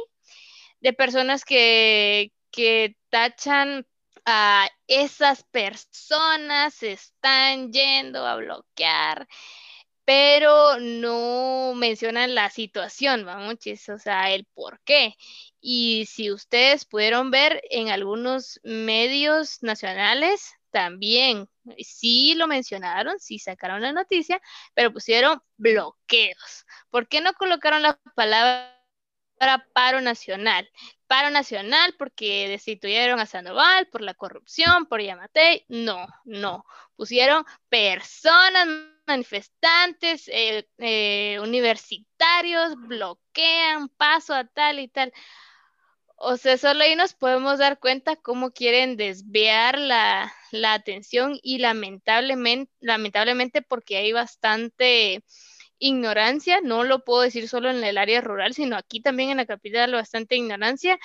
de 0.82 0.94
personas 0.94 1.46
que, 1.46 2.34
que 2.52 2.98
tachan 3.10 3.86
a 4.28 4.70
esas 4.86 5.44
personas, 5.46 6.84
están 6.84 7.72
yendo 7.72 8.28
a 8.28 8.36
bloquear 8.36 9.28
pero 10.08 10.80
no 10.80 11.74
mencionan 11.76 12.34
la 12.34 12.50
situación, 12.50 13.26
vamos, 13.26 13.56
o 13.90 13.98
sea, 14.00 14.32
el 14.32 14.46
por 14.54 14.80
qué. 14.86 15.16
Y 15.60 16.06
si 16.08 16.32
ustedes 16.32 16.86
pudieron 16.86 17.30
ver 17.30 17.62
en 17.70 17.90
algunos 17.90 18.62
medios 18.64 19.62
nacionales, 19.64 20.54
también 20.72 21.50
sí 21.80 22.36
lo 22.36 22.48
mencionaron, 22.48 23.20
sí 23.20 23.38
sacaron 23.38 23.82
la 23.82 23.92
noticia, 23.92 24.42
pero 24.74 24.94
pusieron 24.94 25.42
bloqueos. 25.58 26.66
¿Por 26.90 27.10
qué 27.10 27.20
no 27.20 27.34
colocaron 27.34 27.82
la 27.82 28.00
palabra 28.16 28.77
paro 29.74 30.02
nacional? 30.02 30.70
Paro 31.08 31.30
nacional 31.30 31.96
porque 31.98 32.50
destituyeron 32.50 33.20
a 33.20 33.26
Sandoval 33.26 33.88
por 33.88 34.02
la 34.02 34.14
corrupción, 34.14 34.86
por 34.88 35.02
Yamatei. 35.02 35.66
No, 35.70 36.08
no. 36.26 36.66
Pusieron 36.96 37.46
personas 37.70 38.68
manifestantes 39.08 40.28
eh, 40.28 40.68
eh, 40.78 41.40
universitarios 41.42 42.76
bloquean 42.76 43.90
paso 43.90 44.34
a 44.34 44.44
tal 44.46 44.80
y 44.80 44.90
tal. 44.90 45.14
O 46.20 46.36
sea, 46.36 46.58
solo 46.58 46.84
ahí 46.84 46.96
nos 46.96 47.14
podemos 47.14 47.60
dar 47.60 47.80
cuenta 47.80 48.16
cómo 48.16 48.52
quieren 48.52 48.98
desviar 48.98 49.78
la, 49.78 50.34
atención 50.64 51.40
y 51.44 51.60
lamentablemente, 51.60 52.72
lamentablemente 52.80 53.62
porque 53.62 53.98
hay 53.98 54.14
bastante 54.14 55.24
ignorancia, 55.80 56.62
no 56.62 56.84
lo 56.84 57.04
puedo 57.04 57.22
decir 57.22 57.48
solo 57.50 57.70
en 57.70 57.84
el 57.84 57.98
área 57.98 58.22
rural, 58.22 58.54
sino 58.54 58.78
aquí 58.78 59.02
también 59.02 59.30
en 59.32 59.38
la 59.38 59.46
capital 59.46 59.94
bastante 59.94 60.36
ignorancia 60.36 61.00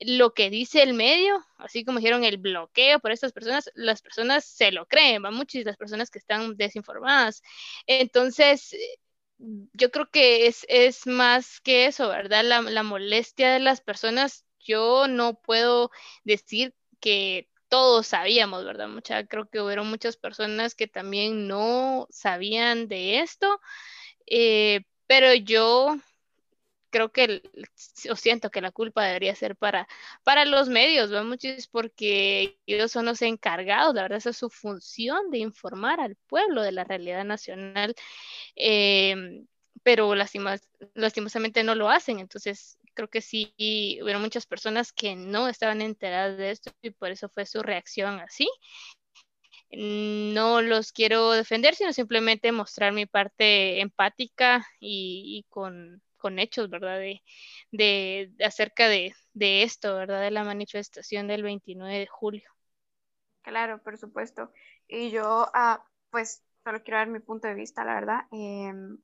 lo 0.00 0.34
que 0.34 0.50
dice 0.50 0.82
el 0.82 0.94
medio, 0.94 1.44
así 1.58 1.84
como 1.84 1.98
dijeron 1.98 2.24
el 2.24 2.38
bloqueo 2.38 3.00
por 3.00 3.12
estas 3.12 3.32
personas, 3.32 3.70
las 3.74 4.02
personas 4.02 4.44
se 4.44 4.72
lo 4.72 4.86
creen, 4.86 5.24
va 5.24 5.30
muchas 5.30 5.64
las 5.64 5.76
personas 5.76 6.10
que 6.10 6.18
están 6.18 6.56
desinformadas. 6.56 7.42
Entonces, 7.86 8.74
yo 9.38 9.90
creo 9.90 10.10
que 10.10 10.46
es, 10.46 10.64
es 10.68 11.06
más 11.06 11.60
que 11.60 11.86
eso, 11.86 12.08
¿verdad? 12.08 12.44
La, 12.44 12.62
la 12.62 12.82
molestia 12.82 13.52
de 13.52 13.60
las 13.60 13.80
personas, 13.80 14.44
yo 14.60 15.06
no 15.08 15.34
puedo 15.40 15.90
decir 16.24 16.74
que 17.00 17.48
todos 17.68 18.06
sabíamos, 18.06 18.64
¿verdad? 18.64 18.88
Mucha, 18.88 19.26
creo 19.26 19.48
que 19.48 19.60
hubieron 19.60 19.88
muchas 19.90 20.16
personas 20.16 20.74
que 20.74 20.86
también 20.86 21.48
no 21.48 22.06
sabían 22.10 22.88
de 22.88 23.20
esto, 23.20 23.60
eh, 24.26 24.82
pero 25.06 25.34
yo 25.34 25.96
creo 26.94 27.10
que, 27.10 27.42
o 28.10 28.14
siento 28.16 28.50
que 28.50 28.60
la 28.60 28.70
culpa 28.70 29.04
debería 29.04 29.34
ser 29.34 29.56
para, 29.56 29.88
para 30.22 30.44
los 30.44 30.68
medios, 30.68 31.10
¿verdad? 31.10 31.36
porque 31.72 32.56
ellos 32.66 32.92
son 32.92 33.06
los 33.06 33.20
encargados, 33.22 33.94
la 33.96 34.02
verdad, 34.02 34.18
esa 34.18 34.30
es 34.30 34.36
su 34.36 34.48
función 34.48 35.30
de 35.32 35.38
informar 35.38 36.00
al 36.00 36.14
pueblo 36.28 36.62
de 36.62 36.70
la 36.70 36.84
realidad 36.84 37.24
nacional, 37.24 37.96
em, 38.54 39.46
pero 39.82 40.14
lastimosamente 40.14 41.64
no 41.64 41.74
lo 41.74 41.90
hacen, 41.90 42.20
entonces 42.20 42.78
creo 42.94 43.08
que 43.08 43.20
sí 43.20 43.52
hubo 44.00 44.18
muchas 44.20 44.46
personas 44.46 44.92
que 44.92 45.16
no 45.16 45.48
estaban 45.48 45.82
enteradas 45.82 46.38
de 46.38 46.52
esto 46.52 46.70
y 46.80 46.90
por 46.90 47.10
eso 47.10 47.28
fue 47.28 47.44
su 47.44 47.60
reacción 47.62 48.20
así. 48.20 48.48
No 49.76 50.62
los 50.62 50.92
quiero 50.92 51.30
defender, 51.32 51.74
sino 51.74 51.92
simplemente 51.92 52.52
mostrar 52.52 52.92
mi 52.92 53.06
parte 53.06 53.80
empática 53.80 54.66
y 54.80 55.44
con, 55.48 56.02
con 56.24 56.38
hechos, 56.38 56.70
¿verdad? 56.70 57.00
De, 57.70 58.32
acerca 58.42 58.88
de, 58.88 59.14
esto, 59.34 59.94
¿verdad? 59.94 60.22
De 60.22 60.30
la 60.30 60.42
manifestación 60.42 61.28
del 61.28 61.42
29 61.42 61.98
de 61.98 62.06
julio. 62.06 62.50
Claro, 63.42 63.82
por 63.82 63.98
supuesto. 63.98 64.50
Y 64.88 65.10
yo, 65.10 65.50
ah, 65.52 65.84
pues, 66.08 66.42
solo 66.64 66.82
quiero 66.82 66.96
dar 66.96 67.08
mi 67.08 67.20
punto 67.20 67.46
de 67.46 67.52
vista, 67.52 67.84
la 67.84 67.96
verdad. 67.96 68.20
Em, 68.32 68.96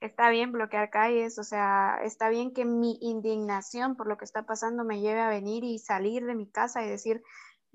está 0.00 0.28
bien 0.28 0.52
bloquear 0.52 0.90
calles, 0.90 1.38
o 1.38 1.42
sea, 1.42 2.00
está 2.04 2.28
bien 2.28 2.52
que 2.52 2.66
mi 2.66 2.98
indignación 3.00 3.96
por 3.96 4.06
lo 4.06 4.18
que 4.18 4.26
está 4.26 4.44
pasando 4.44 4.84
me 4.84 5.00
lleve 5.00 5.20
a 5.20 5.30
venir 5.30 5.64
y 5.64 5.78
salir 5.78 6.26
de 6.26 6.34
mi 6.34 6.50
casa 6.50 6.84
y 6.84 6.90
decir, 6.90 7.22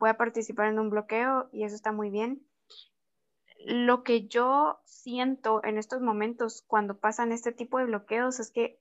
voy 0.04 0.10
a 0.10 0.18
participar 0.18 0.68
en 0.68 0.80
un 0.80 0.90
bloqueo 0.90 1.50
y 1.54 1.64
eso 1.64 1.76
está 1.76 1.94
muy 1.94 2.10
bien 2.10 2.46
lo 3.66 4.04
que 4.04 4.28
yo 4.28 4.82
siento 4.86 5.64
en 5.64 5.78
estos 5.78 6.02
momentos 6.02 6.64
cuando 6.68 6.98
pasan 6.98 7.32
este 7.32 7.52
tipo 7.52 7.78
de 7.80 7.86
bloqueos 7.86 8.40
es 8.40 8.52
que 8.52 8.80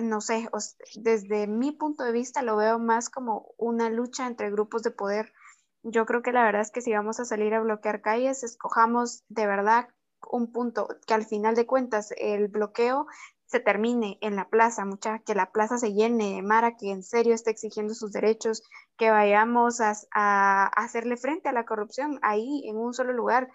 no 0.00 0.20
sé, 0.22 0.48
desde 0.94 1.46
mi 1.46 1.72
punto 1.72 2.04
de 2.04 2.12
vista 2.12 2.40
lo 2.42 2.56
veo 2.56 2.78
más 2.78 3.10
como 3.10 3.52
una 3.58 3.90
lucha 3.90 4.26
entre 4.26 4.50
grupos 4.50 4.82
de 4.82 4.90
poder. 4.90 5.34
Yo 5.82 6.06
creo 6.06 6.22
que 6.22 6.32
la 6.32 6.44
verdad 6.44 6.62
es 6.62 6.70
que 6.70 6.80
si 6.80 6.92
vamos 6.92 7.20
a 7.20 7.26
salir 7.26 7.52
a 7.52 7.60
bloquear 7.60 8.00
calles, 8.00 8.42
escojamos 8.42 9.24
de 9.28 9.46
verdad 9.46 9.88
un 10.30 10.50
punto 10.50 10.88
que 11.06 11.12
al 11.12 11.26
final 11.26 11.54
de 11.54 11.66
cuentas 11.66 12.14
el 12.16 12.48
bloqueo 12.48 13.06
se 13.52 13.60
termine 13.60 14.18
en 14.20 14.34
la 14.34 14.48
plaza, 14.48 14.84
mucha, 14.84 15.20
que 15.20 15.34
la 15.34 15.52
plaza 15.52 15.78
se 15.78 15.92
llene 15.92 16.34
de 16.36 16.42
Mara, 16.42 16.76
que 16.76 16.90
en 16.90 17.02
serio 17.04 17.34
esté 17.34 17.50
exigiendo 17.50 17.94
sus 17.94 18.12
derechos, 18.12 18.62
que 18.96 19.10
vayamos 19.10 19.80
a, 19.80 19.94
a 20.12 20.66
hacerle 20.66 21.16
frente 21.16 21.48
a 21.48 21.52
la 21.52 21.64
corrupción 21.66 22.18
ahí 22.22 22.64
en 22.66 22.76
un 22.76 22.94
solo 22.94 23.12
lugar, 23.12 23.48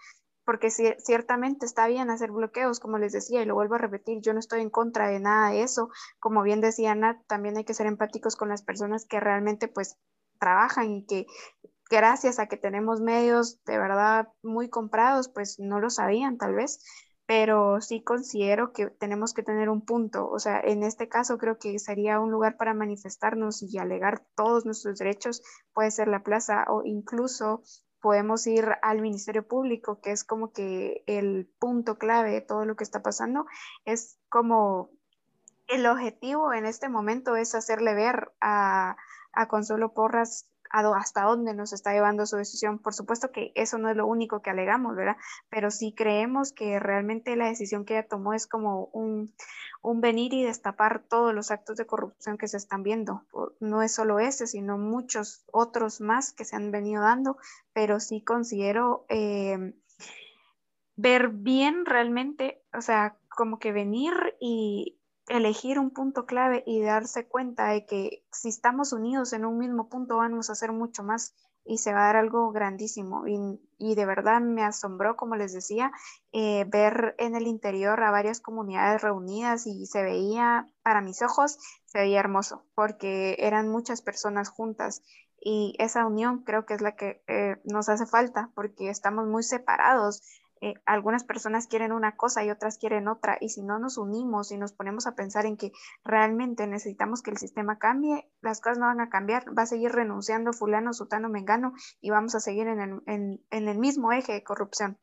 porque 0.45 0.69
ciertamente 0.69 1.65
está 1.65 1.87
bien 1.87 2.09
hacer 2.09 2.31
bloqueos, 2.31 2.79
como 2.79 2.97
les 2.97 3.11
decía, 3.11 3.41
y 3.41 3.45
lo 3.45 3.55
vuelvo 3.55 3.75
a 3.75 3.79
repetir, 3.79 4.21
yo 4.21 4.33
no 4.33 4.39
estoy 4.39 4.61
en 4.61 4.69
contra 4.69 5.09
de 5.09 5.19
nada 5.19 5.49
de 5.49 5.63
eso. 5.63 5.89
Como 6.19 6.41
bien 6.41 6.61
decía 6.61 6.95
Nat, 6.95 7.17
también 7.27 7.57
hay 7.57 7.65
que 7.65 7.73
ser 7.73 7.85
empáticos 7.85 8.37
con 8.37 8.47
las 8.47 8.61
personas 8.63 9.05
que 9.05 9.19
realmente 9.19 9.67
pues 9.67 9.97
trabajan 10.39 10.91
y 10.91 11.05
que 11.05 11.25
gracias 11.89 12.39
a 12.39 12.47
que 12.47 12.57
tenemos 12.57 13.01
medios 13.01 13.63
de 13.65 13.77
verdad 13.77 14.29
muy 14.41 14.69
comprados, 14.69 15.29
pues 15.29 15.59
no 15.59 15.79
lo 15.79 15.89
sabían 15.89 16.37
tal 16.37 16.55
vez. 16.55 16.79
Pero 17.27 17.81
sí 17.81 18.01
considero 18.01 18.71
que 18.71 18.87
tenemos 18.87 19.33
que 19.33 19.43
tener 19.43 19.69
un 19.69 19.81
punto. 19.81 20.29
O 20.29 20.39
sea, 20.39 20.61
en 20.61 20.81
este 20.81 21.09
caso 21.09 21.37
creo 21.37 21.59
que 21.59 21.77
sería 21.77 22.21
un 22.21 22.31
lugar 22.31 22.55
para 22.55 22.73
manifestarnos 22.73 23.61
y 23.61 23.77
alegar 23.77 24.25
todos 24.35 24.65
nuestros 24.65 24.97
derechos. 24.97 25.43
Puede 25.73 25.91
ser 25.91 26.07
la 26.07 26.23
plaza 26.23 26.63
o 26.69 26.83
incluso 26.85 27.63
podemos 27.99 28.47
ir 28.47 28.65
al 28.81 29.01
Ministerio 29.01 29.45
Público, 29.45 29.99
que 29.99 30.11
es 30.11 30.23
como 30.23 30.53
que 30.53 31.03
el 31.05 31.51
punto 31.59 31.97
clave 31.97 32.31
de 32.31 32.41
todo 32.41 32.63
lo 32.63 32.77
que 32.77 32.85
está 32.85 33.01
pasando. 33.01 33.45
Es 33.83 34.17
como 34.29 34.89
el 35.67 35.85
objetivo 35.85 36.53
en 36.53 36.65
este 36.65 36.87
momento 36.87 37.35
es 37.35 37.55
hacerle 37.55 37.93
ver 37.93 38.31
a, 38.39 38.95
a 39.33 39.47
Consuelo 39.49 39.93
Porras 39.93 40.49
hasta 40.71 41.23
dónde 41.23 41.53
nos 41.53 41.73
está 41.73 41.93
llevando 41.93 42.25
su 42.25 42.37
decisión. 42.37 42.79
Por 42.79 42.93
supuesto 42.93 43.31
que 43.31 43.51
eso 43.55 43.77
no 43.77 43.89
es 43.89 43.95
lo 43.95 44.05
único 44.05 44.41
que 44.41 44.49
alegamos, 44.49 44.95
¿verdad? 44.95 45.17
Pero 45.49 45.71
sí 45.71 45.93
creemos 45.95 46.51
que 46.51 46.79
realmente 46.79 47.35
la 47.35 47.47
decisión 47.47 47.85
que 47.85 47.97
ella 47.97 48.07
tomó 48.07 48.33
es 48.33 48.47
como 48.47 48.85
un, 48.93 49.33
un 49.81 50.01
venir 50.01 50.33
y 50.33 50.43
destapar 50.43 51.03
todos 51.07 51.33
los 51.33 51.51
actos 51.51 51.77
de 51.77 51.85
corrupción 51.85 52.37
que 52.37 52.47
se 52.47 52.57
están 52.57 52.83
viendo. 52.83 53.23
No 53.59 53.81
es 53.81 53.93
solo 53.93 54.19
ese, 54.19 54.47
sino 54.47 54.77
muchos 54.77 55.43
otros 55.51 56.01
más 56.01 56.33
que 56.33 56.45
se 56.45 56.55
han 56.55 56.71
venido 56.71 57.01
dando, 57.01 57.37
pero 57.73 57.99
sí 57.99 58.21
considero 58.21 59.05
eh, 59.09 59.73
ver 60.95 61.29
bien 61.29 61.85
realmente, 61.85 62.61
o 62.73 62.81
sea, 62.81 63.17
como 63.29 63.59
que 63.59 63.71
venir 63.71 64.13
y, 64.41 64.96
elegir 65.27 65.79
un 65.79 65.91
punto 65.91 66.25
clave 66.25 66.63
y 66.65 66.81
darse 66.81 67.27
cuenta 67.27 67.67
de 67.67 67.85
que 67.85 68.23
si 68.31 68.49
estamos 68.49 68.93
unidos 68.93 69.33
en 69.33 69.45
un 69.45 69.57
mismo 69.57 69.89
punto 69.89 70.17
vamos 70.17 70.49
a 70.49 70.53
hacer 70.53 70.71
mucho 70.71 71.03
más 71.03 71.33
y 71.67 71.79
se 71.79 71.93
va 71.93 72.03
a 72.03 72.07
dar 72.07 72.15
algo 72.15 72.51
grandísimo. 72.51 73.25
Y, 73.27 73.95
de 73.95 74.05
verdad 74.05 74.41
me 74.41 74.63
asombró, 74.63 75.15
como 75.17 75.35
les 75.35 75.53
decía, 75.53 75.91
eh, 76.31 76.65
ver 76.67 77.15
en 77.17 77.35
el 77.35 77.45
interior 77.45 78.01
a 78.03 78.11
varias 78.11 78.39
comunidades 78.39 79.01
reunidas 79.01 79.67
y 79.67 79.85
se 79.85 80.01
veía, 80.01 80.65
para 80.81 81.01
mis 81.01 81.21
ojos, 81.21 81.57
se 81.85 81.99
veía 81.99 82.19
hermoso, 82.19 82.63
porque 82.73 83.35
eran 83.39 83.69
muchas 83.69 84.01
personas 84.01 84.49
juntas. 84.49 85.03
Y 85.39 85.75
esa 85.77 86.05
unión 86.05 86.43
creo 86.43 86.65
que 86.65 86.73
es 86.73 86.81
la 86.81 86.95
que 86.95 87.21
eh, 87.27 87.57
nos 87.65 87.89
hace 87.89 88.05
falta, 88.05 88.49
porque 88.55 88.89
estamos 88.89 89.27
muy 89.27 89.43
separados 89.43 90.21
eh, 90.61 90.73
algunas 90.85 91.23
personas 91.23 91.67
quieren 91.67 91.91
una 91.91 92.15
cosa 92.15 92.43
y 92.43 92.49
otras 92.49 92.77
quieren 92.77 93.07
otra, 93.07 93.37
y 93.39 93.49
si 93.49 93.63
no 93.63 93.79
nos 93.79 93.97
unimos 93.97 94.51
y 94.51 94.57
nos 94.57 94.73
ponemos 94.73 95.07
a 95.07 95.15
pensar 95.15 95.45
en 95.45 95.57
que 95.57 95.71
realmente 96.03 96.67
necesitamos 96.67 97.21
que 97.21 97.31
el 97.31 97.37
sistema 97.37 97.77
cambie, 97.77 98.29
las 98.41 98.61
cosas 98.61 98.77
no 98.77 98.85
van 98.85 99.01
a 99.01 99.09
cambiar, 99.09 99.45
va 99.57 99.63
a 99.63 99.67
seguir 99.67 99.91
renunciando 99.91 100.53
fulano, 100.53 100.93
sutano, 100.93 101.29
mengano, 101.29 101.73
y 102.01 102.09
vamos 102.09 102.35
a 102.35 102.39
seguir 102.39 102.67
en 102.67 102.79
el, 102.79 103.01
en, 103.05 103.67
el 103.67 103.77
mismo 103.77 104.11
eje 104.11 104.33
de 104.33 104.43
corrupción. 104.43 104.97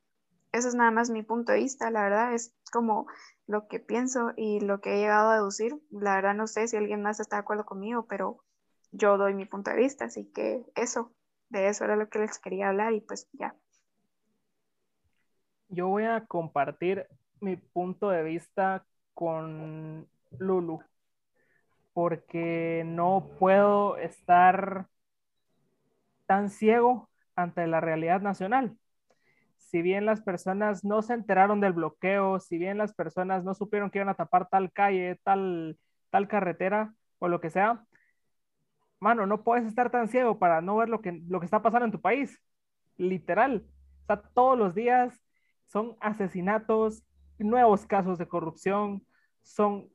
Ese 0.52 0.68
es 0.68 0.74
nada 0.74 0.90
más 0.90 1.10
mi 1.10 1.22
punto 1.22 1.52
de 1.52 1.58
vista, 1.58 1.90
la 1.90 2.02
verdad 2.02 2.34
es 2.34 2.54
como 2.72 3.06
lo 3.46 3.66
que 3.66 3.80
pienso 3.80 4.32
y 4.36 4.60
lo 4.60 4.80
que 4.80 4.94
he 4.94 4.98
llegado 4.98 5.30
a 5.30 5.34
deducir. 5.34 5.80
La 5.90 6.14
verdad 6.14 6.34
no 6.34 6.46
sé 6.46 6.68
si 6.68 6.76
alguien 6.76 7.02
más 7.02 7.18
está 7.18 7.36
de 7.36 7.40
acuerdo 7.40 7.64
conmigo, 7.64 8.06
pero 8.06 8.44
yo 8.92 9.18
doy 9.18 9.34
mi 9.34 9.46
punto 9.46 9.70
de 9.70 9.76
vista, 9.76 10.04
así 10.04 10.30
que 10.32 10.64
eso, 10.76 11.12
de 11.48 11.68
eso 11.68 11.84
era 11.84 11.96
lo 11.96 12.08
que 12.08 12.20
les 12.20 12.38
quería 12.38 12.68
hablar 12.68 12.92
y 12.92 13.00
pues 13.00 13.28
ya 13.32 13.56
yo 15.68 15.88
voy 15.88 16.04
a 16.04 16.26
compartir 16.26 17.06
mi 17.40 17.56
punto 17.56 18.10
de 18.10 18.22
vista 18.22 18.84
con 19.14 20.06
Lulu, 20.38 20.82
porque 21.92 22.82
no 22.86 23.30
puedo 23.38 23.96
estar 23.96 24.88
tan 26.26 26.50
ciego 26.50 27.08
ante 27.36 27.66
la 27.66 27.80
realidad 27.80 28.20
nacional. 28.20 28.76
Si 29.56 29.82
bien 29.82 30.06
las 30.06 30.20
personas 30.22 30.84
no 30.84 31.02
se 31.02 31.14
enteraron 31.14 31.60
del 31.60 31.72
bloqueo, 31.72 32.40
si 32.40 32.58
bien 32.58 32.78
las 32.78 32.94
personas 32.94 33.44
no 33.44 33.54
supieron 33.54 33.90
que 33.90 33.98
iban 33.98 34.08
a 34.08 34.14
tapar 34.14 34.48
tal 34.48 34.72
calle, 34.72 35.18
tal, 35.24 35.78
tal 36.10 36.28
carretera 36.28 36.94
o 37.18 37.28
lo 37.28 37.40
que 37.40 37.50
sea, 37.50 37.84
mano, 39.00 39.26
no 39.26 39.42
puedes 39.44 39.66
estar 39.66 39.90
tan 39.90 40.08
ciego 40.08 40.38
para 40.38 40.60
no 40.60 40.76
ver 40.76 40.88
lo 40.88 41.00
que, 41.00 41.12
lo 41.28 41.40
que 41.40 41.46
está 41.46 41.62
pasando 41.62 41.86
en 41.86 41.92
tu 41.92 42.00
país. 42.00 42.40
Literal. 42.96 43.66
O 44.08 44.18
todos 44.18 44.58
los 44.58 44.74
días 44.74 45.23
son 45.66 45.96
asesinatos, 46.00 47.02
nuevos 47.38 47.86
casos 47.86 48.18
de 48.18 48.28
corrupción, 48.28 49.04
son 49.42 49.90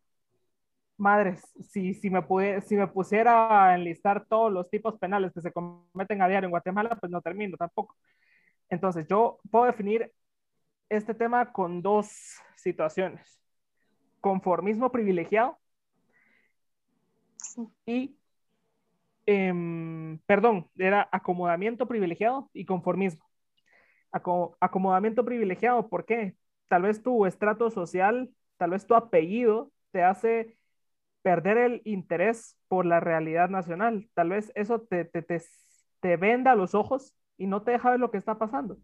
madres, 0.98 1.42
si, 1.62 1.94
si, 1.94 2.10
me 2.10 2.22
si 2.62 2.76
me 2.76 2.88
pusiera 2.88 3.70
a 3.70 3.76
enlistar 3.76 4.26
todos 4.26 4.52
los 4.52 4.70
tipos 4.70 4.98
penales 5.00 5.32
que 5.34 5.42
se 5.42 5.52
cometen 5.52 6.22
a 6.22 6.28
diario 6.28 6.48
en 6.48 6.52
Guatemala, 6.52 6.98
pues 7.00 7.12
no 7.12 7.22
termino 7.22 7.56
tampoco. 7.58 7.96
Entonces, 8.70 9.08
yo 9.08 9.40
puedo 9.50 9.66
definir 9.66 10.12
este 10.90 11.14
tema 11.14 11.52
con 11.54 11.82
dos 11.82 12.42
situaciones. 12.56 13.40
Conformismo 14.20 14.92
privilegiado 14.92 15.58
y, 17.86 18.18
em, 19.26 20.20
perdón, 20.26 20.70
era 20.78 21.08
acomodamiento 21.12 21.88
privilegiado 21.88 22.50
y 22.54 22.66
conformismo 22.66 23.29
acomodamiento 24.12 25.26
privilegiado. 25.26 25.89
¿Por 25.89 26.05
qué? 26.05 26.36
Tal 26.68 26.84
vez 26.84 27.01
tu 27.01 27.26
estrato 27.26 27.70
social, 27.70 28.30
tal 28.57 28.72
vez 28.72 28.86
tu 28.86 28.95
apellido 28.95 29.72
te 29.91 30.03
hace 30.03 30.57
perder 31.22 31.57
el 31.57 31.82
interés 31.86 32.57
por 32.68 32.86
la 32.86 32.99
realidad 32.99 33.49
nacional. 33.49 34.10
Tal 34.14 34.30
vez 34.30 34.51
eso 34.55 34.82
te, 34.82 35.05
te, 35.05 35.22
te, 35.22 35.41
te 35.99 36.18
venda 36.18 36.55
los 36.55 36.76
ojos 36.76 37.16
y 37.38 37.47
no 37.47 37.64
te 37.64 37.72
deja 37.72 37.91
ver 37.91 37.99
lo 37.99 38.12
que 38.12 38.18
está 38.18 38.38
pasando. 38.38 38.78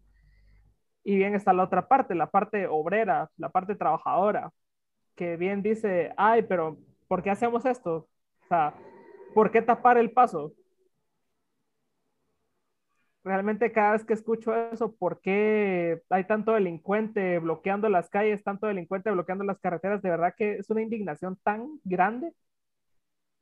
Y 1.04 1.16
bien 1.16 1.34
está 1.34 1.52
la 1.52 1.62
otra 1.64 1.86
parte, 1.86 2.14
la 2.14 2.30
parte 2.30 2.66
obrera, 2.66 3.30
la 3.36 3.50
parte 3.50 3.76
trabajadora, 3.76 4.50
que 5.14 5.36
bien 5.36 5.62
dice, 5.62 6.12
ay, 6.16 6.42
pero 6.42 6.78
¿por 7.06 7.22
qué 7.22 7.30
hacemos 7.30 7.64
esto? 7.64 8.08
O 8.44 8.46
sea, 8.48 8.74
¿por 9.34 9.50
qué 9.50 9.62
tapar 9.62 9.98
el 9.98 10.10
paso? 10.10 10.52
Realmente 13.26 13.72
cada 13.72 13.92
vez 13.92 14.04
que 14.04 14.14
escucho 14.14 14.54
eso, 14.54 14.94
¿por 14.96 15.20
qué 15.20 16.02
hay 16.10 16.24
tanto 16.26 16.52
delincuente 16.52 17.38
bloqueando 17.40 17.88
las 17.88 18.08
calles, 18.08 18.44
tanto 18.44 18.68
delincuente 18.68 19.10
bloqueando 19.10 19.44
las 19.44 19.58
carreteras? 19.60 20.00
De 20.02 20.10
verdad 20.10 20.34
que 20.36 20.54
es 20.58 20.70
una 20.70 20.82
indignación 20.82 21.36
tan 21.42 21.80
grande, 21.84 22.32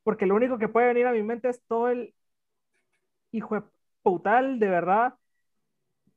porque 0.03 0.25
lo 0.25 0.35
único 0.35 0.57
que 0.57 0.67
puede 0.69 0.87
venir 0.87 1.05
a 1.07 1.11
mi 1.11 1.23
mente 1.23 1.49
es 1.49 1.61
todo 1.67 1.89
el 1.89 2.13
hijo 3.31 3.55
de 3.55 3.63
putal, 4.01 4.59
de 4.59 4.69
verdad, 4.69 5.15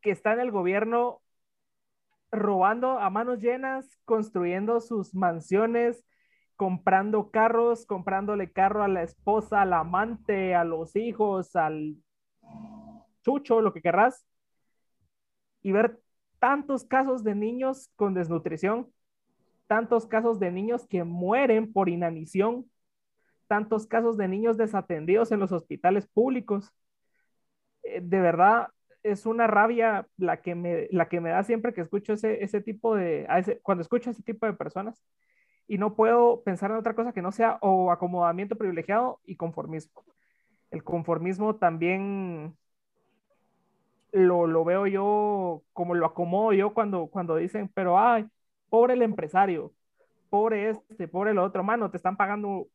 que 0.01 0.11
está 0.13 0.33
en 0.33 0.41
el 0.41 0.51
gobierno 0.51 1.21
robando 2.31 2.99
a 2.99 3.11
manos 3.11 3.41
llenas, 3.41 3.99
construyendo 4.05 4.81
sus 4.81 5.15
mansiones, 5.15 6.05
comprando 6.57 7.31
carros, 7.31 7.87
comprándole 7.87 8.53
carro 8.53 8.83
a 8.83 8.89
la 8.89 9.03
esposa, 9.03 9.63
al 9.63 9.73
amante, 9.75 10.55
a 10.55 10.65
los 10.65 10.97
hijos, 10.97 11.57
al 11.57 11.97
chucho, 13.29 13.61
lo 13.61 13.73
que 13.75 13.83
querrás, 13.83 14.25
y 15.63 15.73
ver 15.73 16.01
tantos 16.39 16.85
casos 16.85 17.25
de 17.25 17.35
niños 17.35 17.91
con 17.97 18.15
desnutrición, 18.15 18.91
tantos 19.67 20.07
casos 20.07 20.39
de 20.41 20.51
niños 20.51 20.87
que 20.87 21.05
mueren 21.05 21.73
por 21.73 21.91
inanición, 21.91 22.71
tantos 23.49 23.87
casos 23.87 24.17
de 24.17 24.29
niños 24.29 24.57
desatendidos 24.57 25.31
en 25.31 25.41
los 25.41 25.53
hospitales 25.53 26.07
públicos. 26.07 26.73
Eh, 27.83 28.01
de 28.03 28.21
verdad, 28.21 28.69
es 29.03 29.27
una 29.27 29.47
rabia 29.47 30.07
la 30.17 30.41
que 30.41 30.55
me, 30.55 30.89
la 30.91 31.09
que 31.09 31.21
me 31.21 31.31
da 31.31 31.43
siempre 31.45 31.75
que 31.75 31.83
escucho 31.83 32.15
ese, 32.15 32.43
ese 32.43 32.63
tipo 32.63 32.95
de, 32.95 33.27
cuando 33.63 33.83
escucho 33.83 34.11
ese 34.11 34.23
tipo 34.23 34.47
de 34.47 34.55
personas. 34.55 35.03
Y 35.67 35.77
no 35.77 35.95
puedo 35.95 36.43
pensar 36.45 36.71
en 36.71 36.79
otra 36.79 36.95
cosa 36.95 37.13
que 37.13 37.21
no 37.21 37.31
sea 37.31 37.59
o 37.61 37.91
acomodamiento 37.93 38.57
privilegiado 38.57 39.21
y 39.27 39.37
conformismo. 39.37 40.03
El 40.71 40.83
conformismo 40.83 41.57
también 41.57 42.57
lo, 44.13 44.47
lo, 44.47 44.65
veo 44.65 44.87
yo 44.87 45.63
como 45.73 45.95
lo 45.95 46.07
acomodo 46.07 46.53
yo 46.53 46.75
cuando, 46.75 47.09
cuando 47.09 47.37
dicen, 47.37 47.71
pero 47.75 47.99
ay, 47.99 48.27
pobre 48.69 48.95
el 48.95 49.03
empresario, 49.03 49.73
pobre 50.31 50.71
este, 50.71 51.09
pobre 51.09 51.33
el 51.33 51.39
otro, 51.39 51.63
mano, 51.65 51.91
te 51.91 51.97
están 51.99 52.17
pagando 52.17 52.69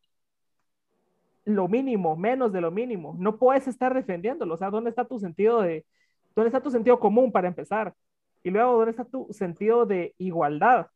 lo 1.44 1.68
mínimo, 1.68 2.16
menos 2.16 2.52
de 2.52 2.60
lo 2.60 2.70
mínimo. 2.70 3.14
No 3.18 3.38
puedes 3.38 3.68
estar 3.68 3.94
defendiéndolo. 3.94 4.54
O 4.54 4.56
sea, 4.56 4.70
¿dónde 4.70 4.90
está 4.90 5.04
tu 5.04 5.18
sentido 5.18 5.60
de, 5.62 5.84
dónde 6.34 6.48
está 6.48 6.62
tu 6.62 6.70
sentido 6.70 6.98
común 7.00 7.32
para 7.32 7.48
empezar? 7.48 7.94
Y 8.42 8.50
luego, 8.50 8.72
¿dónde 8.76 8.90
está 8.92 9.04
tu 9.04 9.28
sentido 9.30 9.86
de 9.86 10.14
igualdad? 10.18 10.88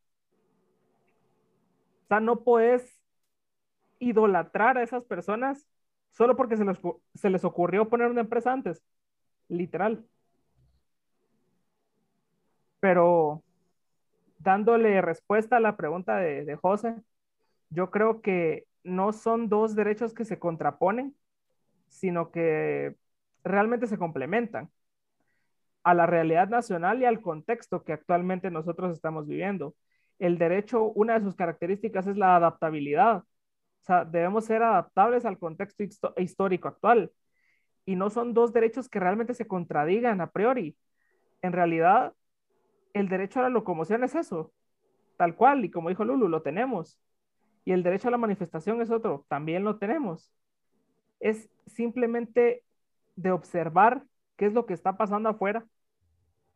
O 2.04 2.08
sea, 2.08 2.20
no 2.20 2.42
puedes 2.42 2.98
idolatrar 3.98 4.78
a 4.78 4.82
esas 4.82 5.04
personas 5.04 5.66
solo 6.12 6.36
porque 6.36 6.56
se 6.56 6.64
les, 6.64 6.78
se 7.14 7.30
les 7.30 7.44
ocurrió 7.44 7.88
poner 7.88 8.10
una 8.10 8.22
empresa 8.22 8.52
antes. 8.52 8.82
Literal. 9.48 10.04
Pero 12.80 13.42
dándole 14.38 15.00
respuesta 15.02 15.56
a 15.56 15.60
la 15.60 15.76
pregunta 15.76 16.16
de, 16.18 16.44
de 16.44 16.56
José, 16.56 16.96
yo 17.70 17.90
creo 17.90 18.22
que 18.22 18.66
no 18.84 19.12
son 19.12 19.48
dos 19.48 19.74
derechos 19.74 20.14
que 20.14 20.24
se 20.24 20.38
contraponen, 20.38 21.16
sino 21.88 22.30
que 22.30 22.96
realmente 23.44 23.86
se 23.86 23.98
complementan 23.98 24.70
a 25.82 25.94
la 25.94 26.06
realidad 26.06 26.48
nacional 26.48 27.00
y 27.00 27.04
al 27.06 27.20
contexto 27.22 27.84
que 27.84 27.92
actualmente 27.92 28.50
nosotros 28.50 28.92
estamos 28.92 29.26
viviendo. 29.26 29.74
el 30.18 30.38
derecho, 30.38 30.84
una 30.94 31.14
de 31.18 31.24
sus 31.24 31.36
características 31.36 32.06
es 32.08 32.16
la 32.16 32.36
adaptabilidad. 32.36 33.18
O 33.18 33.24
sea, 33.84 34.04
debemos 34.04 34.44
ser 34.46 34.62
adaptables 34.62 35.24
al 35.24 35.38
contexto 35.38 35.84
histórico 36.18 36.68
actual. 36.68 37.12
Y 37.86 37.96
no 37.96 38.10
son 38.10 38.34
dos 38.34 38.52
derechos 38.52 38.88
que 38.88 39.00
realmente 39.00 39.34
se 39.34 39.46
contradigan 39.46 40.20
a 40.20 40.30
priori. 40.30 40.76
En 41.42 41.52
realidad, 41.52 42.14
el 42.98 43.08
derecho 43.08 43.40
a 43.40 43.44
la 43.44 43.48
locomoción 43.48 44.04
es 44.04 44.14
eso, 44.14 44.52
tal 45.16 45.34
cual, 45.36 45.64
y 45.64 45.70
como 45.70 45.88
dijo 45.88 46.04
Lulu, 46.04 46.28
lo 46.28 46.42
tenemos. 46.42 46.98
Y 47.64 47.72
el 47.72 47.82
derecho 47.82 48.08
a 48.08 48.10
la 48.10 48.18
manifestación 48.18 48.80
es 48.80 48.90
otro, 48.90 49.24
también 49.28 49.64
lo 49.64 49.78
tenemos. 49.78 50.32
Es 51.20 51.50
simplemente 51.66 52.64
de 53.16 53.30
observar 53.30 54.04
qué 54.36 54.46
es 54.46 54.52
lo 54.52 54.66
que 54.66 54.74
está 54.74 54.96
pasando 54.96 55.28
afuera 55.28 55.66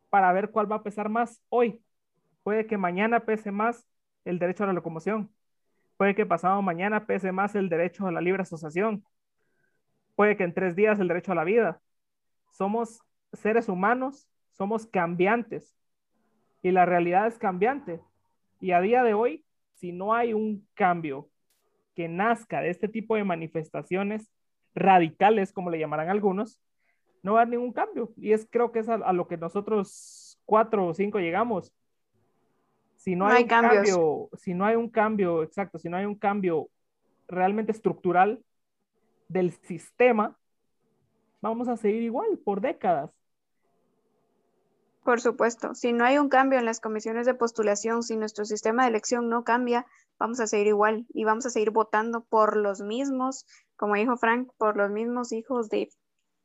para 0.09 0.31
ver 0.31 0.51
cuál 0.51 0.71
va 0.71 0.77
a 0.77 0.83
pesar 0.83 1.09
más 1.09 1.41
hoy. 1.49 1.83
Puede 2.43 2.65
que 2.67 2.77
mañana 2.77 3.21
pese 3.21 3.51
más 3.51 3.85
el 4.25 4.39
derecho 4.39 4.63
a 4.63 4.67
la 4.67 4.73
locomoción. 4.73 5.31
Puede 5.97 6.15
que 6.15 6.25
pasado 6.25 6.61
mañana 6.61 7.05
pese 7.05 7.31
más 7.31 7.55
el 7.55 7.69
derecho 7.69 8.07
a 8.07 8.11
la 8.11 8.21
libre 8.21 8.41
asociación. 8.41 9.05
Puede 10.15 10.37
que 10.37 10.43
en 10.43 10.53
tres 10.53 10.75
días 10.75 10.99
el 10.99 11.07
derecho 11.07 11.31
a 11.31 11.35
la 11.35 11.43
vida. 11.43 11.81
Somos 12.51 13.01
seres 13.33 13.69
humanos, 13.69 14.27
somos 14.51 14.85
cambiantes. 14.87 15.75
Y 16.63 16.71
la 16.71 16.85
realidad 16.85 17.27
es 17.27 17.37
cambiante. 17.37 18.01
Y 18.59 18.71
a 18.71 18.81
día 18.81 19.03
de 19.03 19.13
hoy, 19.13 19.45
si 19.75 19.91
no 19.91 20.15
hay 20.15 20.33
un 20.33 20.65
cambio 20.73 21.29
que 21.93 22.07
nazca 22.07 22.61
de 22.61 22.69
este 22.69 22.87
tipo 22.87 23.15
de 23.15 23.23
manifestaciones 23.23 24.31
radicales, 24.73 25.53
como 25.53 25.69
le 25.69 25.77
llamarán 25.77 26.09
algunos, 26.09 26.59
no 27.21 27.33
va 27.33 27.39
a 27.39 27.41
haber 27.43 27.51
ningún 27.57 27.73
cambio. 27.73 28.11
Y 28.17 28.31
es 28.31 28.47
creo 28.49 28.71
que 28.71 28.79
es 28.79 28.89
a, 28.89 29.13
lo 29.13 29.27
que 29.27 29.37
nosotros 29.37 30.39
cuatro 30.45 30.87
o 30.87 30.93
cinco 30.93 31.19
llegamos. 31.19 31.73
Si 32.95 33.15
no, 33.15 33.27
hay, 33.27 33.43
un 33.43 33.49
cambio, 33.49 34.29
si 34.33 34.53
no 34.53 34.65
hay 34.65 34.77
un 34.77 34.89
cambio, 34.89 35.43
exacto, 35.43 35.77
si 35.77 35.89
no 35.89 35.97
hay 35.97 36.05
un 36.05 36.15
cambio 36.15 36.69
realmente 37.27 37.73
estructural 37.73 38.41
del 39.27 39.51
sistema, 39.51 40.37
vamos 41.41 41.67
a 41.67 41.75
seguir 41.75 42.03
igual 42.03 42.39
por 42.43 42.61
décadas. 42.61 43.11
Por 45.03 45.19
supuesto, 45.19 45.75
si 45.75 45.91
no 45.91 46.05
hay 46.05 46.17
un 46.17 46.29
cambio 46.29 46.59
en 46.59 46.65
las 46.65 46.79
comisiones 46.79 47.25
de 47.25 47.33
postulación, 47.33 48.03
si 48.03 48.15
nuestro 48.15 48.45
sistema 48.45 48.83
de 48.83 48.89
elección 48.89 49.29
no 49.29 49.43
cambia, 49.43 49.85
vamos 50.17 50.39
a 50.39 50.47
seguir 50.47 50.67
igual 50.67 51.05
y 51.09 51.25
vamos 51.25 51.45
a 51.45 51.49
seguir 51.49 51.71
votando 51.71 52.23
por 52.23 52.55
los 52.55 52.79
mismos, 52.79 53.45
como 53.75 53.95
dijo 53.95 54.15
Frank, 54.15 54.49
por 54.57 54.77
los 54.77 54.89
mismos 54.91 55.33
hijos 55.33 55.67
de 55.69 55.89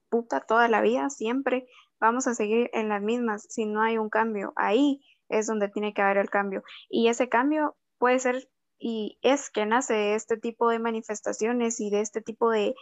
puta 0.09 0.41
toda 0.41 0.69
la 0.69 0.81
vida, 0.81 1.09
siempre 1.11 1.69
vamos 2.01 2.27
a 2.27 2.35
seguir 2.35 2.71
en 2.73 2.89
las 2.89 3.03
mismas 3.03 3.47
si 3.49 3.65
no 3.67 3.83
hay 3.83 3.99
un 3.99 4.09
cambio. 4.09 4.53
Ahí 4.57 5.03
es 5.29 5.47
donde 5.47 5.69
tiene 5.69 5.95
que 5.95 6.03
haber 6.03 6.19
el 6.19 6.31
cambio. 6.31 6.63
Y 6.89 7.09
ese 7.09 7.29
cambio 7.29 7.77
puede 7.99 8.19
ser 8.19 8.49
y 8.79 9.19
es 9.23 9.51
que 9.51 9.67
nace 9.67 10.15
este 10.15 10.37
tipo 10.37 10.71
de 10.71 10.79
manifestaciones 10.79 11.81
y 11.81 11.91
de 11.91 12.01
este 12.01 12.21
tipo 12.21 12.51
de, 12.51 12.75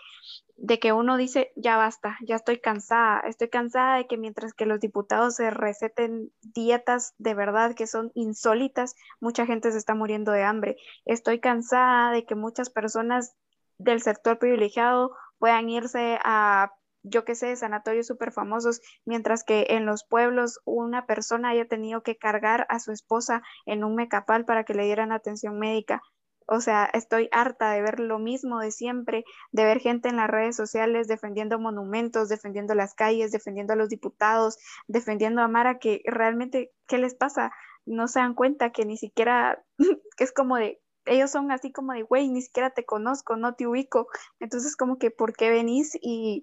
de 0.57 0.79
que 0.79 0.93
uno 0.93 1.17
dice, 1.17 1.53
ya 1.57 1.77
basta, 1.77 2.19
ya 2.27 2.37
estoy 2.37 2.59
cansada, 2.61 3.21
estoy 3.21 3.49
cansada 3.49 3.97
de 3.97 4.07
que 4.07 4.17
mientras 4.17 4.53
que 4.53 4.67
los 4.67 4.81
diputados 4.81 5.37
se 5.37 5.51
receten 5.51 6.31
dietas 6.43 7.15
de 7.19 7.35
verdad 7.35 7.75
que 7.75 7.87
son 7.87 8.13
insólitas, 8.15 8.95
mucha 9.21 9.47
gente 9.47 9.73
se 9.73 9.79
está 9.79 9.95
muriendo 9.95 10.33
de 10.33 10.43
hambre. 10.43 10.77
Estoy 11.05 11.41
cansada 11.41 12.13
de 12.13 12.25
que 12.25 12.35
muchas 12.35 12.71
personas 12.71 13.35
del 13.79 14.03
sector 14.03 14.39
privilegiado 14.39 15.13
puedan 15.39 15.69
irse 15.69 16.19
a 16.25 16.73
yo 17.09 17.25
qué 17.25 17.35
sé, 17.35 17.55
sanatorios 17.57 18.07
súper 18.07 18.33
famosos, 18.33 18.81
mientras 19.05 19.45
que 19.45 19.67
en 19.71 19.87
los 19.87 20.05
pueblos 20.05 20.61
una 20.65 21.07
persona 21.07 21.51
haya 21.51 21.67
tenido 21.67 22.03
que 22.03 22.17
cargar 22.17 22.67
a 22.69 22.81
su 22.81 22.93
esposa 22.93 23.43
en 23.65 23.85
un 23.85 23.95
mecapal 23.95 24.45
para 24.45 24.65
que 24.65 24.75
le 24.75 24.85
dieran 24.85 25.13
atención 25.13 25.59
médica. 25.59 26.03
O 26.49 26.61
sea, 26.61 26.85
estoy 26.85 27.29
harta 27.33 27.73
de 27.73 27.83
ver 27.83 27.99
lo 27.99 28.19
mismo 28.19 28.61
de 28.61 28.71
siempre, 28.71 29.25
de 29.51 29.65
ver 29.65 29.81
gente 29.81 30.09
en 30.09 30.17
las 30.17 30.31
redes 30.31 30.55
sociales 30.55 31.09
defendiendo 31.09 31.59
monumentos, 31.59 32.29
defendiendo 32.29 32.75
las 32.75 32.95
calles, 32.95 33.33
defendiendo 33.33 33.73
a 33.73 33.77
los 33.77 33.89
diputados, 33.89 34.57
defendiendo 34.87 35.43
a 35.43 35.49
Mara, 35.49 35.79
que 35.79 36.03
realmente, 36.05 36.73
¿qué 36.87 36.99
les 36.99 37.15
pasa? 37.15 37.53
No 37.85 38.07
se 38.07 38.21
dan 38.21 38.35
cuenta 38.35 38.71
que 38.71 38.85
ni 38.85 38.97
siquiera, 38.97 39.63
que 40.17 40.25
es 40.25 40.33
como 40.33 40.57
de, 40.57 40.81
ellos 41.07 41.31
son 41.31 41.51
así 41.51 41.73
como 41.73 41.93
de, 41.93 42.03
güey, 42.03 42.29
ni 42.29 42.43
siquiera 42.43 42.71
te 42.71 42.85
conozco, 42.85 43.37
no 43.37 43.55
te 43.55 43.67
ubico. 43.67 44.09
Entonces, 44.41 44.77
como 44.77 44.99
que, 44.99 45.11
¿por 45.11 45.33
qué 45.33 45.51
venís 45.51 45.97
y 46.01 46.43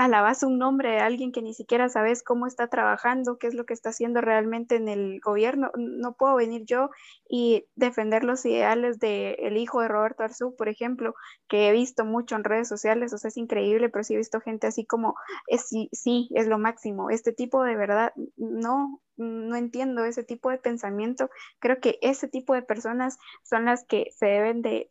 alabas 0.00 0.42
un 0.42 0.58
nombre 0.58 0.90
de 0.90 1.00
alguien 1.00 1.30
que 1.30 1.42
ni 1.42 1.52
siquiera 1.54 1.88
sabes 1.88 2.22
cómo 2.22 2.46
está 2.46 2.68
trabajando, 2.68 3.38
qué 3.38 3.46
es 3.46 3.54
lo 3.54 3.66
que 3.66 3.74
está 3.74 3.90
haciendo 3.90 4.20
realmente 4.20 4.76
en 4.76 4.88
el 4.88 5.20
gobierno? 5.20 5.70
No 5.76 6.14
puedo 6.14 6.36
venir 6.36 6.64
yo 6.64 6.90
y 7.28 7.66
defender 7.74 8.24
los 8.24 8.44
ideales 8.46 8.98
del 8.98 9.56
hijo 9.56 9.82
de 9.82 9.88
Roberto 9.88 10.22
Arzú, 10.22 10.56
por 10.56 10.68
ejemplo, 10.68 11.14
que 11.48 11.68
he 11.68 11.72
visto 11.72 12.04
mucho 12.04 12.36
en 12.36 12.44
redes 12.44 12.68
sociales, 12.68 13.12
o 13.12 13.18
sea, 13.18 13.28
es 13.28 13.36
increíble, 13.36 13.90
pero 13.90 14.02
sí 14.02 14.14
he 14.14 14.18
visto 14.18 14.40
gente 14.40 14.66
así 14.66 14.86
como, 14.86 15.14
es, 15.46 15.68
sí, 15.68 15.88
sí, 15.92 16.30
es 16.34 16.46
lo 16.46 16.58
máximo. 16.58 17.10
Este 17.10 17.32
tipo 17.32 17.62
de 17.62 17.76
verdad, 17.76 18.12
no, 18.36 19.00
no 19.16 19.56
entiendo 19.56 20.04
ese 20.04 20.24
tipo 20.24 20.50
de 20.50 20.58
pensamiento. 20.58 21.30
Creo 21.58 21.80
que 21.80 21.98
ese 22.00 22.26
tipo 22.28 22.54
de 22.54 22.62
personas 22.62 23.18
son 23.42 23.66
las 23.66 23.84
que 23.84 24.10
se 24.16 24.26
deben 24.26 24.62
de 24.62 24.90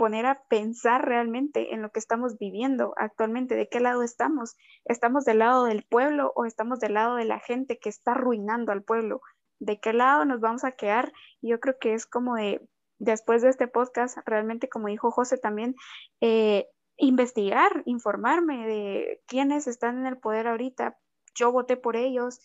poner 0.00 0.24
a 0.24 0.42
pensar 0.48 1.04
realmente 1.04 1.74
en 1.74 1.82
lo 1.82 1.90
que 1.90 1.98
estamos 1.98 2.38
viviendo 2.38 2.94
actualmente, 2.96 3.54
de 3.54 3.68
qué 3.68 3.80
lado 3.80 4.02
estamos. 4.02 4.56
¿Estamos 4.86 5.26
del 5.26 5.40
lado 5.40 5.66
del 5.66 5.82
pueblo 5.82 6.32
o 6.36 6.46
estamos 6.46 6.80
del 6.80 6.94
lado 6.94 7.16
de 7.16 7.26
la 7.26 7.38
gente 7.38 7.78
que 7.78 7.90
está 7.90 8.12
arruinando 8.12 8.72
al 8.72 8.82
pueblo? 8.82 9.20
¿De 9.58 9.78
qué 9.78 9.92
lado 9.92 10.24
nos 10.24 10.40
vamos 10.40 10.64
a 10.64 10.72
quedar? 10.72 11.12
yo 11.42 11.60
creo 11.60 11.74
que 11.78 11.92
es 11.92 12.06
como 12.06 12.36
de, 12.36 12.66
después 12.98 13.42
de 13.42 13.50
este 13.50 13.68
podcast, 13.68 14.16
realmente 14.24 14.70
como 14.70 14.88
dijo 14.88 15.10
José 15.10 15.36
también, 15.36 15.74
eh, 16.22 16.66
investigar, 16.96 17.82
informarme 17.84 18.66
de 18.66 19.20
quiénes 19.26 19.66
están 19.66 19.98
en 19.98 20.06
el 20.06 20.16
poder 20.16 20.48
ahorita. 20.48 20.96
Yo 21.34 21.52
voté 21.52 21.76
por 21.76 21.96
ellos, 21.96 22.40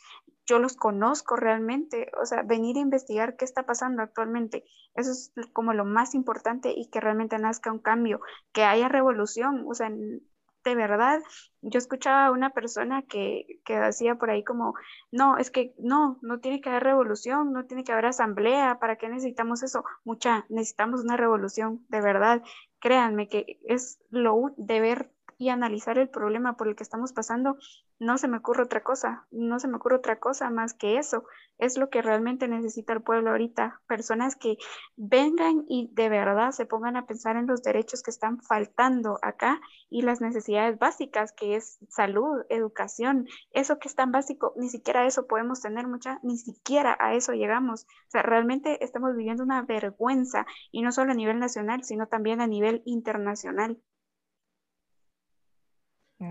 yo 0.45 0.59
los 0.59 0.75
conozco 0.75 1.36
realmente, 1.36 2.11
o 2.21 2.25
sea, 2.25 2.43
venir 2.43 2.77
a 2.77 2.81
investigar 2.81 3.36
qué 3.36 3.45
está 3.45 3.63
pasando 3.63 4.01
actualmente, 4.01 4.63
eso 4.93 5.11
es 5.11 5.33
como 5.53 5.73
lo 5.73 5.86
más 5.86 6.13
importante 6.13 6.73
y 6.75 6.89
que 6.89 6.99
realmente 6.99 7.39
nazca 7.39 7.71
un 7.71 7.79
cambio, 7.79 8.21
que 8.53 8.63
haya 8.63 8.88
revolución, 8.88 9.65
o 9.67 9.73
sea, 9.73 9.89
de 9.89 10.75
verdad, 10.75 11.21
yo 11.61 11.77
escuchaba 11.77 12.25
a 12.25 12.31
una 12.31 12.49
persona 12.49 13.03
que, 13.03 13.61
que 13.65 13.77
decía 13.79 14.15
por 14.15 14.31
ahí 14.31 14.43
como, 14.43 14.73
no, 15.11 15.38
es 15.38 15.51
que 15.51 15.75
no, 15.77 16.17
no 16.23 16.39
tiene 16.39 16.59
que 16.59 16.69
haber 16.69 16.83
revolución, 16.83 17.53
no 17.53 17.65
tiene 17.65 17.83
que 17.83 17.91
haber 17.91 18.07
asamblea, 18.07 18.79
¿para 18.79 18.95
qué 18.97 19.07
necesitamos 19.07 19.61
eso? 19.61 19.83
Mucha, 20.03 20.45
necesitamos 20.49 21.03
una 21.03 21.17
revolución, 21.17 21.86
de 21.89 22.01
verdad, 22.01 22.41
créanme 22.79 23.27
que 23.29 23.59
es 23.67 23.99
lo 24.09 24.53
deber 24.57 25.11
y 25.38 25.49
analizar 25.49 25.97
el 25.97 26.09
problema 26.09 26.55
por 26.55 26.67
el 26.67 26.75
que 26.75 26.83
estamos 26.83 27.13
pasando, 27.13 27.57
no 27.99 28.17
se 28.17 28.27
me 28.27 28.38
ocurre 28.38 28.63
otra 28.63 28.83
cosa, 28.83 29.27
no 29.31 29.59
se 29.59 29.67
me 29.67 29.77
ocurre 29.77 29.97
otra 29.97 30.19
cosa 30.19 30.49
más 30.49 30.73
que 30.73 30.97
eso. 30.97 31.25
Es 31.57 31.77
lo 31.77 31.89
que 31.89 32.01
realmente 32.01 32.47
necesita 32.47 32.93
el 32.93 33.01
pueblo 33.01 33.31
ahorita, 33.31 33.81
personas 33.88 34.36
que 34.36 34.57
vengan 34.97 35.63
y 35.67 35.89
de 35.93 36.09
verdad 36.09 36.51
se 36.51 36.65
pongan 36.65 36.97
a 36.97 37.05
pensar 37.05 37.38
en 37.38 37.47
los 37.47 37.63
derechos 37.63 38.03
que 38.03 38.11
están 38.11 38.41
faltando 38.41 39.19
acá 39.21 39.61
y 39.89 40.01
las 40.01 40.19
necesidades 40.21 40.77
básicas, 40.77 41.31
que 41.31 41.55
es 41.55 41.77
salud, 41.89 42.43
educación, 42.49 43.27
eso 43.51 43.79
que 43.79 43.88
es 43.88 43.95
tan 43.95 44.11
básico, 44.11 44.53
ni 44.57 44.69
siquiera 44.69 45.05
eso 45.05 45.27
podemos 45.27 45.61
tener 45.61 45.88
mucha, 45.88 46.19
ni 46.23 46.38
siquiera 46.38 46.97
a 46.99 47.13
eso 47.13 47.33
llegamos. 47.33 47.83
O 47.83 48.11
sea, 48.11 48.21
realmente 48.21 48.83
estamos 48.83 49.15
viviendo 49.15 49.43
una 49.43 49.61
vergüenza 49.61 50.45
y 50.71 50.81
no 50.81 50.91
solo 50.91 51.11
a 51.11 51.15
nivel 51.15 51.39
nacional, 51.39 51.83
sino 51.83 52.07
también 52.07 52.41
a 52.41 52.47
nivel 52.47 52.81
internacional. 52.86 53.79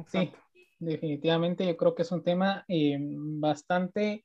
Sí, 0.09 0.33
definitivamente 0.79 1.67
yo 1.67 1.77
creo 1.77 1.95
que 1.95 2.03
es 2.03 2.13
un 2.13 2.23
tema 2.23 2.65
eh, 2.69 2.99
bastante... 3.01 4.25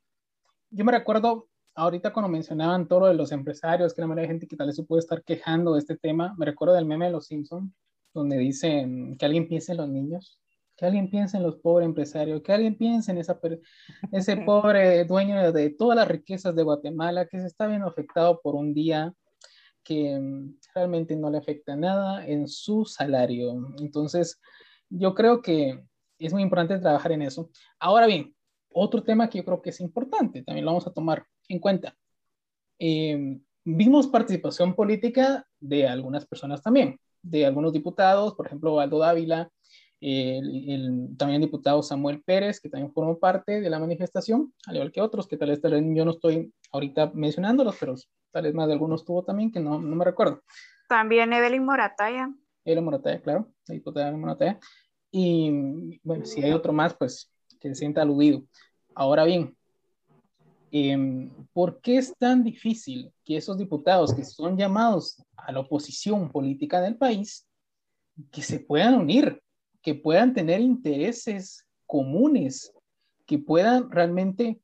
Yo 0.70 0.86
me 0.86 0.91
recuerdo 0.91 1.49
ahorita 1.76 2.11
cuando 2.11 2.30
mencionaban 2.30 2.88
todo 2.88 3.01
lo 3.01 3.07
de 3.07 3.13
los 3.13 3.32
empresarios, 3.32 3.93
que 3.93 4.01
la 4.01 4.07
mayoría 4.07 4.24
de 4.24 4.34
gente 4.34 4.47
que 4.47 4.55
tal 4.55 4.67
vez 4.67 4.76
se 4.76 4.84
puede 4.84 4.99
estar 4.99 5.24
quejando 5.24 5.74
de 5.74 5.80
este 5.80 5.97
tema, 5.97 6.36
me 6.38 6.45
recuerdo 6.45 6.74
del 6.76 6.86
meme 6.86 7.05
de 7.05 7.11
los 7.11 7.28
Simpsons, 7.28 7.72
donde 8.13 8.38
dicen 8.38 9.17
que 9.17 9.26
alguien 9.26 9.47
piense 9.47 9.72
en 9.72 9.78
los 9.78 9.89
niños, 9.89 10.39
que 10.76 10.86
alguien 10.86 11.09
piense 11.09 11.38
en 11.38 11.43
los 11.43 11.57
pobres 11.57 11.86
empresarios, 11.86 12.41
que 12.41 12.53
alguien 12.53 12.78
piense 12.78 13.11
en 13.11 13.17
esa, 13.17 13.39
ese 14.11 14.38
pobre 14.45 15.05
dueño 15.05 15.51
de 15.51 15.70
todas 15.70 15.95
las 15.95 16.07
riquezas 16.07 16.55
de 16.55 16.63
Guatemala 16.63 17.28
que 17.28 17.39
se 17.39 17.47
está 17.47 17.67
viendo 17.67 17.88
afectado 17.88 18.41
por 18.41 18.55
un 18.55 18.74
día 18.74 19.13
que 19.84 20.20
realmente 20.76 21.15
no 21.15 21.30
le 21.30 21.38
afecta 21.38 21.76
nada 21.76 22.26
en 22.28 22.47
su 22.47 22.86
salario. 22.86 23.74
Entonces, 23.80 24.39
yo 24.90 25.14
creo 25.14 25.42
que 25.42 25.84
es 26.18 26.34
muy 26.34 26.42
importante 26.42 26.80
trabajar 26.80 27.12
en 27.12 27.22
eso. 27.22 27.50
Ahora 27.80 28.08
bien, 28.08 28.36
otro 28.72 29.04
tema 29.04 29.30
que 29.30 29.40
yo 29.40 29.46
creo 29.46 29.62
que 29.62 29.70
es 29.70 29.80
importante, 29.80 30.44
también 30.44 30.66
lo 30.66 30.72
vamos 30.72 30.88
a 30.88 30.94
tomar 30.94 31.26
en 31.48 31.60
cuenta. 31.60 31.96
Eh, 32.78 33.40
vimos 33.64 34.08
participación 34.08 34.74
política 34.74 35.46
de 35.60 35.88
algunas 35.88 36.26
personas 36.26 36.62
también, 36.62 37.00
de 37.22 37.46
algunos 37.46 37.74
diputados, 37.74 38.36
por 38.36 38.48
ejemplo, 38.48 38.80
Aldo 38.80 39.00
Dávila, 39.00 39.50
el, 40.02 41.10
también 41.18 41.42
el 41.42 41.48
diputado 41.48 41.84
Samuel 41.84 42.24
Pérez, 42.24 42.62
que 42.62 42.70
también 42.70 42.94
formó 42.94 43.20
parte 43.20 43.60
de 43.60 43.70
la 43.70 43.80
manifestación, 43.80 44.54
al 44.66 44.76
igual 44.76 44.92
que 44.92 45.02
otros, 45.02 45.28
que 45.28 45.38
tal 45.38 45.50
vez, 45.50 45.62
tal 45.62 45.72
vez 45.72 45.84
yo 45.94 46.06
no 46.06 46.12
estoy 46.12 46.54
ahorita 46.72 47.12
mencionándolos, 47.14 47.76
pero 47.80 47.96
tal 48.32 48.44
vez 48.44 48.54
más 48.54 48.68
de 48.68 48.74
algunos 48.74 49.04
tuvo 49.04 49.24
también, 49.24 49.52
que 49.52 49.60
no, 49.60 49.80
no 49.80 49.96
me 49.96 50.06
recuerdo. 50.06 50.42
También 50.88 51.34
Evelyn 51.34 51.66
Morataya. 51.66 52.30
Evelyn 52.66 52.86
Morataya, 52.86 53.22
claro, 53.22 53.51
la 53.68 53.76
Evelyn 53.76 54.20
Morataya. 54.20 54.60
Y 55.12 55.99
bueno, 56.03 56.26
si 56.26 56.43
hay 56.43 56.51
otro 56.51 56.72
más, 56.74 56.93
pues 56.93 57.32
que 57.60 57.70
se 57.70 57.76
sienta 57.76 58.01
aludido. 58.01 58.43
Ahora 58.95 59.26
bien, 59.26 59.55
em, 60.72 61.32
¿por 61.53 61.82
qué 61.82 61.97
es 61.97 62.14
tan 62.18 62.43
difícil 62.43 63.12
que 63.24 63.38
esos 63.38 63.57
diputados 63.57 64.14
que 64.14 64.24
son 64.24 64.57
llamados 64.57 65.22
a 65.36 65.51
la 65.51 65.62
oposición 65.62 66.32
política 66.32 66.82
del 66.82 66.97
país, 66.97 67.47
que 68.32 68.41
se 68.41 68.60
puedan 68.60 68.95
unir, 68.95 69.41
que 69.82 69.95
puedan 69.95 70.34
tener 70.34 70.60
intereses 70.60 71.66
comunes, 71.86 72.74
que 73.26 73.39
puedan 73.39 73.89
realmente 73.89 74.60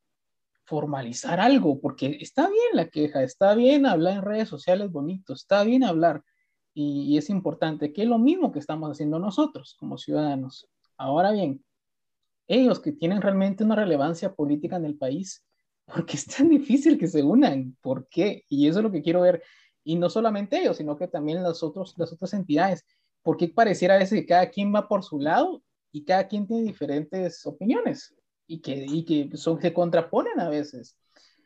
formalizar 0.65 1.39
algo, 1.39 1.79
porque 1.79 2.17
está 2.19 2.49
bien 2.49 2.69
la 2.73 2.89
queja, 2.89 3.23
está 3.23 3.53
bien 3.55 3.85
hablar 3.85 4.17
en 4.17 4.21
redes 4.23 4.49
sociales 4.49 4.91
bonito, 4.91 5.33
está 5.33 5.63
bien 5.63 5.83
hablar, 5.83 6.23
y, 6.75 7.17
es 7.17 7.29
importante, 7.29 7.91
que 7.93 8.03
es 8.03 8.07
lo 8.07 8.19
mismo 8.19 8.51
que 8.51 8.59
estamos 8.59 8.91
haciendo 8.91 9.17
nosotros 9.17 9.75
como 9.79 9.97
ciudadanos. 9.97 10.69
Ahora 10.97 11.31
bien, 11.31 11.63
ellos 12.47 12.79
que 12.79 12.91
tienen 12.91 13.21
realmente 13.21 13.63
una 13.63 13.75
relevancia 13.75 14.35
política 14.35 14.75
en 14.75 14.85
el 14.85 14.97
país, 14.97 15.43
¿por 15.85 16.05
qué 16.05 16.17
es 16.17 16.25
tan 16.27 16.49
difícil 16.49 16.97
que 16.99 17.07
se 17.07 17.23
unan? 17.23 17.75
¿Por 17.81 18.07
qué? 18.09 18.43
Y 18.49 18.67
eso 18.67 18.79
es 18.79 18.83
lo 18.83 18.91
que 18.91 19.01
quiero 19.01 19.21
ver. 19.21 19.41
Y 19.83 19.95
no 19.95 20.09
solamente 20.09 20.59
ellos, 20.59 20.77
sino 20.77 20.97
que 20.97 21.07
también 21.07 21.41
las, 21.41 21.63
otros, 21.63 21.95
las 21.97 22.11
otras 22.13 22.33
entidades. 22.33 22.85
¿Por 23.23 23.37
qué 23.37 23.47
pareciera 23.47 23.95
a 23.95 23.99
veces 23.99 24.19
que 24.19 24.27
cada 24.27 24.49
quien 24.49 24.73
va 24.75 24.87
por 24.87 25.03
su 25.03 25.19
lado 25.19 25.63
y 25.91 26.03
cada 26.03 26.27
quien 26.27 26.45
tiene 26.45 26.63
diferentes 26.63 27.45
opiniones? 27.45 28.13
y 28.47 28.59
que, 28.59 28.85
y 28.87 29.05
que 29.05 29.37
son, 29.37 29.61
se 29.61 29.73
contraponen 29.73 30.39
a 30.39 30.49
veces. 30.49 30.97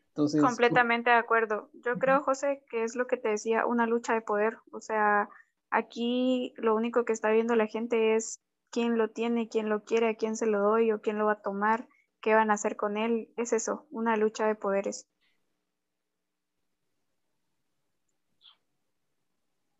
Entonces, 0.09 0.41
Completamente 0.41 1.09
de 1.09 1.15
acuerdo. 1.15 1.69
Yo 1.85 1.97
creo, 1.97 2.21
José, 2.21 2.63
que 2.69 2.83
es 2.83 2.95
lo 2.95 3.07
que 3.07 3.17
te 3.17 3.29
decía, 3.29 3.65
una 3.65 3.85
lucha 3.85 4.13
de 4.13 4.21
poder. 4.21 4.57
O 4.71 4.81
sea, 4.81 5.29
aquí 5.69 6.53
lo 6.57 6.75
único 6.75 7.05
que 7.05 7.13
está 7.13 7.29
viendo 7.29 7.55
la 7.55 7.67
gente 7.67 8.15
es 8.15 8.41
quién 8.71 8.97
lo 8.97 9.09
tiene, 9.09 9.47
quién 9.47 9.69
lo 9.69 9.83
quiere, 9.83 10.09
a 10.09 10.15
quién 10.15 10.35
se 10.35 10.45
lo 10.45 10.59
doy 10.59 10.91
o 10.91 11.01
quién 11.01 11.17
lo 11.17 11.25
va 11.25 11.33
a 11.33 11.41
tomar, 11.41 11.87
qué 12.21 12.33
van 12.33 12.51
a 12.51 12.55
hacer 12.55 12.75
con 12.75 12.97
él. 12.97 13.31
Es 13.37 13.53
eso, 13.53 13.87
una 13.91 14.17
lucha 14.17 14.45
de 14.47 14.55
poderes. 14.55 15.07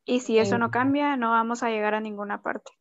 Y 0.06 0.22
si 0.22 0.40
eso 0.40 0.58
no 0.58 0.72
cambia, 0.72 1.16
no 1.18 1.30
vamos 1.30 1.62
a 1.62 1.70
llegar 1.70 1.94
a 1.94 2.00
ninguna 2.00 2.42
parte. 2.42 2.72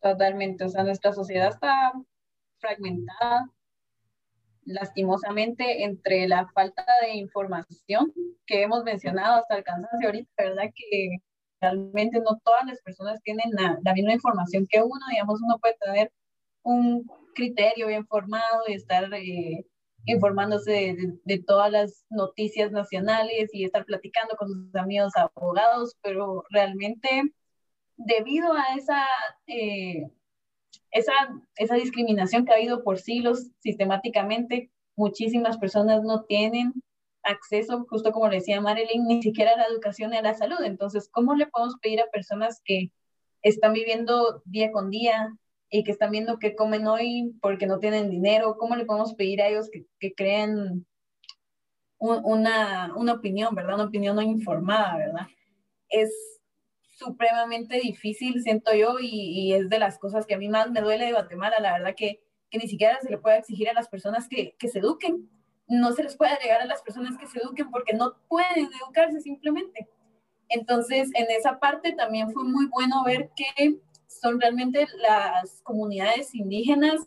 Totalmente, 0.00 0.64
o 0.64 0.68
sea, 0.68 0.84
nuestra 0.84 1.12
sociedad 1.12 1.48
está 1.48 1.92
fragmentada, 2.58 3.50
lastimosamente, 4.68 5.84
entre 5.84 6.28
la 6.28 6.46
falta 6.48 6.84
de 7.02 7.16
información 7.16 8.12
que 8.46 8.62
hemos 8.62 8.84
mencionado 8.84 9.36
hasta 9.36 9.56
el 9.56 9.64
cansancio 9.64 10.08
ahorita, 10.08 10.30
¿verdad? 10.36 10.70
Que 10.74 11.16
realmente 11.60 12.20
no 12.20 12.38
todas 12.44 12.66
las 12.66 12.80
personas 12.82 13.20
tienen 13.22 13.50
la, 13.52 13.94
misma 13.94 14.12
información 14.12 14.66
que 14.68 14.82
uno, 14.82 15.00
digamos, 15.10 15.40
uno 15.42 15.58
puede 15.58 15.76
tener 15.80 16.12
un 16.62 17.06
criterio 17.34 17.88
bien 17.88 18.06
formado 18.06 18.64
y 18.68 18.74
estar 18.74 19.12
eh, 19.14 19.64
informándose 20.04 20.70
de, 20.70 21.18
de, 21.24 21.42
todas 21.42 21.72
las 21.72 22.04
noticias 22.10 22.70
nacionales 22.72 23.50
y 23.52 23.64
estar 23.64 23.84
platicando 23.84 24.36
con 24.36 24.48
sus 24.48 24.74
amigos 24.74 25.12
abogados, 25.16 25.96
pero 26.02 26.44
realmente 26.50 27.32
debido 27.96 28.52
a 28.52 28.74
esa, 28.76 29.04
eh, 29.46 30.08
esa, 30.90 31.12
esa 31.56 31.74
discriminación 31.74 32.44
que 32.44 32.52
ha 32.52 32.56
habido 32.56 32.82
por 32.82 32.98
siglos 32.98 33.50
sistemáticamente, 33.58 34.70
muchísimas 34.96 35.58
personas 35.58 36.02
no 36.02 36.24
tienen 36.24 36.72
acceso, 37.22 37.86
justo 37.88 38.12
como 38.12 38.28
le 38.28 38.36
decía 38.36 38.60
Marilyn, 38.60 39.06
ni 39.06 39.22
siquiera 39.22 39.52
a 39.52 39.56
la 39.56 39.66
educación 39.66 40.12
y 40.12 40.16
a 40.16 40.22
la 40.22 40.34
salud. 40.34 40.58
Entonces, 40.64 41.08
¿cómo 41.10 41.34
le 41.34 41.46
podemos 41.46 41.76
pedir 41.80 42.00
a 42.00 42.10
personas 42.10 42.60
que 42.64 42.90
están 43.42 43.72
viviendo 43.72 44.42
día 44.44 44.72
con 44.72 44.90
día 44.90 45.34
y 45.70 45.84
que 45.84 45.92
están 45.92 46.10
viendo 46.10 46.38
qué 46.38 46.56
comen 46.56 46.86
hoy 46.86 47.34
porque 47.40 47.66
no 47.66 47.78
tienen 47.78 48.10
dinero? 48.10 48.56
¿Cómo 48.58 48.76
le 48.76 48.86
podemos 48.86 49.14
pedir 49.14 49.42
a 49.42 49.48
ellos 49.48 49.70
que, 49.70 50.14
creen 50.14 50.86
una, 51.98 52.94
una 52.96 53.12
opinión, 53.14 53.54
¿verdad? 53.54 53.74
Una 53.74 53.84
opinión 53.84 54.16
no 54.16 54.22
informada, 54.22 54.96
¿verdad? 54.96 55.26
Es, 55.88 56.37
supremamente 56.98 57.78
difícil, 57.80 58.42
siento 58.42 58.74
yo, 58.74 58.96
y, 59.00 59.52
es 59.52 59.68
de 59.68 59.78
las 59.78 59.98
cosas 59.98 60.26
que 60.26 60.34
a 60.34 60.38
mí 60.38 60.48
más 60.48 60.70
me 60.70 60.80
duele 60.80 61.06
de 61.06 61.12
Guatemala, 61.12 61.60
la 61.60 61.72
verdad 61.74 61.94
que, 61.96 62.20
que 62.50 62.58
ni 62.58 62.68
siquiera 62.68 62.98
se 63.00 63.10
le 63.10 63.18
puede 63.18 63.38
exigir 63.38 63.68
a 63.68 63.72
las 63.72 63.88
personas 63.88 64.28
que, 64.28 64.56
que 64.58 64.68
se 64.68 64.80
eduquen, 64.80 65.30
no 65.68 65.92
se 65.92 66.02
les 66.02 66.16
puede 66.16 66.36
llegar 66.42 66.60
a 66.60 66.66
las 66.66 66.82
personas 66.82 67.16
que 67.18 67.26
se 67.26 67.38
eduquen 67.38 67.70
porque 67.70 67.92
no 67.92 68.14
pueden 68.28 68.68
educarse 68.82 69.20
simplemente. 69.20 69.88
Entonces, 70.48 71.10
en 71.14 71.30
esa 71.30 71.60
parte 71.60 71.92
también 71.92 72.32
fue 72.32 72.44
muy 72.44 72.66
bueno 72.66 73.04
ver 73.04 73.30
que 73.36 73.78
son 74.08 74.40
realmente 74.40 74.86
las 74.96 75.60
comunidades 75.62 76.34
indígenas 76.34 77.00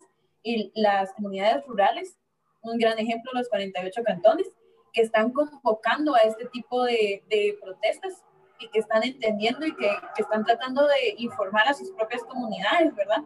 y 0.43 0.71
las 0.75 1.11
comunidades 1.13 1.65
rurales, 1.65 2.17
un 2.61 2.77
gran 2.77 2.97
ejemplo, 2.99 3.31
los 3.33 3.49
48 3.49 4.03
cantones, 4.03 4.47
que 4.93 5.01
están 5.01 5.31
convocando 5.31 6.13
a 6.13 6.19
este 6.19 6.45
tipo 6.45 6.83
de, 6.83 7.23
de 7.29 7.57
protestas 7.59 8.23
y 8.61 8.69
que 8.69 8.79
están 8.79 9.03
entendiendo 9.03 9.65
y 9.65 9.75
que, 9.75 9.89
que, 10.15 10.21
están 10.21 10.45
tratando 10.45 10.87
de 10.87 11.15
informar 11.17 11.67
a 11.67 11.73
sus 11.73 11.91
propias 11.91 12.23
comunidades, 12.23 12.95
¿verdad? 12.95 13.23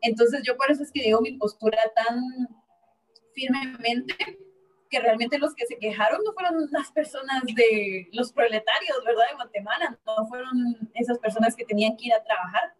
Entonces 0.00 0.42
yo 0.44 0.56
por 0.56 0.70
eso 0.70 0.82
es 0.82 0.92
que 0.92 1.02
digo 1.02 1.20
mi 1.20 1.32
postura 1.38 1.78
tan 1.94 2.20
firmemente 3.34 4.14
que 4.90 5.00
realmente 5.00 5.38
los 5.38 5.54
que 5.54 5.66
se 5.66 5.78
quejaron 5.78 6.20
no 6.24 6.32
fueron 6.32 6.68
las 6.70 6.92
personas 6.92 7.42
de 7.54 8.08
los 8.12 8.32
proletarios, 8.32 8.96
¿verdad? 9.04 9.24
De 9.30 9.34
Guatemala, 9.34 9.98
no 10.06 10.26
fueron 10.28 10.90
esas 10.94 11.18
personas 11.18 11.56
que 11.56 11.64
tenían 11.64 11.96
que 11.96 12.06
ir 12.06 12.14
a 12.14 12.22
trabajar. 12.22 12.74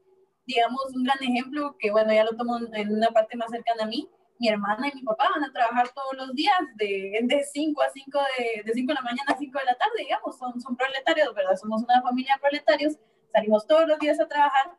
Digamos, 0.46 0.94
un 0.94 1.04
gran 1.04 1.22
ejemplo 1.22 1.76
que, 1.78 1.90
bueno, 1.90 2.12
ya 2.12 2.24
lo 2.24 2.36
tomo 2.36 2.58
en 2.72 2.92
una 2.92 3.08
parte 3.08 3.36
más 3.36 3.50
cercana 3.50 3.84
a 3.84 3.86
mí, 3.86 4.08
mi 4.38 4.48
hermana 4.48 4.88
y 4.88 4.96
mi 4.96 5.02
papá 5.02 5.28
van 5.34 5.44
a 5.44 5.52
trabajar 5.52 5.88
todos 5.94 6.14
los 6.16 6.34
días 6.34 6.58
de, 6.76 7.20
de 7.22 7.42
5 7.42 7.82
a 7.82 7.88
5 7.90 8.18
de, 8.38 8.62
de 8.64 8.72
5 8.72 8.88
de 8.88 8.94
la 8.94 9.02
mañana 9.02 9.32
a 9.32 9.38
5 9.38 9.58
de 9.58 9.64
la 9.64 9.74
tarde, 9.74 9.94
digamos, 9.98 10.38
son, 10.38 10.60
son 10.60 10.76
proletarios, 10.76 11.34
¿verdad? 11.34 11.56
Somos 11.56 11.82
una 11.82 12.02
familia 12.02 12.34
de 12.34 12.40
proletarios, 12.40 12.98
salimos 13.32 13.66
todos 13.66 13.86
los 13.86 13.98
días 13.98 14.18
a 14.20 14.28
trabajar 14.28 14.76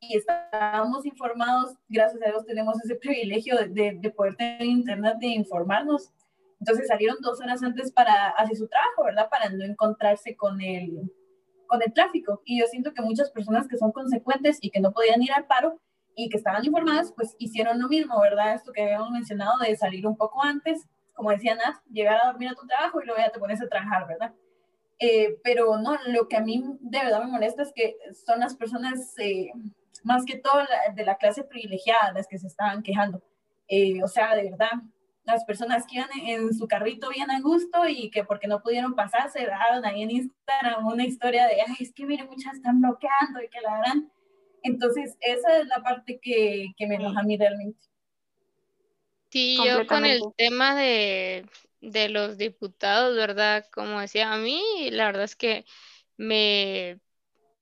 y 0.00 0.16
estamos 0.16 1.06
informados, 1.06 1.76
gracias 1.88 2.22
a 2.22 2.26
Dios 2.26 2.44
tenemos 2.46 2.82
ese 2.84 2.96
privilegio 2.96 3.56
de, 3.56 3.98
de, 3.98 4.10
poder 4.10 4.36
tener 4.36 4.62
internet, 4.62 5.16
de 5.18 5.28
informarnos. 5.28 6.10
Entonces 6.60 6.88
salieron 6.88 7.16
dos 7.20 7.40
horas 7.40 7.62
antes 7.62 7.92
para 7.92 8.30
hacer 8.30 8.56
su 8.56 8.68
trabajo, 8.68 9.04
¿verdad? 9.04 9.28
Para 9.30 9.48
no 9.50 9.64
encontrarse 9.64 10.36
con 10.36 10.60
el, 10.60 11.10
con 11.66 11.82
el 11.82 11.92
tráfico. 11.92 12.42
Y 12.44 12.60
yo 12.60 12.66
siento 12.66 12.92
que 12.92 13.02
muchas 13.02 13.30
personas 13.30 13.66
que 13.68 13.76
son 13.76 13.92
consecuentes 13.92 14.58
y 14.60 14.70
que 14.70 14.80
no 14.80 14.92
podían 14.92 15.22
ir 15.22 15.32
al 15.32 15.46
paro, 15.46 15.80
y 16.16 16.28
que 16.28 16.36
estaban 16.36 16.64
informadas, 16.64 17.12
pues 17.12 17.34
hicieron 17.38 17.80
lo 17.80 17.88
mismo, 17.88 18.20
¿verdad? 18.20 18.54
Esto 18.54 18.72
que 18.72 18.82
habíamos 18.82 19.10
mencionado 19.10 19.58
de 19.58 19.76
salir 19.76 20.06
un 20.06 20.16
poco 20.16 20.42
antes, 20.42 20.86
como 21.14 21.30
decía 21.30 21.54
Nat, 21.54 21.76
llegar 21.90 22.20
a 22.22 22.26
dormir 22.26 22.48
a 22.48 22.54
tu 22.54 22.66
trabajo 22.66 23.00
y 23.00 23.06
luego 23.06 23.20
ya 23.20 23.30
te 23.30 23.38
pones 23.38 23.60
a 23.62 23.68
trabajar, 23.68 24.06
¿verdad? 24.06 24.32
Eh, 24.98 25.38
pero 25.42 25.76
no, 25.78 25.98
lo 26.06 26.28
que 26.28 26.36
a 26.36 26.40
mí 26.40 26.62
de 26.80 26.98
verdad 26.98 27.20
me 27.24 27.30
molesta 27.30 27.62
es 27.62 27.72
que 27.74 27.96
son 28.26 28.40
las 28.40 28.54
personas, 28.54 29.14
eh, 29.18 29.50
más 30.02 30.24
que 30.24 30.38
todo 30.38 30.62
de 30.94 31.04
la 31.04 31.16
clase 31.16 31.44
privilegiada, 31.44 32.12
las 32.12 32.28
que 32.28 32.38
se 32.38 32.46
estaban 32.46 32.82
quejando. 32.82 33.22
Eh, 33.68 34.02
o 34.02 34.08
sea, 34.08 34.34
de 34.36 34.50
verdad, 34.50 34.70
las 35.24 35.44
personas 35.44 35.86
que 35.86 35.96
iban 35.96 36.10
en, 36.26 36.52
su 36.54 36.68
carrito 36.68 37.08
bien 37.08 37.30
a 37.30 37.40
gusto 37.40 37.88
y 37.88 38.10
que 38.10 38.24
porque 38.24 38.46
no 38.46 38.60
pudieron 38.62 38.94
pasar 38.94 39.30
se 39.30 39.46
daban 39.46 39.84
ahí 39.84 40.02
en 40.02 40.10
Instagram 40.10 40.86
una 40.86 41.04
historia 41.04 41.46
de, 41.46 41.62
ay, 41.66 41.76
es 41.80 41.92
que 41.92 42.04
mire, 42.06 42.24
muchas 42.24 42.54
están 42.54 42.80
bloqueando 42.80 43.42
y 43.42 43.48
que 43.48 43.60
la 43.62 43.78
gran 43.78 44.10
entonces, 44.64 45.16
esa 45.20 45.60
es 45.60 45.68
la 45.68 45.82
parte 45.84 46.20
que, 46.22 46.68
que 46.76 46.88
me 46.88 46.96
enoja 46.96 47.20
a 47.20 47.24
mí 47.24 47.36
realmente. 47.38 47.80
Sí, 49.30 49.64
yo 49.64 49.86
con 49.86 50.04
el 50.04 50.32
tema 50.36 50.76
de, 50.76 51.46
de 51.80 52.08
los 52.08 52.38
diputados, 52.38 53.16
¿verdad? 53.16 53.66
Como 53.72 54.00
decía, 54.00 54.32
a 54.32 54.38
mí 54.38 54.62
la 54.92 55.06
verdad 55.06 55.24
es 55.24 55.34
que 55.36 55.64
me, 56.16 57.00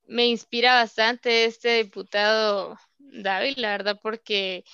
me 0.07 0.27
inspira 0.29 0.75
bastante 0.77 1.47
este 1.47 1.85
diputado 1.85 2.79
David, 2.99 3.57
la 3.59 3.71
verdad, 3.73 4.01
porque 4.03 4.65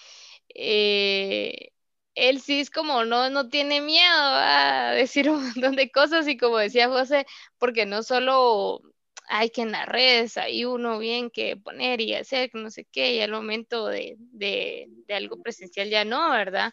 eh, 0.55 1.73
él 2.17 2.41
sí 2.43 2.61
es 2.61 2.71
como 2.71 3.05
no, 3.07 3.31
no 3.31 3.49
tiene 3.51 3.81
miedo 3.83 4.07
a 4.13 4.93
decir 4.93 5.31
un 5.31 5.45
montón 5.45 5.77
de 5.77 5.91
cosas 5.93 6.29
y 6.29 6.37
como 6.39 6.59
decía 6.59 6.89
José, 6.89 7.27
porque 7.59 7.87
no 7.87 8.03
solo 8.05 8.83
hay 9.29 9.51
que 9.51 9.63
en 9.63 9.73
las 9.73 9.87
redes 9.87 10.37
hay 10.37 10.65
uno 10.65 10.99
bien 10.99 11.31
que 11.31 11.57
poner 11.57 12.01
y 12.01 12.15
hacer, 12.15 12.51
no 12.55 12.71
sé 12.71 12.87
qué, 12.91 13.15
y 13.15 13.21
al 13.21 13.31
momento 13.31 13.87
de, 13.87 14.17
de, 14.19 14.89
algo 15.11 15.43
presencial 15.43 15.91
ya 15.91 16.05
no, 16.05 16.31
¿verdad? 16.31 16.73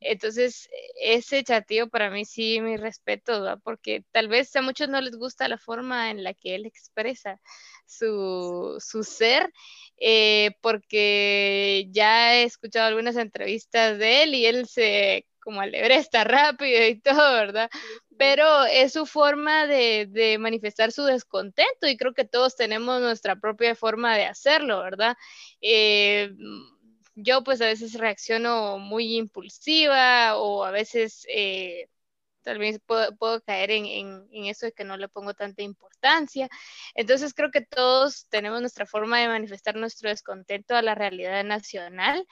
Entonces, 0.00 0.68
ese 1.00 1.42
chatío 1.42 1.88
para 1.88 2.10
mí 2.10 2.24
sí, 2.24 2.60
mi 2.60 2.76
respeto, 2.76 3.60
porque 3.64 4.04
tal 4.12 4.28
vez 4.28 4.54
a 4.56 4.62
muchos 4.62 4.88
no 4.88 5.00
les 5.00 5.16
gusta 5.16 5.48
la 5.48 5.58
forma 5.58 6.10
en 6.10 6.22
la 6.22 6.34
que 6.34 6.54
él 6.54 6.66
expresa 6.66 7.40
su, 7.86 8.76
su 8.80 9.02
ser, 9.02 9.52
eh, 9.96 10.52
porque 10.60 11.88
ya 11.90 12.36
he 12.36 12.44
escuchado 12.44 12.86
algunas 12.86 13.16
entrevistas 13.16 13.98
de 13.98 14.22
él 14.22 14.34
y 14.34 14.46
él 14.46 14.68
se 14.68 15.26
como 15.48 15.62
al 15.62 15.74
está 15.74 16.24
rápido 16.24 16.86
y 16.86 17.00
todo, 17.00 17.32
¿verdad? 17.32 17.70
Pero 18.18 18.64
es 18.64 18.92
su 18.92 19.06
forma 19.06 19.66
de, 19.66 20.36
manifestar 20.40 20.92
su 20.92 21.04
descontento 21.04 21.86
y 21.88 21.96
creo 21.96 22.14
que 22.14 22.24
todos 22.24 22.56
tenemos 22.56 23.00
nuestra 23.00 23.36
propia 23.36 23.74
forma 23.74 24.16
de 24.16 24.26
hacerlo, 24.26 24.82
¿verdad? 24.82 25.16
Eh, 25.60 26.32
yo 27.14 27.42
pues 27.44 27.60
a 27.60 27.66
veces 27.66 27.94
reacciono 27.94 28.78
muy 28.78 29.16
impulsiva 29.16 30.36
o 30.36 30.64
a 30.64 30.70
veces... 30.70 31.26
Eh, 31.32 31.88
tal 32.42 32.58
vez 32.58 32.80
puedo, 32.86 33.42
caer 33.42 33.70
en, 33.72 33.84
en, 33.86 34.46
eso 34.46 34.64
de 34.64 34.72
que 34.72 34.84
no 34.84 34.96
le 34.96 35.08
pongo 35.08 35.34
tanta 35.34 35.62
importancia. 35.62 36.48
Entonces 36.94 37.34
creo 37.34 37.50
que 37.50 37.60
todos 37.60 38.26
tenemos 38.30 38.60
nuestra 38.62 38.86
forma 38.86 39.20
de 39.20 39.28
manifestar 39.28 39.76
nuestro 39.76 40.08
descontento 40.08 40.74
a 40.74 40.80
la 40.80 40.94
realidad 40.94 41.44
nacional 41.44 42.26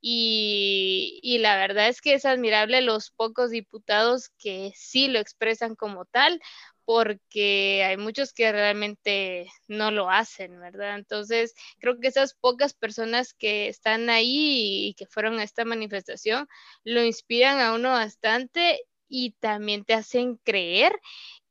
y, 0.00 1.38
la 1.40 1.56
verdad 1.56 1.88
es 1.88 2.00
que 2.00 2.14
es 2.14 2.24
admirable 2.24 2.80
los 2.80 3.10
pocos 3.10 3.50
diputados 3.50 4.30
que 4.38 4.72
sí 4.74 5.08
lo 5.08 5.18
expresan 5.18 5.76
como 5.76 6.04
tal, 6.06 6.40
porque 6.84 7.84
hay 7.84 7.96
muchos 7.96 8.32
que 8.32 8.50
realmente 8.50 9.48
no 9.68 9.90
lo 9.90 10.10
hacen, 10.10 10.58
¿verdad? 10.60 10.96
Entonces, 10.96 11.54
creo 11.78 12.00
que 12.00 12.08
esas 12.08 12.34
pocas 12.34 12.74
personas 12.74 13.34
que 13.34 13.68
están 13.68 14.10
ahí 14.10 14.88
y 14.88 14.94
que 14.94 15.06
fueron 15.06 15.38
a 15.38 15.44
esta 15.44 15.64
manifestación 15.64 16.48
lo 16.82 17.04
inspiran 17.04 17.60
a 17.60 17.74
uno 17.74 17.90
bastante 17.90 18.80
y 19.08 19.32
también 19.32 19.84
te 19.84 19.94
hacen 19.94 20.36
creer 20.38 20.98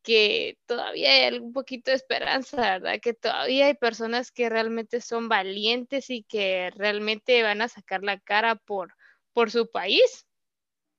que 0.04 0.58
todavía 0.66 1.12
hay 1.12 1.38
un 1.40 1.54
poquito 1.54 1.92
de 1.92 1.98
esperanza, 1.98 2.58
¿verdad? 2.80 3.00
Que 3.02 3.14
todavía 3.14 3.68
hay 3.68 3.76
personas 3.76 4.32
que 4.32 4.50
realmente 4.50 5.02
son 5.02 5.30
valientes 5.30 6.10
y 6.10 6.24
que 6.24 6.72
realmente 6.76 7.44
van 7.44 7.62
a 7.62 7.68
sacar 7.68 8.04
la 8.04 8.20
cara 8.20 8.56
por, 8.56 8.96
por 9.34 9.52
su 9.52 9.70
país. 9.70 10.28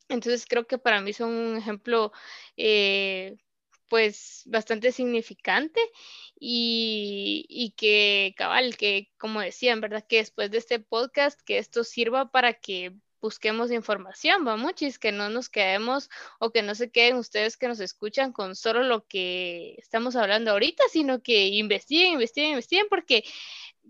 Entonces 0.08 0.46
creo 0.46 0.66
que 0.66 0.78
para 0.78 1.00
mí 1.00 1.12
son 1.12 1.30
un 1.30 1.56
ejemplo 1.56 2.12
eh, 2.56 3.36
pues 3.88 4.42
bastante 4.46 4.92
significante 4.92 5.80
y, 6.38 7.46
y, 7.48 7.72
que 7.72 8.34
cabal, 8.36 8.76
que 8.76 9.10
como 9.18 9.40
decían, 9.40 9.80
¿verdad? 9.80 10.04
Que 10.08 10.18
después 10.18 10.50
de 10.50 10.58
este 10.58 10.80
podcast, 10.80 11.40
que 11.42 11.58
esto 11.58 11.84
sirva 11.84 12.30
para 12.30 12.54
que 12.54 12.94
busquemos 13.20 13.70
información, 13.70 14.44
muchis 14.58 14.98
que 14.98 15.12
no 15.12 15.28
nos 15.28 15.48
quedemos 15.48 16.10
o 16.38 16.50
que 16.50 16.62
no 16.62 16.74
se 16.74 16.90
queden 16.90 17.16
ustedes 17.16 17.56
que 17.56 17.68
nos 17.68 17.80
escuchan 17.80 18.32
con 18.32 18.56
solo 18.56 18.82
lo 18.82 19.06
que 19.06 19.74
estamos 19.78 20.16
hablando 20.16 20.52
ahorita, 20.52 20.84
sino 20.90 21.22
que 21.22 21.48
investiguen, 21.48 22.12
investiguen, 22.14 22.50
investiguen, 22.52 22.86
porque 22.88 23.24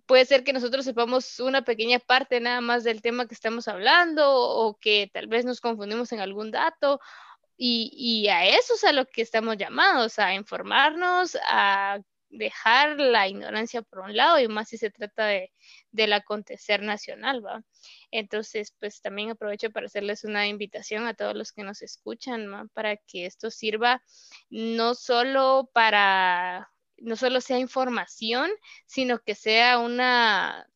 puede 0.07 0.24
ser 0.24 0.45
que 0.45 0.53
nosotros 0.53 0.85
sepamos 0.85 1.41
una 1.41 1.62
pequeña 1.62 1.99
parte 1.99 2.41
nada 2.41 2.61
más 2.61 2.85
del 2.85 3.03
tema 3.03 3.26
que 3.26 3.35
estamos 3.35 3.68
hablando 3.68 4.35
o 4.35 4.76
que 4.78 5.11
tal 5.12 5.26
vez 5.28 5.45
nos 5.45 5.61
confundimos 5.61 6.12
en 6.12 6.20
algún 6.20 6.51
dato. 6.51 7.01
Y, 7.57 7.93
y 7.95 8.28
a 8.28 8.47
eso 8.47 8.74
es 8.74 8.85
a 8.85 8.93
lo 8.93 9.05
que 9.07 9.22
estamos 9.22 9.57
llamados, 9.59 10.18
a 10.18 10.35
informarnos, 10.35 11.37
a 11.49 12.01
dejar 12.31 12.99
la 12.99 13.28
ignorancia 13.28 13.83
por 13.83 14.01
un 14.01 14.16
lado 14.16 14.39
y 14.39 14.49
más 14.49 14.68
si 14.68 14.78
se 14.78 14.91
trata 14.91 15.26
de, 15.26 15.53
del 15.91 16.12
acontecer 16.12 16.83
nacional, 16.83 17.45
¿va? 17.45 17.62
Entonces, 18.11 18.74
pues 18.78 19.01
también 19.03 19.31
aprovecho 19.31 19.70
para 19.70 19.87
hacerles 19.87 20.24
una 20.24 20.47
invitación 20.47 21.07
a 21.07 21.14
todos 21.14 21.35
los 21.35 21.53
que 21.53 21.64
nos 21.64 21.83
escuchan, 21.83 22.68
para 22.72 22.97
que 22.97 23.26
esto 23.26 23.51
sirva 23.51 24.03
no 24.49 24.95
solo 24.95 25.70
para, 25.72 26.70
no 26.99 27.16
solo 27.16 27.41
sea 27.41 27.59
información, 27.59 28.51
sino 28.87 29.18
que 29.18 29.35
sea 29.35 29.78
una, 29.78 30.66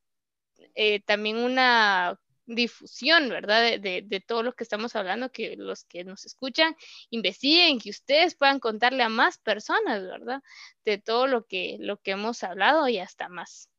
eh, 0.74 1.00
también 1.02 1.38
una 1.38 2.18
difusión, 2.46 3.28
¿verdad? 3.28 3.78
De, 3.80 4.02
de, 4.06 4.20
todo 4.20 4.42
lo 4.42 4.52
que 4.52 4.64
estamos 4.64 4.96
hablando, 4.96 5.30
que 5.30 5.56
los 5.56 5.84
que 5.84 6.04
nos 6.04 6.24
escuchan 6.26 6.76
investiguen, 7.10 7.78
que 7.78 7.90
ustedes 7.90 8.34
puedan 8.34 8.60
contarle 8.60 9.02
a 9.02 9.08
más 9.08 9.38
personas, 9.38 10.02
¿verdad? 10.02 10.42
De 10.84 10.98
todo 10.98 11.26
lo 11.26 11.46
que, 11.46 11.76
lo 11.80 11.98
que 11.98 12.12
hemos 12.12 12.42
hablado 12.42 12.88
y 12.88 12.98
hasta 12.98 13.28
más. 13.28 13.70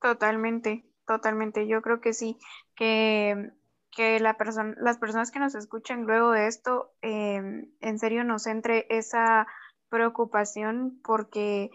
Totalmente, 0.00 0.84
totalmente. 1.06 1.66
Yo 1.66 1.80
creo 1.80 2.00
que 2.00 2.12
sí, 2.12 2.36
que, 2.74 3.52
que 3.90 4.20
la 4.20 4.36
persona, 4.36 4.74
las 4.78 4.98
personas 4.98 5.30
que 5.30 5.38
nos 5.38 5.54
escuchen 5.54 6.04
luego 6.04 6.32
de 6.32 6.48
esto, 6.48 6.92
em, 7.00 7.72
en 7.80 7.98
serio 7.98 8.24
nos 8.24 8.46
entre 8.46 8.86
esa 8.90 9.46
preocupación 9.88 11.00
porque 11.04 11.70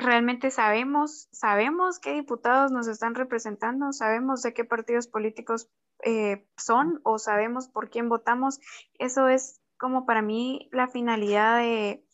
realmente 0.00 0.50
sabemos, 0.50 1.28
sabemos 1.32 1.98
qué 1.98 2.12
diputados 2.12 2.72
nos 2.72 2.88
están 2.88 3.14
representando, 3.14 3.92
sabemos 3.92 4.42
de 4.42 4.54
qué 4.54 4.64
partidos 4.64 5.06
políticos 5.06 5.68
eh, 6.04 6.46
son 6.56 7.00
o 7.04 7.18
sabemos 7.18 7.68
por 7.68 7.90
quién 7.90 8.08
votamos. 8.08 8.60
Eso 8.98 9.28
es 9.28 9.60
como 9.78 10.06
para 10.06 10.22
mí 10.22 10.68
la 10.72 10.88
finalidad 10.88 11.58
de, 11.58 12.04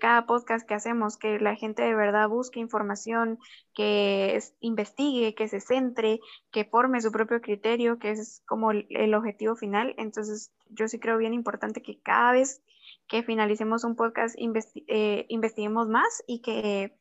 cada 0.00 0.26
podcast 0.26 0.66
que 0.66 0.74
hacemos, 0.74 1.18
que 1.18 1.38
la 1.38 1.56
gente 1.56 1.82
de 1.82 1.94
verdad 1.94 2.28
busque 2.28 2.58
información, 2.58 3.38
que 3.74 4.38
investigue, 4.60 5.34
que 5.34 5.46
se 5.46 5.60
centre, 5.60 6.20
que 6.50 6.64
forme 6.64 7.02
su 7.02 7.12
propio 7.12 7.42
criterio, 7.42 7.98
que 7.98 8.10
es 8.12 8.42
como 8.46 8.70
el, 8.70 9.14
objetivo 9.14 9.56
final. 9.56 9.94
Entonces, 9.98 10.52
yo 10.70 10.88
sí 10.88 10.98
creo 10.98 11.18
bien 11.18 11.34
importante 11.34 11.82
que 11.82 12.00
cada 12.00 12.32
vez 12.32 12.62
que 13.08 13.22
finalicemos 13.22 13.84
un 13.84 13.94
podcast 13.94 14.34
eh, 14.38 15.26
investiguemos 15.28 15.88
más 15.88 16.22
y 16.26 16.40
que 16.40 16.96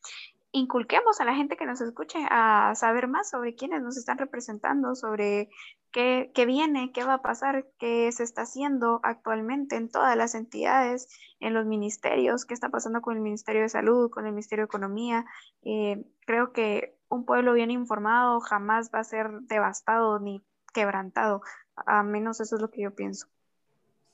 inculquemos 0.54 1.20
a 1.20 1.26
la 1.26 1.36
gente 1.36 1.58
que 1.58 1.66
nos 1.66 1.82
escuche 1.82 2.20
a 2.30 2.74
saber 2.76 3.08
más 3.08 3.30
sobre 3.30 3.56
quiénes 3.56 3.82
nos 3.82 3.98
están 3.98 4.20
representando, 4.20 4.96
sobre 4.96 5.50
qué, 5.92 6.32
qué, 6.34 6.46
viene, 6.46 6.92
qué 6.94 7.04
va 7.04 7.16
a 7.16 7.22
pasar, 7.24 7.68
qué 7.80 8.12
se 8.12 8.24
está 8.24 8.44
haciendo 8.44 9.00
actualmente 9.04 9.76
en 9.76 9.90
todas 9.90 10.16
las 10.16 10.36
entidades, 10.36 11.08
en 11.40 11.56
los 11.56 11.66
ministerios, 11.66 12.46
qué 12.46 12.54
está 12.54 12.70
pasando 12.70 13.02
con 13.02 13.16
el 13.16 13.24
Ministerio 13.24 13.64
de 13.64 13.70
Salud, 13.70 14.12
con 14.12 14.28
el 14.28 14.32
Ministerio 14.32 14.64
de 14.64 14.68
Economía. 14.68 15.26
Eh, 15.64 16.06
creo 16.28 16.54
que 16.54 16.96
un 17.10 17.26
pueblo 17.26 17.54
bien 17.54 17.72
informado 17.72 18.40
jamás 18.40 18.92
va 18.94 19.00
a 19.00 19.04
ser 19.04 19.32
devastado 19.42 20.20
ni 20.20 20.44
quebrantado, 20.72 21.42
a 21.76 22.04
menos 22.04 22.40
eso 22.42 22.56
es 22.56 22.62
lo 22.62 22.70
que 22.70 22.84
yo 22.84 22.94
pienso. 22.94 23.28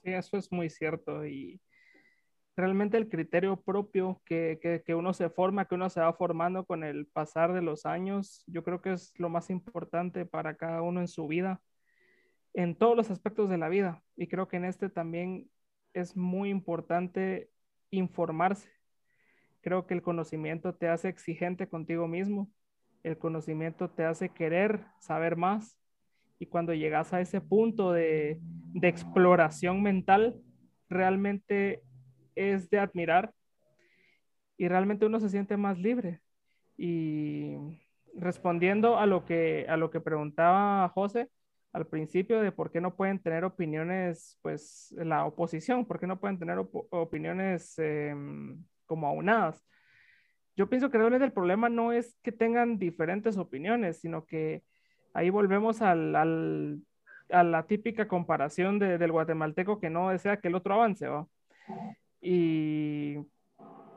Sí, 0.03 0.13
eso 0.13 0.37
es 0.37 0.51
muy 0.53 0.69
cierto 0.69 1.25
y 1.25 1.59
realmente 2.59 2.97
el 2.97 3.09
criterio 3.09 3.61
propio 3.61 4.21
que, 4.25 4.59
que, 4.85 4.95
uno 4.95 5.13
se 5.13 5.29
forma, 5.29 5.65
que 5.65 5.75
uno 5.75 5.89
se 5.89 6.01
va 6.01 6.13
formando 6.13 6.65
con 6.65 6.83
el 6.83 7.07
pasar 7.07 7.53
de 7.53 7.61
los 7.61 7.85
años, 7.85 8.43
yo 8.47 8.63
creo 8.63 8.81
que 8.81 8.93
es 8.93 9.13
lo 9.17 9.29
más 9.29 9.49
importante 9.49 10.25
para 10.25 10.55
cada 10.57 10.81
uno 10.81 10.99
en 10.99 11.07
su 11.07 11.27
vida, 11.27 11.61
en 12.53 12.75
todos 12.75 12.97
los 12.97 13.11
aspectos 13.11 13.49
de 13.49 13.57
la 13.57 13.69
vida. 13.69 14.03
Y 14.15 14.27
creo 14.27 14.47
que 14.47 14.57
en 14.57 14.65
este 14.65 14.89
también 14.89 15.49
es 15.93 16.17
muy 16.17 16.49
importante 16.49 17.49
informarse. 17.91 18.69
Creo 19.61 19.87
que 19.87 19.93
el 19.93 20.01
conocimiento 20.01 20.75
te 20.75 20.89
hace 20.89 21.09
exigente 21.09 21.67
contigo 21.67 22.07
mismo, 22.07 22.51
el 23.03 23.17
conocimiento 23.17 23.89
te 23.89 24.03
hace 24.03 24.29
querer 24.29 24.85
saber 24.99 25.35
más. 25.35 25.77
Y 26.39 26.45
cuando 26.45 26.73
llegas 26.73 27.13
a 27.13 27.21
ese 27.21 27.41
punto 27.41 27.91
de, 27.91 28.39
de 28.41 28.87
exploración 28.87 29.81
mental, 29.81 30.41
realmente 30.89 31.83
es 32.35 32.69
de 32.69 32.79
admirar 32.79 33.33
y 34.57 34.67
realmente 34.67 35.05
uno 35.05 35.19
se 35.19 35.29
siente 35.29 35.57
más 35.57 35.77
libre. 35.79 36.21
Y 36.77 37.55
respondiendo 38.15 38.97
a 38.97 39.05
lo 39.05 39.25
que, 39.25 39.65
a 39.69 39.77
lo 39.77 39.89
que 39.89 40.01
preguntaba 40.01 40.89
José 40.89 41.29
al 41.71 41.87
principio 41.87 42.41
de 42.41 42.51
por 42.51 42.71
qué 42.71 42.81
no 42.81 42.95
pueden 42.95 43.19
tener 43.19 43.43
opiniones, 43.43 44.39
pues 44.41 44.93
la 44.97 45.25
oposición, 45.25 45.85
por 45.85 45.99
qué 45.99 46.07
no 46.07 46.19
pueden 46.19 46.39
tener 46.39 46.57
opiniones 46.89 47.77
em, 47.77 48.63
como 48.85 49.07
aunadas. 49.07 49.63
Yo 50.55 50.67
pienso 50.67 50.89
que 50.89 50.97
realmente 50.97 51.25
el 51.25 51.31
problema 51.31 51.69
no 51.69 51.91
es 51.91 52.17
que 52.23 52.31
tengan 52.31 52.79
diferentes 52.79 53.37
opiniones, 53.37 53.99
sino 53.99 54.25
que 54.25 54.63
ahí 55.13 55.29
volvemos 55.29 55.81
al, 55.81 56.15
a 57.29 57.43
la 57.43 57.67
típica 57.67 58.07
comparación 58.07 58.79
de, 58.79 58.97
del 58.97 59.11
guatemalteco 59.11 59.79
que 59.79 59.89
no 59.89 60.09
desea 60.09 60.37
que 60.37 60.47
el 60.47 60.55
otro 60.55 60.73
avance. 60.73 61.07
¿va? 61.07 61.27
Y 62.21 63.17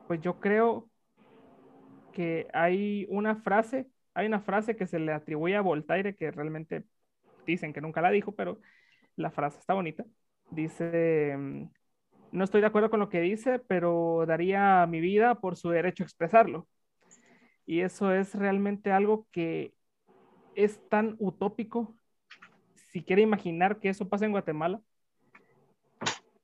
pues 0.06 0.20
yo 0.20 0.40
creo 0.40 0.90
que 2.12 2.48
hay 2.52 3.06
una 3.08 3.36
frase, 3.36 3.88
hay 4.14 4.26
una 4.26 4.40
frase 4.40 4.76
que 4.76 4.86
se 4.86 4.98
le 4.98 5.12
atribuye 5.12 5.56
a 5.56 5.62
Voltaire 5.62 6.14
que 6.14 6.30
realmente 6.30 6.84
dicen 7.46 7.72
que 7.72 7.80
nunca 7.80 8.02
la 8.02 8.10
dijo, 8.10 8.34
pero 8.34 8.60
la 9.16 9.30
frase 9.30 9.58
está 9.58 9.74
bonita. 9.74 10.04
Dice, 10.50 11.36
mm, 11.36 11.70
no 12.32 12.44
estoy 12.44 12.60
de 12.60 12.66
acuerdo 12.68 12.90
con 12.90 13.00
lo 13.00 13.08
que 13.08 13.20
dice, 13.20 13.58
pero 13.58 14.24
daría 14.26 14.86
mi 14.86 15.00
vida 15.00 15.40
por 15.40 15.56
su 15.56 15.70
derecho 15.70 16.02
a 16.04 16.06
expresarlo. 16.06 16.68
Y 17.66 17.80
eso 17.80 18.12
es 18.12 18.34
realmente 18.34 18.92
algo 18.92 19.26
que 19.32 19.74
es 20.54 20.80
tan 20.88 21.16
utópico, 21.18 21.96
si 22.92 23.02
quiere 23.02 23.22
imaginar 23.22 23.78
que 23.80 23.88
eso 23.88 24.08
pasa 24.08 24.26
en 24.26 24.32
Guatemala, 24.32 24.80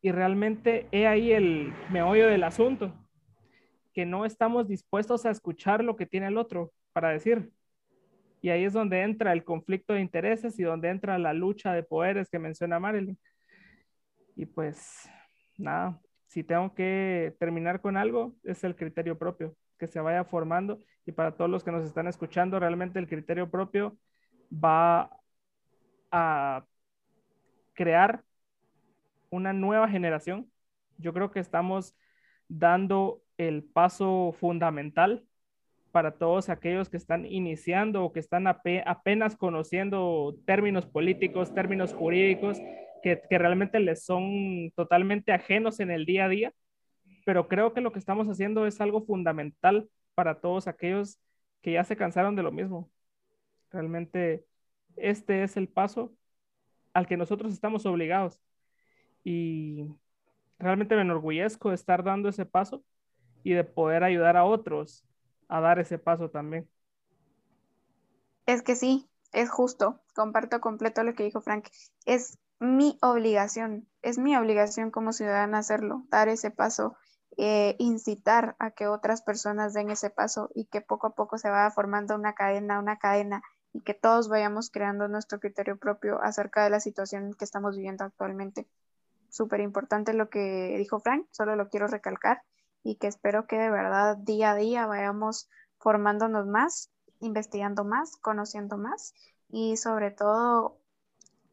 y 0.01 0.13
realmente 0.13 0.87
he 0.93 1.07
ahí 1.07 1.33
el 1.33 1.73
meollo 1.91 2.29
del 2.29 2.45
asunto, 2.45 2.95
que 3.93 4.07
no 4.07 4.25
estamos 4.25 4.69
dispuestos 4.69 5.27
a 5.27 5.31
escuchar 5.31 5.83
lo 5.83 5.97
que 5.97 6.07
tiene 6.07 6.29
el 6.29 6.39
otro 6.39 6.73
para 6.93 7.11
decir. 7.11 7.51
Y 8.41 8.51
ahí 8.51 8.65
es 8.65 8.73
donde 8.73 9.03
entra 9.03 9.33
el 9.33 9.43
conflicto 9.43 9.95
de 9.95 10.01
intereses 10.01 10.59
y 10.59 10.63
donde 10.63 10.91
entra 10.91 11.19
la 11.19 11.33
lucha 11.33 11.73
de 11.73 11.83
poderes 11.83 12.29
que 12.31 12.39
menciona 12.39 12.79
Marilyn. 12.79 13.19
Y 14.37 14.47
pues 14.47 15.11
nada, 15.57 16.01
si 16.29 16.45
tengo 16.45 16.73
que 16.75 17.35
terminar 17.41 17.81
con 17.81 17.97
algo, 17.97 18.37
es 18.45 18.63
el 18.63 18.77
criterio 18.77 19.19
propio, 19.19 19.57
que 19.79 19.89
se 19.89 19.99
vaya 19.99 20.23
formando. 20.25 20.79
Y 21.05 21.11
para 21.13 21.33
todos 21.37 21.51
los 21.51 21.65
que 21.65 21.73
nos 21.73 21.85
están 21.85 22.07
escuchando, 22.07 22.61
realmente 22.61 23.01
el 23.01 23.09
criterio 23.09 23.51
propio 23.51 23.99
va 24.53 25.11
a 26.13 26.65
crear 27.75 28.23
una 29.31 29.53
nueva 29.53 29.89
generación. 29.89 30.51
Yo 30.99 31.12
creo 31.12 31.31
que 31.31 31.41
estamos 31.41 31.97
dando 32.49 33.22
el 33.37 33.62
paso 33.62 34.35
fundamental 34.39 35.24
para 35.93 36.12
todos 36.12 36.49
aquellos 36.49 36.89
que 36.89 36.97
están 36.97 37.26
iniciando 37.26 38.05
o 38.05 38.12
que 38.12 38.20
están 38.20 38.47
apenas 38.47 39.37
conociendo 39.37 40.37
términos 40.45 40.87
políticos, 40.87 41.55
términos 41.55 41.95
jurídicos, 41.95 42.59
que, 43.03 43.20
realmente 43.31 43.81
les 43.81 44.05
son 44.05 44.70
totalmente 44.74 45.33
ajenos 45.33 45.81
en 45.81 45.91
el 45.91 46.05
día 46.05 46.26
a 46.26 46.29
día, 46.29 46.53
pero 47.24 47.49
creo 47.49 47.72
que 47.72 47.81
lo 47.81 47.93
que 47.93 47.99
estamos 47.99 48.29
haciendo 48.29 48.66
es 48.66 48.81
algo 48.81 49.05
fundamental 49.05 49.89
para 50.14 50.41
todos 50.41 50.66
aquellos 50.68 51.18
que 51.62 51.72
ya 51.72 51.85
se 51.85 51.97
cansaron 51.97 52.37
de 52.37 52.43
lo 52.43 52.53
mismo. 52.53 52.91
Realmente 53.70 54.45
este 54.97 55.43
es 55.43 55.57
el 55.57 55.68
paso 55.68 56.14
al 56.93 57.07
que 57.07 57.16
nosotros 57.16 57.53
estamos 57.53 57.87
obligados. 57.87 58.41
Y 59.29 59.87
realmente 60.59 60.97
me 60.97 61.03
enorgullezco 61.03 61.68
de 61.68 61.74
estar 61.74 62.03
dando 62.03 62.31
ese 62.31 62.47
paso 62.47 62.83
y 63.45 63.53
de 63.53 63.62
poder 63.62 64.03
ayudar 64.03 64.39
a 64.39 64.47
otros 64.47 65.05
a 65.49 65.61
dar 65.61 65.79
ese 65.79 65.99
paso 65.99 66.31
también. 66.31 66.66
Es 68.47 68.62
que 68.62 68.74
sí, 68.74 69.07
es 69.35 69.51
justo, 69.51 70.01
comparto 70.14 70.62
completo 70.62 71.03
lo 71.03 71.14
que 71.14 71.24
dijo 71.24 71.43
Frank. 71.43 71.68
Es 72.07 72.39
mi 72.59 72.97
obligación, 73.03 73.87
es 74.01 74.16
mi 74.16 74.35
obligación 74.35 74.91
como 74.91 75.12
ciudadana 75.12 75.59
hacerlo, 75.59 76.05
dar 76.09 76.31
ese 76.31 76.51
paso, 76.51 76.97
eh, 77.37 77.76
incitar 77.79 78.57
a 78.59 78.70
que 78.70 78.87
otras 78.87 79.20
personas 79.20 79.74
den 79.74 79.91
ese 79.91 80.09
paso 80.09 80.49
y 80.55 80.64
que 80.64 80.81
poco 80.81 81.09
a 81.09 81.14
poco 81.14 81.37
se 81.37 81.51
vaya 81.51 81.70
formando 81.70 82.14
una 82.14 82.35
cadena, 82.35 82.79
una 82.79 82.97
cadena 82.99 83.43
y 83.74 83.83
que 83.83 83.93
todos 83.93 84.31
vayamos 84.31 84.70
creando 84.70 85.07
nuestro 85.07 85.39
criterio 85.39 85.76
propio 85.76 86.18
acerca 86.22 86.64
de 86.64 86.70
la 86.70 86.81
situación 86.81 87.35
que 87.35 87.45
estamos 87.45 87.76
viviendo 87.76 88.05
actualmente. 88.05 88.66
Súper 89.29 89.61
importante 89.61 90.14
lo 90.14 90.29
que 90.31 90.74
dijo 90.79 91.01
Frank, 91.01 91.26
solo 91.31 91.57
lo 91.57 91.68
quiero 91.68 91.87
recalcar 91.87 92.43
y 92.83 92.97
que 92.97 93.07
espero 93.07 93.47
que 93.47 93.59
de 93.59 93.70
verdad 93.70 94.16
día 94.16 94.53
a 94.53 94.57
día 94.57 94.87
vayamos 94.87 95.49
formándonos 95.79 96.47
más, 96.47 96.91
investigando 97.20 97.85
más, 97.85 98.16
conociendo 98.16 98.79
más 98.79 99.14
y 99.49 99.76
sobre 99.76 100.11
todo 100.11 100.79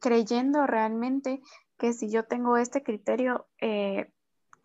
creyendo 0.00 0.66
realmente 0.66 1.40
que 1.78 1.92
si 1.92 2.10
yo 2.10 2.24
tengo 2.24 2.56
este 2.56 2.82
criterio, 2.82 3.46
eh, 3.60 4.10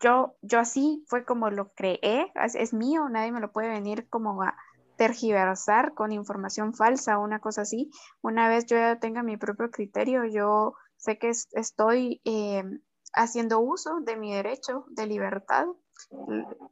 yo, 0.00 0.36
yo 0.42 0.58
así 0.58 1.04
fue 1.06 1.24
como 1.24 1.50
lo 1.50 1.72
creé, 1.74 2.32
es, 2.34 2.72
mío, 2.72 3.08
nadie 3.08 3.32
me 3.32 3.40
lo 3.40 3.52
puede 3.52 3.68
venir 3.68 4.08
como 4.08 4.42
a 4.42 4.56
tergiversar 4.96 5.94
con 5.94 6.12
información 6.12 6.74
falsa 6.74 7.18
o 7.18 7.24
una 7.24 7.40
cosa 7.40 7.62
así. 7.62 7.90
Una 8.20 8.48
vez 8.48 8.66
yo 8.66 8.76
ya 8.76 8.98
tenga 8.98 9.22
mi 9.22 9.36
propio 9.36 9.70
criterio, 9.70 10.24
yo 10.24 10.74
sé 10.96 11.18
que 11.18 11.30
estoy 11.30 12.20
eh, 12.24 12.64
haciendo 13.12 13.60
uso 13.60 14.00
de 14.00 14.16
mi 14.16 14.34
derecho 14.34 14.84
de 14.90 15.06
libertad 15.06 15.66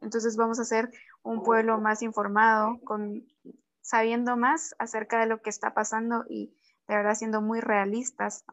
entonces 0.01 0.37
vamos 0.37 0.59
a 0.59 0.65
ser 0.65 0.91
un 1.23 1.43
pueblo 1.43 1.79
más 1.79 2.03
informado, 2.03 2.81
con, 2.85 3.27
sabiendo 3.81 4.37
más 4.37 4.75
acerca 4.79 5.21
de 5.21 5.27
lo 5.27 5.43
que 5.43 5.51
está 5.51 5.75
pasando 5.75 6.25
y 6.29 6.55
de 6.89 6.97
verdad 6.97 7.15
siendo 7.15 7.41
muy 7.41 7.61
realistas, 7.61 8.45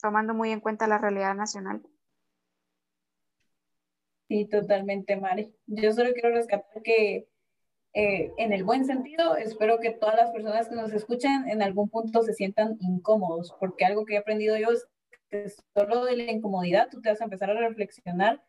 tomando 0.00 0.34
muy 0.34 0.50
en 0.50 0.60
cuenta 0.60 0.86
la 0.86 0.98
realidad 0.98 1.34
nacional. 1.34 1.82
Sí, 4.28 4.44
totalmente, 4.46 5.16
Mari. 5.16 5.54
Yo 5.66 5.92
solo 5.92 6.12
quiero 6.12 6.30
rescatar 6.30 6.82
que 6.82 7.28
eh, 7.94 8.32
en 8.36 8.52
el 8.52 8.64
buen 8.64 8.84
sentido, 8.84 9.36
espero 9.36 9.78
que 9.78 9.92
todas 9.92 10.16
las 10.16 10.30
personas 10.32 10.68
que 10.68 10.74
nos 10.74 10.92
escuchan 10.92 11.48
en 11.48 11.62
algún 11.62 11.88
punto 11.88 12.22
se 12.22 12.34
sientan 12.34 12.76
incómodos, 12.80 13.54
porque 13.58 13.84
algo 13.84 14.04
que 14.04 14.14
he 14.14 14.18
aprendido 14.18 14.58
yo 14.58 14.70
es 14.70 14.86
que 15.30 15.46
solo 15.74 16.04
de 16.04 16.16
la 16.16 16.32
incomodidad 16.32 16.88
tú 16.90 17.00
te 17.00 17.10
vas 17.10 17.20
a 17.20 17.24
empezar 17.24 17.50
a 17.50 17.54
reflexionar 17.68 18.42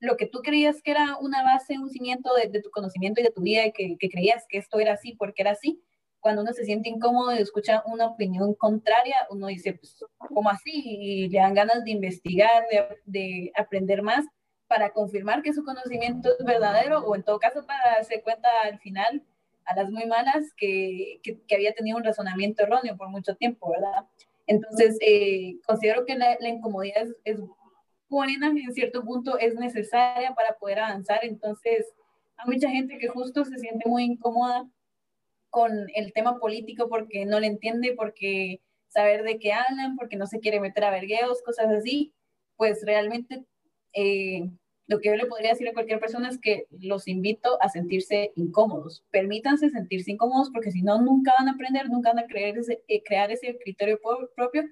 lo 0.00 0.16
que 0.16 0.26
tú 0.26 0.40
creías 0.40 0.80
que 0.82 0.92
era 0.92 1.16
una 1.18 1.42
base, 1.42 1.78
un 1.78 1.90
cimiento 1.90 2.32
de, 2.34 2.60
tu 2.60 2.70
conocimiento 2.70 3.20
y 3.20 3.24
de 3.24 3.30
tu 3.30 3.42
vida, 3.42 3.66
y 3.66 3.72
que, 3.72 4.08
creías 4.08 4.44
que 4.48 4.58
esto 4.58 4.78
era 4.78 4.92
así 4.92 5.14
porque 5.14 5.42
era 5.42 5.52
así, 5.52 5.82
cuando 6.20 6.42
uno 6.42 6.52
se 6.52 6.64
siente 6.64 6.88
incómodo 6.88 7.34
y 7.34 7.38
escucha 7.38 7.82
una 7.86 8.06
opinión 8.06 8.54
contraria, 8.54 9.16
uno 9.30 9.46
dice, 9.46 9.74
pues, 9.74 10.04
¿cómo 10.18 10.50
así? 10.50 10.70
Y 10.74 11.28
le 11.28 11.38
dan 11.38 11.54
ganas 11.54 11.84
de 11.84 11.92
investigar, 11.92 12.64
de, 13.04 13.52
aprender 13.56 14.02
más 14.02 14.26
para 14.66 14.92
confirmar 14.92 15.42
que 15.42 15.52
su 15.52 15.64
conocimiento 15.64 16.30
es 16.38 16.44
verdadero 16.44 17.00
o 17.00 17.14
en 17.14 17.22
todo 17.22 17.38
caso 17.38 17.64
para 17.66 17.96
darse 17.96 18.22
cuenta 18.22 18.48
al 18.64 18.78
final, 18.80 19.24
a 19.64 19.76
las 19.76 19.90
muy 19.90 20.06
malas, 20.06 20.44
que, 20.56 21.20
que, 21.22 21.54
había 21.54 21.74
tenido 21.74 21.96
un 21.96 22.04
razonamiento 22.04 22.62
erróneo 22.62 22.96
por 22.96 23.08
mucho 23.08 23.36
tiempo, 23.36 23.70
¿verdad? 23.70 24.06
Entonces, 24.48 24.96
eh, 25.00 25.60
considero 25.66 26.04
que 26.04 26.16
la, 26.16 26.36
incomodidad 26.40 27.02
es, 27.02 27.14
es, 27.24 27.40
buena 28.08 28.48
en 28.48 28.72
cierto 28.72 29.04
punto 29.04 29.38
es 29.38 29.54
necesaria 29.54 30.34
para 30.34 30.54
poder 30.54 30.80
avanzar. 30.80 31.20
Entonces, 31.22 31.86
hay 32.38 32.54
mucha 32.54 32.70
gente 32.70 32.98
que 32.98 33.08
justo 33.08 33.44
se 33.44 33.58
siente 33.58 33.88
muy 33.88 34.04
incómoda 34.04 34.66
con 35.50 35.72
el 35.94 36.12
tema 36.12 36.38
político 36.38 36.88
porque 36.88 37.26
no 37.26 37.38
le 37.38 37.48
entiende, 37.48 37.94
porque 37.94 38.60
saber 38.88 39.22
de 39.22 39.38
qué 39.38 39.52
hablan, 39.52 39.96
porque 39.96 40.16
no 40.16 40.26
se 40.26 40.40
quiere 40.40 40.60
meter 40.60 40.84
a 40.84 40.90
vergueos, 40.90 41.42
cosas 41.42 41.68
así, 41.68 42.14
pues 42.56 42.80
realmente 42.84 43.44
eh, 43.92 44.48
lo 44.88 44.98
que 45.00 45.10
yo 45.10 45.16
le 45.16 45.26
podría 45.26 45.50
decir 45.50 45.68
a 45.68 45.74
cualquier 45.74 46.00
persona 46.00 46.30
es 46.30 46.38
que 46.38 46.66
los 46.70 47.08
invito 47.08 47.58
a 47.62 47.68
sentirse 47.68 48.32
incómodos. 48.36 49.04
Permítanse 49.10 49.68
sentirse 49.68 50.12
incómodos 50.12 50.50
porque 50.50 50.70
si 50.72 50.82
no, 50.82 51.00
nunca 51.00 51.34
van 51.38 51.48
a 51.48 51.52
aprender, 51.52 51.88
nunca 51.90 52.10
van 52.14 52.24
a 52.24 52.26
creer 52.26 52.56
ese, 52.56 52.82
eh, 52.88 53.02
crear 53.04 53.30
ese 53.30 53.58
criterio 53.62 54.00
propio 54.34 54.64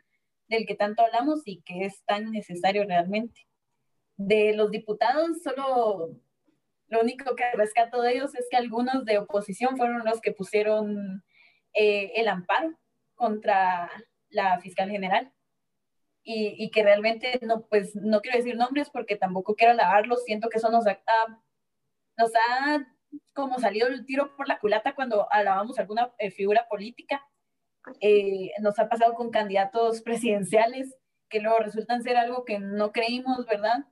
del 0.48 0.66
que 0.66 0.74
tanto 0.74 1.02
hablamos 1.02 1.42
y 1.44 1.60
que 1.60 1.84
es 1.84 2.02
tan 2.04 2.32
necesario 2.32 2.84
realmente. 2.86 3.46
De 4.16 4.54
los 4.54 4.70
diputados, 4.70 5.42
solo 5.42 6.16
lo 6.88 7.00
único 7.00 7.36
que 7.36 7.44
rescato 7.52 8.00
de 8.00 8.14
ellos 8.14 8.34
es 8.34 8.46
que 8.50 8.56
algunos 8.56 9.04
de 9.04 9.18
oposición 9.18 9.76
fueron 9.76 10.02
los 10.06 10.22
que 10.22 10.32
pusieron 10.32 11.24
eh, 11.74 12.12
el 12.16 12.28
amparo 12.28 12.72
contra 13.14 13.90
la 14.30 14.58
fiscal 14.60 14.88
general. 14.88 15.30
Y, 16.28 16.70
que 16.72 16.82
realmente 16.82 17.38
no, 17.42 17.66
pues 17.66 17.94
no 17.94 18.20
quiero 18.20 18.38
decir 18.38 18.56
nombres 18.56 18.90
porque 18.90 19.14
tampoco 19.14 19.54
quiero 19.54 19.74
alabarlos, 19.74 20.24
siento 20.24 20.48
que 20.48 20.58
eso 20.58 20.70
nos 20.72 20.84
ha, 20.88 20.98
nos 22.18 22.32
ha 22.34 22.84
como 23.32 23.60
salido 23.60 23.86
el 23.86 24.04
tiro 24.04 24.34
por 24.36 24.48
la 24.48 24.58
culata 24.58 24.96
cuando 24.96 25.32
alabamos 25.32 25.78
alguna 25.78 26.12
eh, 26.18 26.32
figura 26.32 26.66
política 26.68 27.22
eh, 28.00 28.50
nos 28.60 28.78
ha 28.78 28.88
pasado 28.88 29.14
con 29.14 29.30
candidatos 29.30 30.02
presidenciales 30.02 30.96
que 31.28 31.40
luego 31.40 31.58
resultan 31.58 32.02
ser 32.02 32.16
algo 32.16 32.44
que 32.44 32.58
no 32.58 32.92
creímos, 32.92 33.46
¿verdad? 33.46 33.84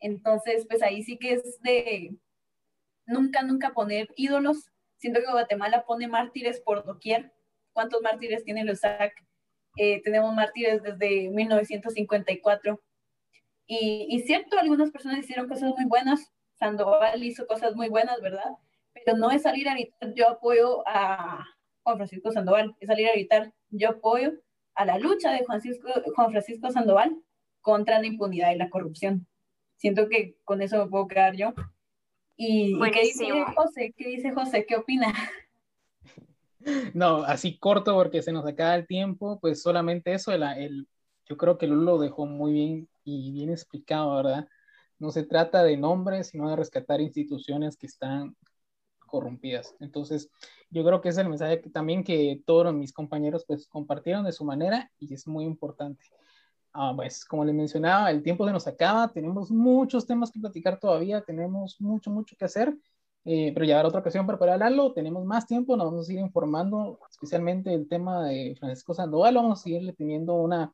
Entonces, 0.00 0.66
pues 0.68 0.82
ahí 0.82 1.02
sí 1.02 1.18
que 1.18 1.34
es 1.34 1.60
de 1.60 2.16
nunca, 3.06 3.42
nunca 3.42 3.70
poner 3.72 4.08
ídolos. 4.16 4.70
Siento 4.98 5.20
que 5.20 5.30
Guatemala 5.30 5.84
pone 5.86 6.08
mártires 6.08 6.60
por 6.60 6.84
doquier. 6.84 7.32
¿Cuántos 7.72 8.02
mártires 8.02 8.44
tiene 8.44 8.62
el 8.62 8.70
USAC? 8.70 9.12
Eh, 9.78 10.02
tenemos 10.02 10.34
mártires 10.34 10.82
desde 10.82 11.30
1954. 11.30 12.80
Y, 13.66 14.06
y 14.10 14.20
cierto, 14.20 14.58
algunas 14.58 14.90
personas 14.90 15.20
hicieron 15.20 15.48
cosas 15.48 15.72
muy 15.76 15.86
buenas. 15.86 16.32
Sandoval 16.58 17.22
hizo 17.22 17.46
cosas 17.46 17.74
muy 17.76 17.88
buenas, 17.88 18.20
¿verdad? 18.20 18.56
Pero 18.92 19.16
no 19.16 19.30
es 19.30 19.42
salir 19.42 19.68
a 19.68 19.74
gritar, 19.74 20.12
yo 20.14 20.28
apoyo 20.28 20.82
a, 20.86 21.46
Juan 21.88 21.96
Francisco 21.96 22.30
Sandoval, 22.30 22.76
es 22.80 22.86
salir 22.86 23.08
a 23.08 23.12
gritar, 23.12 23.54
yo 23.70 23.88
apoyo 23.88 24.32
a 24.74 24.84
la 24.84 24.98
lucha 24.98 25.32
de 25.32 25.38
Juan 25.38 25.62
Francisco, 25.62 25.88
Juan 26.14 26.30
Francisco 26.30 26.70
Sandoval 26.70 27.16
contra 27.62 27.98
la 27.98 28.06
impunidad 28.06 28.52
y 28.52 28.58
la 28.58 28.68
corrupción. 28.68 29.26
Siento 29.76 30.06
que 30.08 30.36
con 30.44 30.60
eso 30.60 30.84
me 30.84 30.90
puedo 30.90 31.06
quedar 31.06 31.34
yo. 31.34 31.54
¿Y, 32.36 32.78
qué 32.92 33.00
dice 33.00 33.26
José? 33.56 33.94
¿Qué 33.96 34.08
dice 34.08 34.32
José? 34.32 34.66
¿Qué 34.66 34.76
opina? 34.76 35.14
No, 36.94 37.22
así 37.24 37.58
corto 37.58 37.94
porque 37.94 38.22
se 38.22 38.32
nos 38.32 38.46
acaba 38.46 38.74
el 38.74 38.86
tiempo, 38.86 39.38
pues 39.40 39.62
solamente 39.62 40.12
eso, 40.12 40.32
el, 40.32 40.42
el, 40.42 40.88
yo 41.26 41.36
creo 41.36 41.58
que 41.58 41.66
Lulo 41.66 41.92
lo 41.92 41.98
dejó 41.98 42.26
muy 42.26 42.52
bien 42.52 42.88
y 43.04 43.32
bien 43.32 43.50
explicado, 43.50 44.16
¿verdad? 44.16 44.48
No 44.98 45.10
se 45.10 45.24
trata 45.24 45.62
de 45.62 45.76
nombres, 45.76 46.28
sino 46.28 46.50
de 46.50 46.56
rescatar 46.56 47.00
instituciones 47.00 47.76
que 47.76 47.86
están 47.86 48.36
corrompidas. 49.06 49.74
Entonces, 49.80 50.30
yo 50.70 50.84
creo 50.84 51.00
que 51.00 51.10
es 51.10 51.18
el 51.18 51.28
mensaje 51.28 51.60
que 51.60 51.70
también 51.70 52.04
que 52.04 52.42
todos 52.46 52.74
mis 52.74 52.92
compañeros 52.92 53.44
pues 53.46 53.66
compartieron 53.68 54.24
de 54.24 54.32
su 54.32 54.44
manera 54.44 54.90
y 54.98 55.12
es 55.14 55.26
muy 55.26 55.44
importante. 55.44 56.04
Ah, 56.72 56.92
pues 56.94 57.24
como 57.24 57.44
les 57.44 57.54
mencionaba, 57.54 58.10
el 58.10 58.22
tiempo 58.22 58.46
se 58.46 58.52
nos 58.52 58.66
acaba, 58.66 59.08
tenemos 59.12 59.50
muchos 59.50 60.06
temas 60.06 60.30
que 60.30 60.40
platicar 60.40 60.78
todavía, 60.78 61.22
tenemos 61.22 61.80
mucho, 61.80 62.10
mucho 62.10 62.36
que 62.36 62.44
hacer, 62.44 62.76
eh, 63.30 63.52
pero 63.52 63.66
ya 63.66 63.76
habrá 63.76 63.88
otra 63.88 64.00
ocasión 64.00 64.24
para 64.24 64.38
poder 64.38 64.54
hablarlo, 64.54 64.94
tenemos 64.94 65.22
más 65.22 65.46
tiempo, 65.46 65.76
nos 65.76 65.88
vamos 65.88 66.00
a 66.00 66.06
seguir 66.06 66.22
informando, 66.22 66.98
especialmente 67.10 67.74
el 67.74 67.86
tema 67.86 68.24
de 68.24 68.56
Francisco 68.58 68.94
Sandoval, 68.94 69.34
vamos 69.34 69.60
a 69.60 69.62
seguirle 69.64 69.92
teniendo 69.92 70.32
una, 70.36 70.72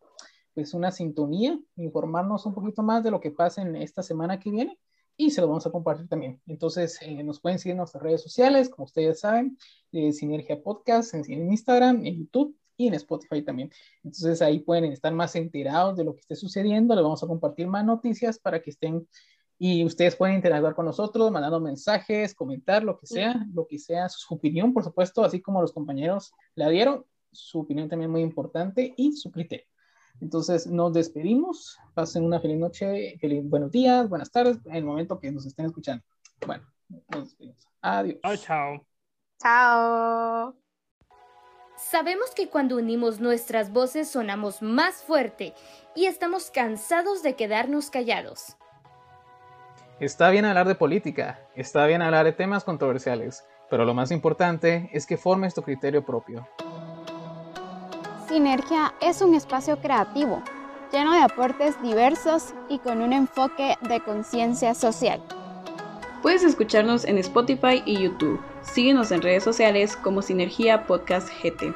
pues 0.54 0.72
una 0.72 0.92
sintonía, 0.92 1.58
informarnos 1.74 2.46
un 2.46 2.54
poquito 2.54 2.84
más 2.84 3.02
de 3.02 3.10
lo 3.10 3.20
que 3.20 3.32
pasa 3.32 3.62
en 3.62 3.74
esta 3.74 4.04
semana 4.04 4.38
que 4.38 4.52
viene 4.52 4.78
y 5.16 5.32
se 5.32 5.40
lo 5.40 5.48
vamos 5.48 5.66
a 5.66 5.72
compartir 5.72 6.08
también. 6.08 6.40
Entonces, 6.46 6.96
eh, 7.02 7.24
nos 7.24 7.40
pueden 7.40 7.58
seguir 7.58 7.72
en 7.72 7.78
nuestras 7.78 8.04
redes 8.04 8.22
sociales, 8.22 8.68
como 8.68 8.84
ustedes 8.84 9.18
saben, 9.18 9.58
de 9.90 10.12
Sinergia 10.12 10.62
Podcast, 10.62 11.12
en, 11.14 11.24
en, 11.28 11.50
Instagram, 11.50 12.06
en 12.06 12.18
YouTube 12.18 12.56
y 12.76 12.86
en 12.86 12.94
Spotify 12.94 13.42
también. 13.42 13.72
Entonces, 14.04 14.40
ahí 14.42 14.60
pueden 14.60 14.84
estar 14.92 15.12
más 15.12 15.34
enterados 15.34 15.96
de 15.96 16.04
lo 16.04 16.14
que 16.14 16.20
esté 16.20 16.36
sucediendo. 16.36 16.94
Les 16.94 17.02
vamos 17.02 17.22
a 17.24 17.26
compartir 17.26 17.66
más 17.66 17.84
noticias 17.84 18.38
para 18.38 18.62
que 18.62 18.70
estén 18.70 19.08
y 19.58 19.84
ustedes 19.84 20.16
pueden 20.16 20.36
interactuar 20.36 20.74
con 20.74 20.86
nosotros, 20.86 21.30
mandando 21.30 21.60
mensajes, 21.60 22.34
comentar, 22.34 22.82
lo 22.82 22.98
que 22.98 23.06
sea, 23.06 23.46
lo 23.52 23.66
que 23.66 23.78
sea, 23.78 24.08
su 24.08 24.34
opinión, 24.34 24.72
por 24.72 24.84
supuesto, 24.84 25.24
así 25.24 25.40
como 25.40 25.60
los 25.60 25.72
compañeros 25.72 26.32
la 26.54 26.68
dieron, 26.68 27.04
su 27.32 27.60
opinión 27.60 27.88
también 27.88 28.10
muy 28.10 28.20
importante 28.20 28.94
y 28.96 29.12
su 29.12 29.30
criterio. 29.30 29.66
Entonces 30.20 30.66
nos 30.66 30.92
despedimos. 30.92 31.78
Pasen 31.94 32.24
una 32.24 32.40
feliz 32.40 32.58
noche, 32.58 33.16
feliz, 33.20 33.48
buenos 33.48 33.70
días, 33.70 34.08
buenas 34.08 34.30
tardes, 34.30 34.58
en 34.66 34.76
el 34.76 34.84
momento 34.84 35.18
que 35.18 35.30
nos 35.32 35.46
estén 35.46 35.66
escuchando. 35.66 36.04
Bueno, 36.46 36.64
nos 37.08 37.24
despedimos. 37.24 37.68
Adiós. 37.80 38.18
Chao, 38.22 38.36
chao. 38.36 38.86
Chao. 39.40 40.56
Sabemos 41.76 42.30
que 42.34 42.48
cuando 42.48 42.76
unimos 42.76 43.20
nuestras 43.20 43.72
voces 43.72 44.08
sonamos 44.08 44.62
más 44.62 45.02
fuerte 45.02 45.54
y 45.94 46.06
estamos 46.06 46.50
cansados 46.50 47.22
de 47.22 47.34
quedarnos 47.34 47.90
callados. 47.90 48.56
Está 50.00 50.30
bien 50.30 50.44
hablar 50.44 50.66
de 50.66 50.74
política, 50.74 51.38
está 51.54 51.86
bien 51.86 52.02
hablar 52.02 52.24
de 52.24 52.32
temas 52.32 52.64
controversiales, 52.64 53.44
pero 53.70 53.84
lo 53.84 53.94
más 53.94 54.10
importante 54.10 54.90
es 54.92 55.06
que 55.06 55.16
formes 55.16 55.54
tu 55.54 55.62
criterio 55.62 56.04
propio. 56.04 56.48
Sinergia 58.26 58.92
es 59.00 59.22
un 59.22 59.34
espacio 59.34 59.78
creativo, 59.78 60.42
lleno 60.90 61.12
de 61.12 61.20
aportes 61.20 61.80
diversos 61.80 62.54
y 62.68 62.80
con 62.80 63.02
un 63.02 63.12
enfoque 63.12 63.76
de 63.82 64.00
conciencia 64.00 64.74
social. 64.74 65.22
Puedes 66.22 66.42
escucharnos 66.42 67.04
en 67.04 67.18
Spotify 67.18 67.80
y 67.86 68.02
YouTube. 68.02 68.40
Síguenos 68.62 69.12
en 69.12 69.22
redes 69.22 69.44
sociales 69.44 69.96
como 69.96 70.22
Sinergia 70.22 70.86
Podcast 70.86 71.28
GT. 71.40 71.72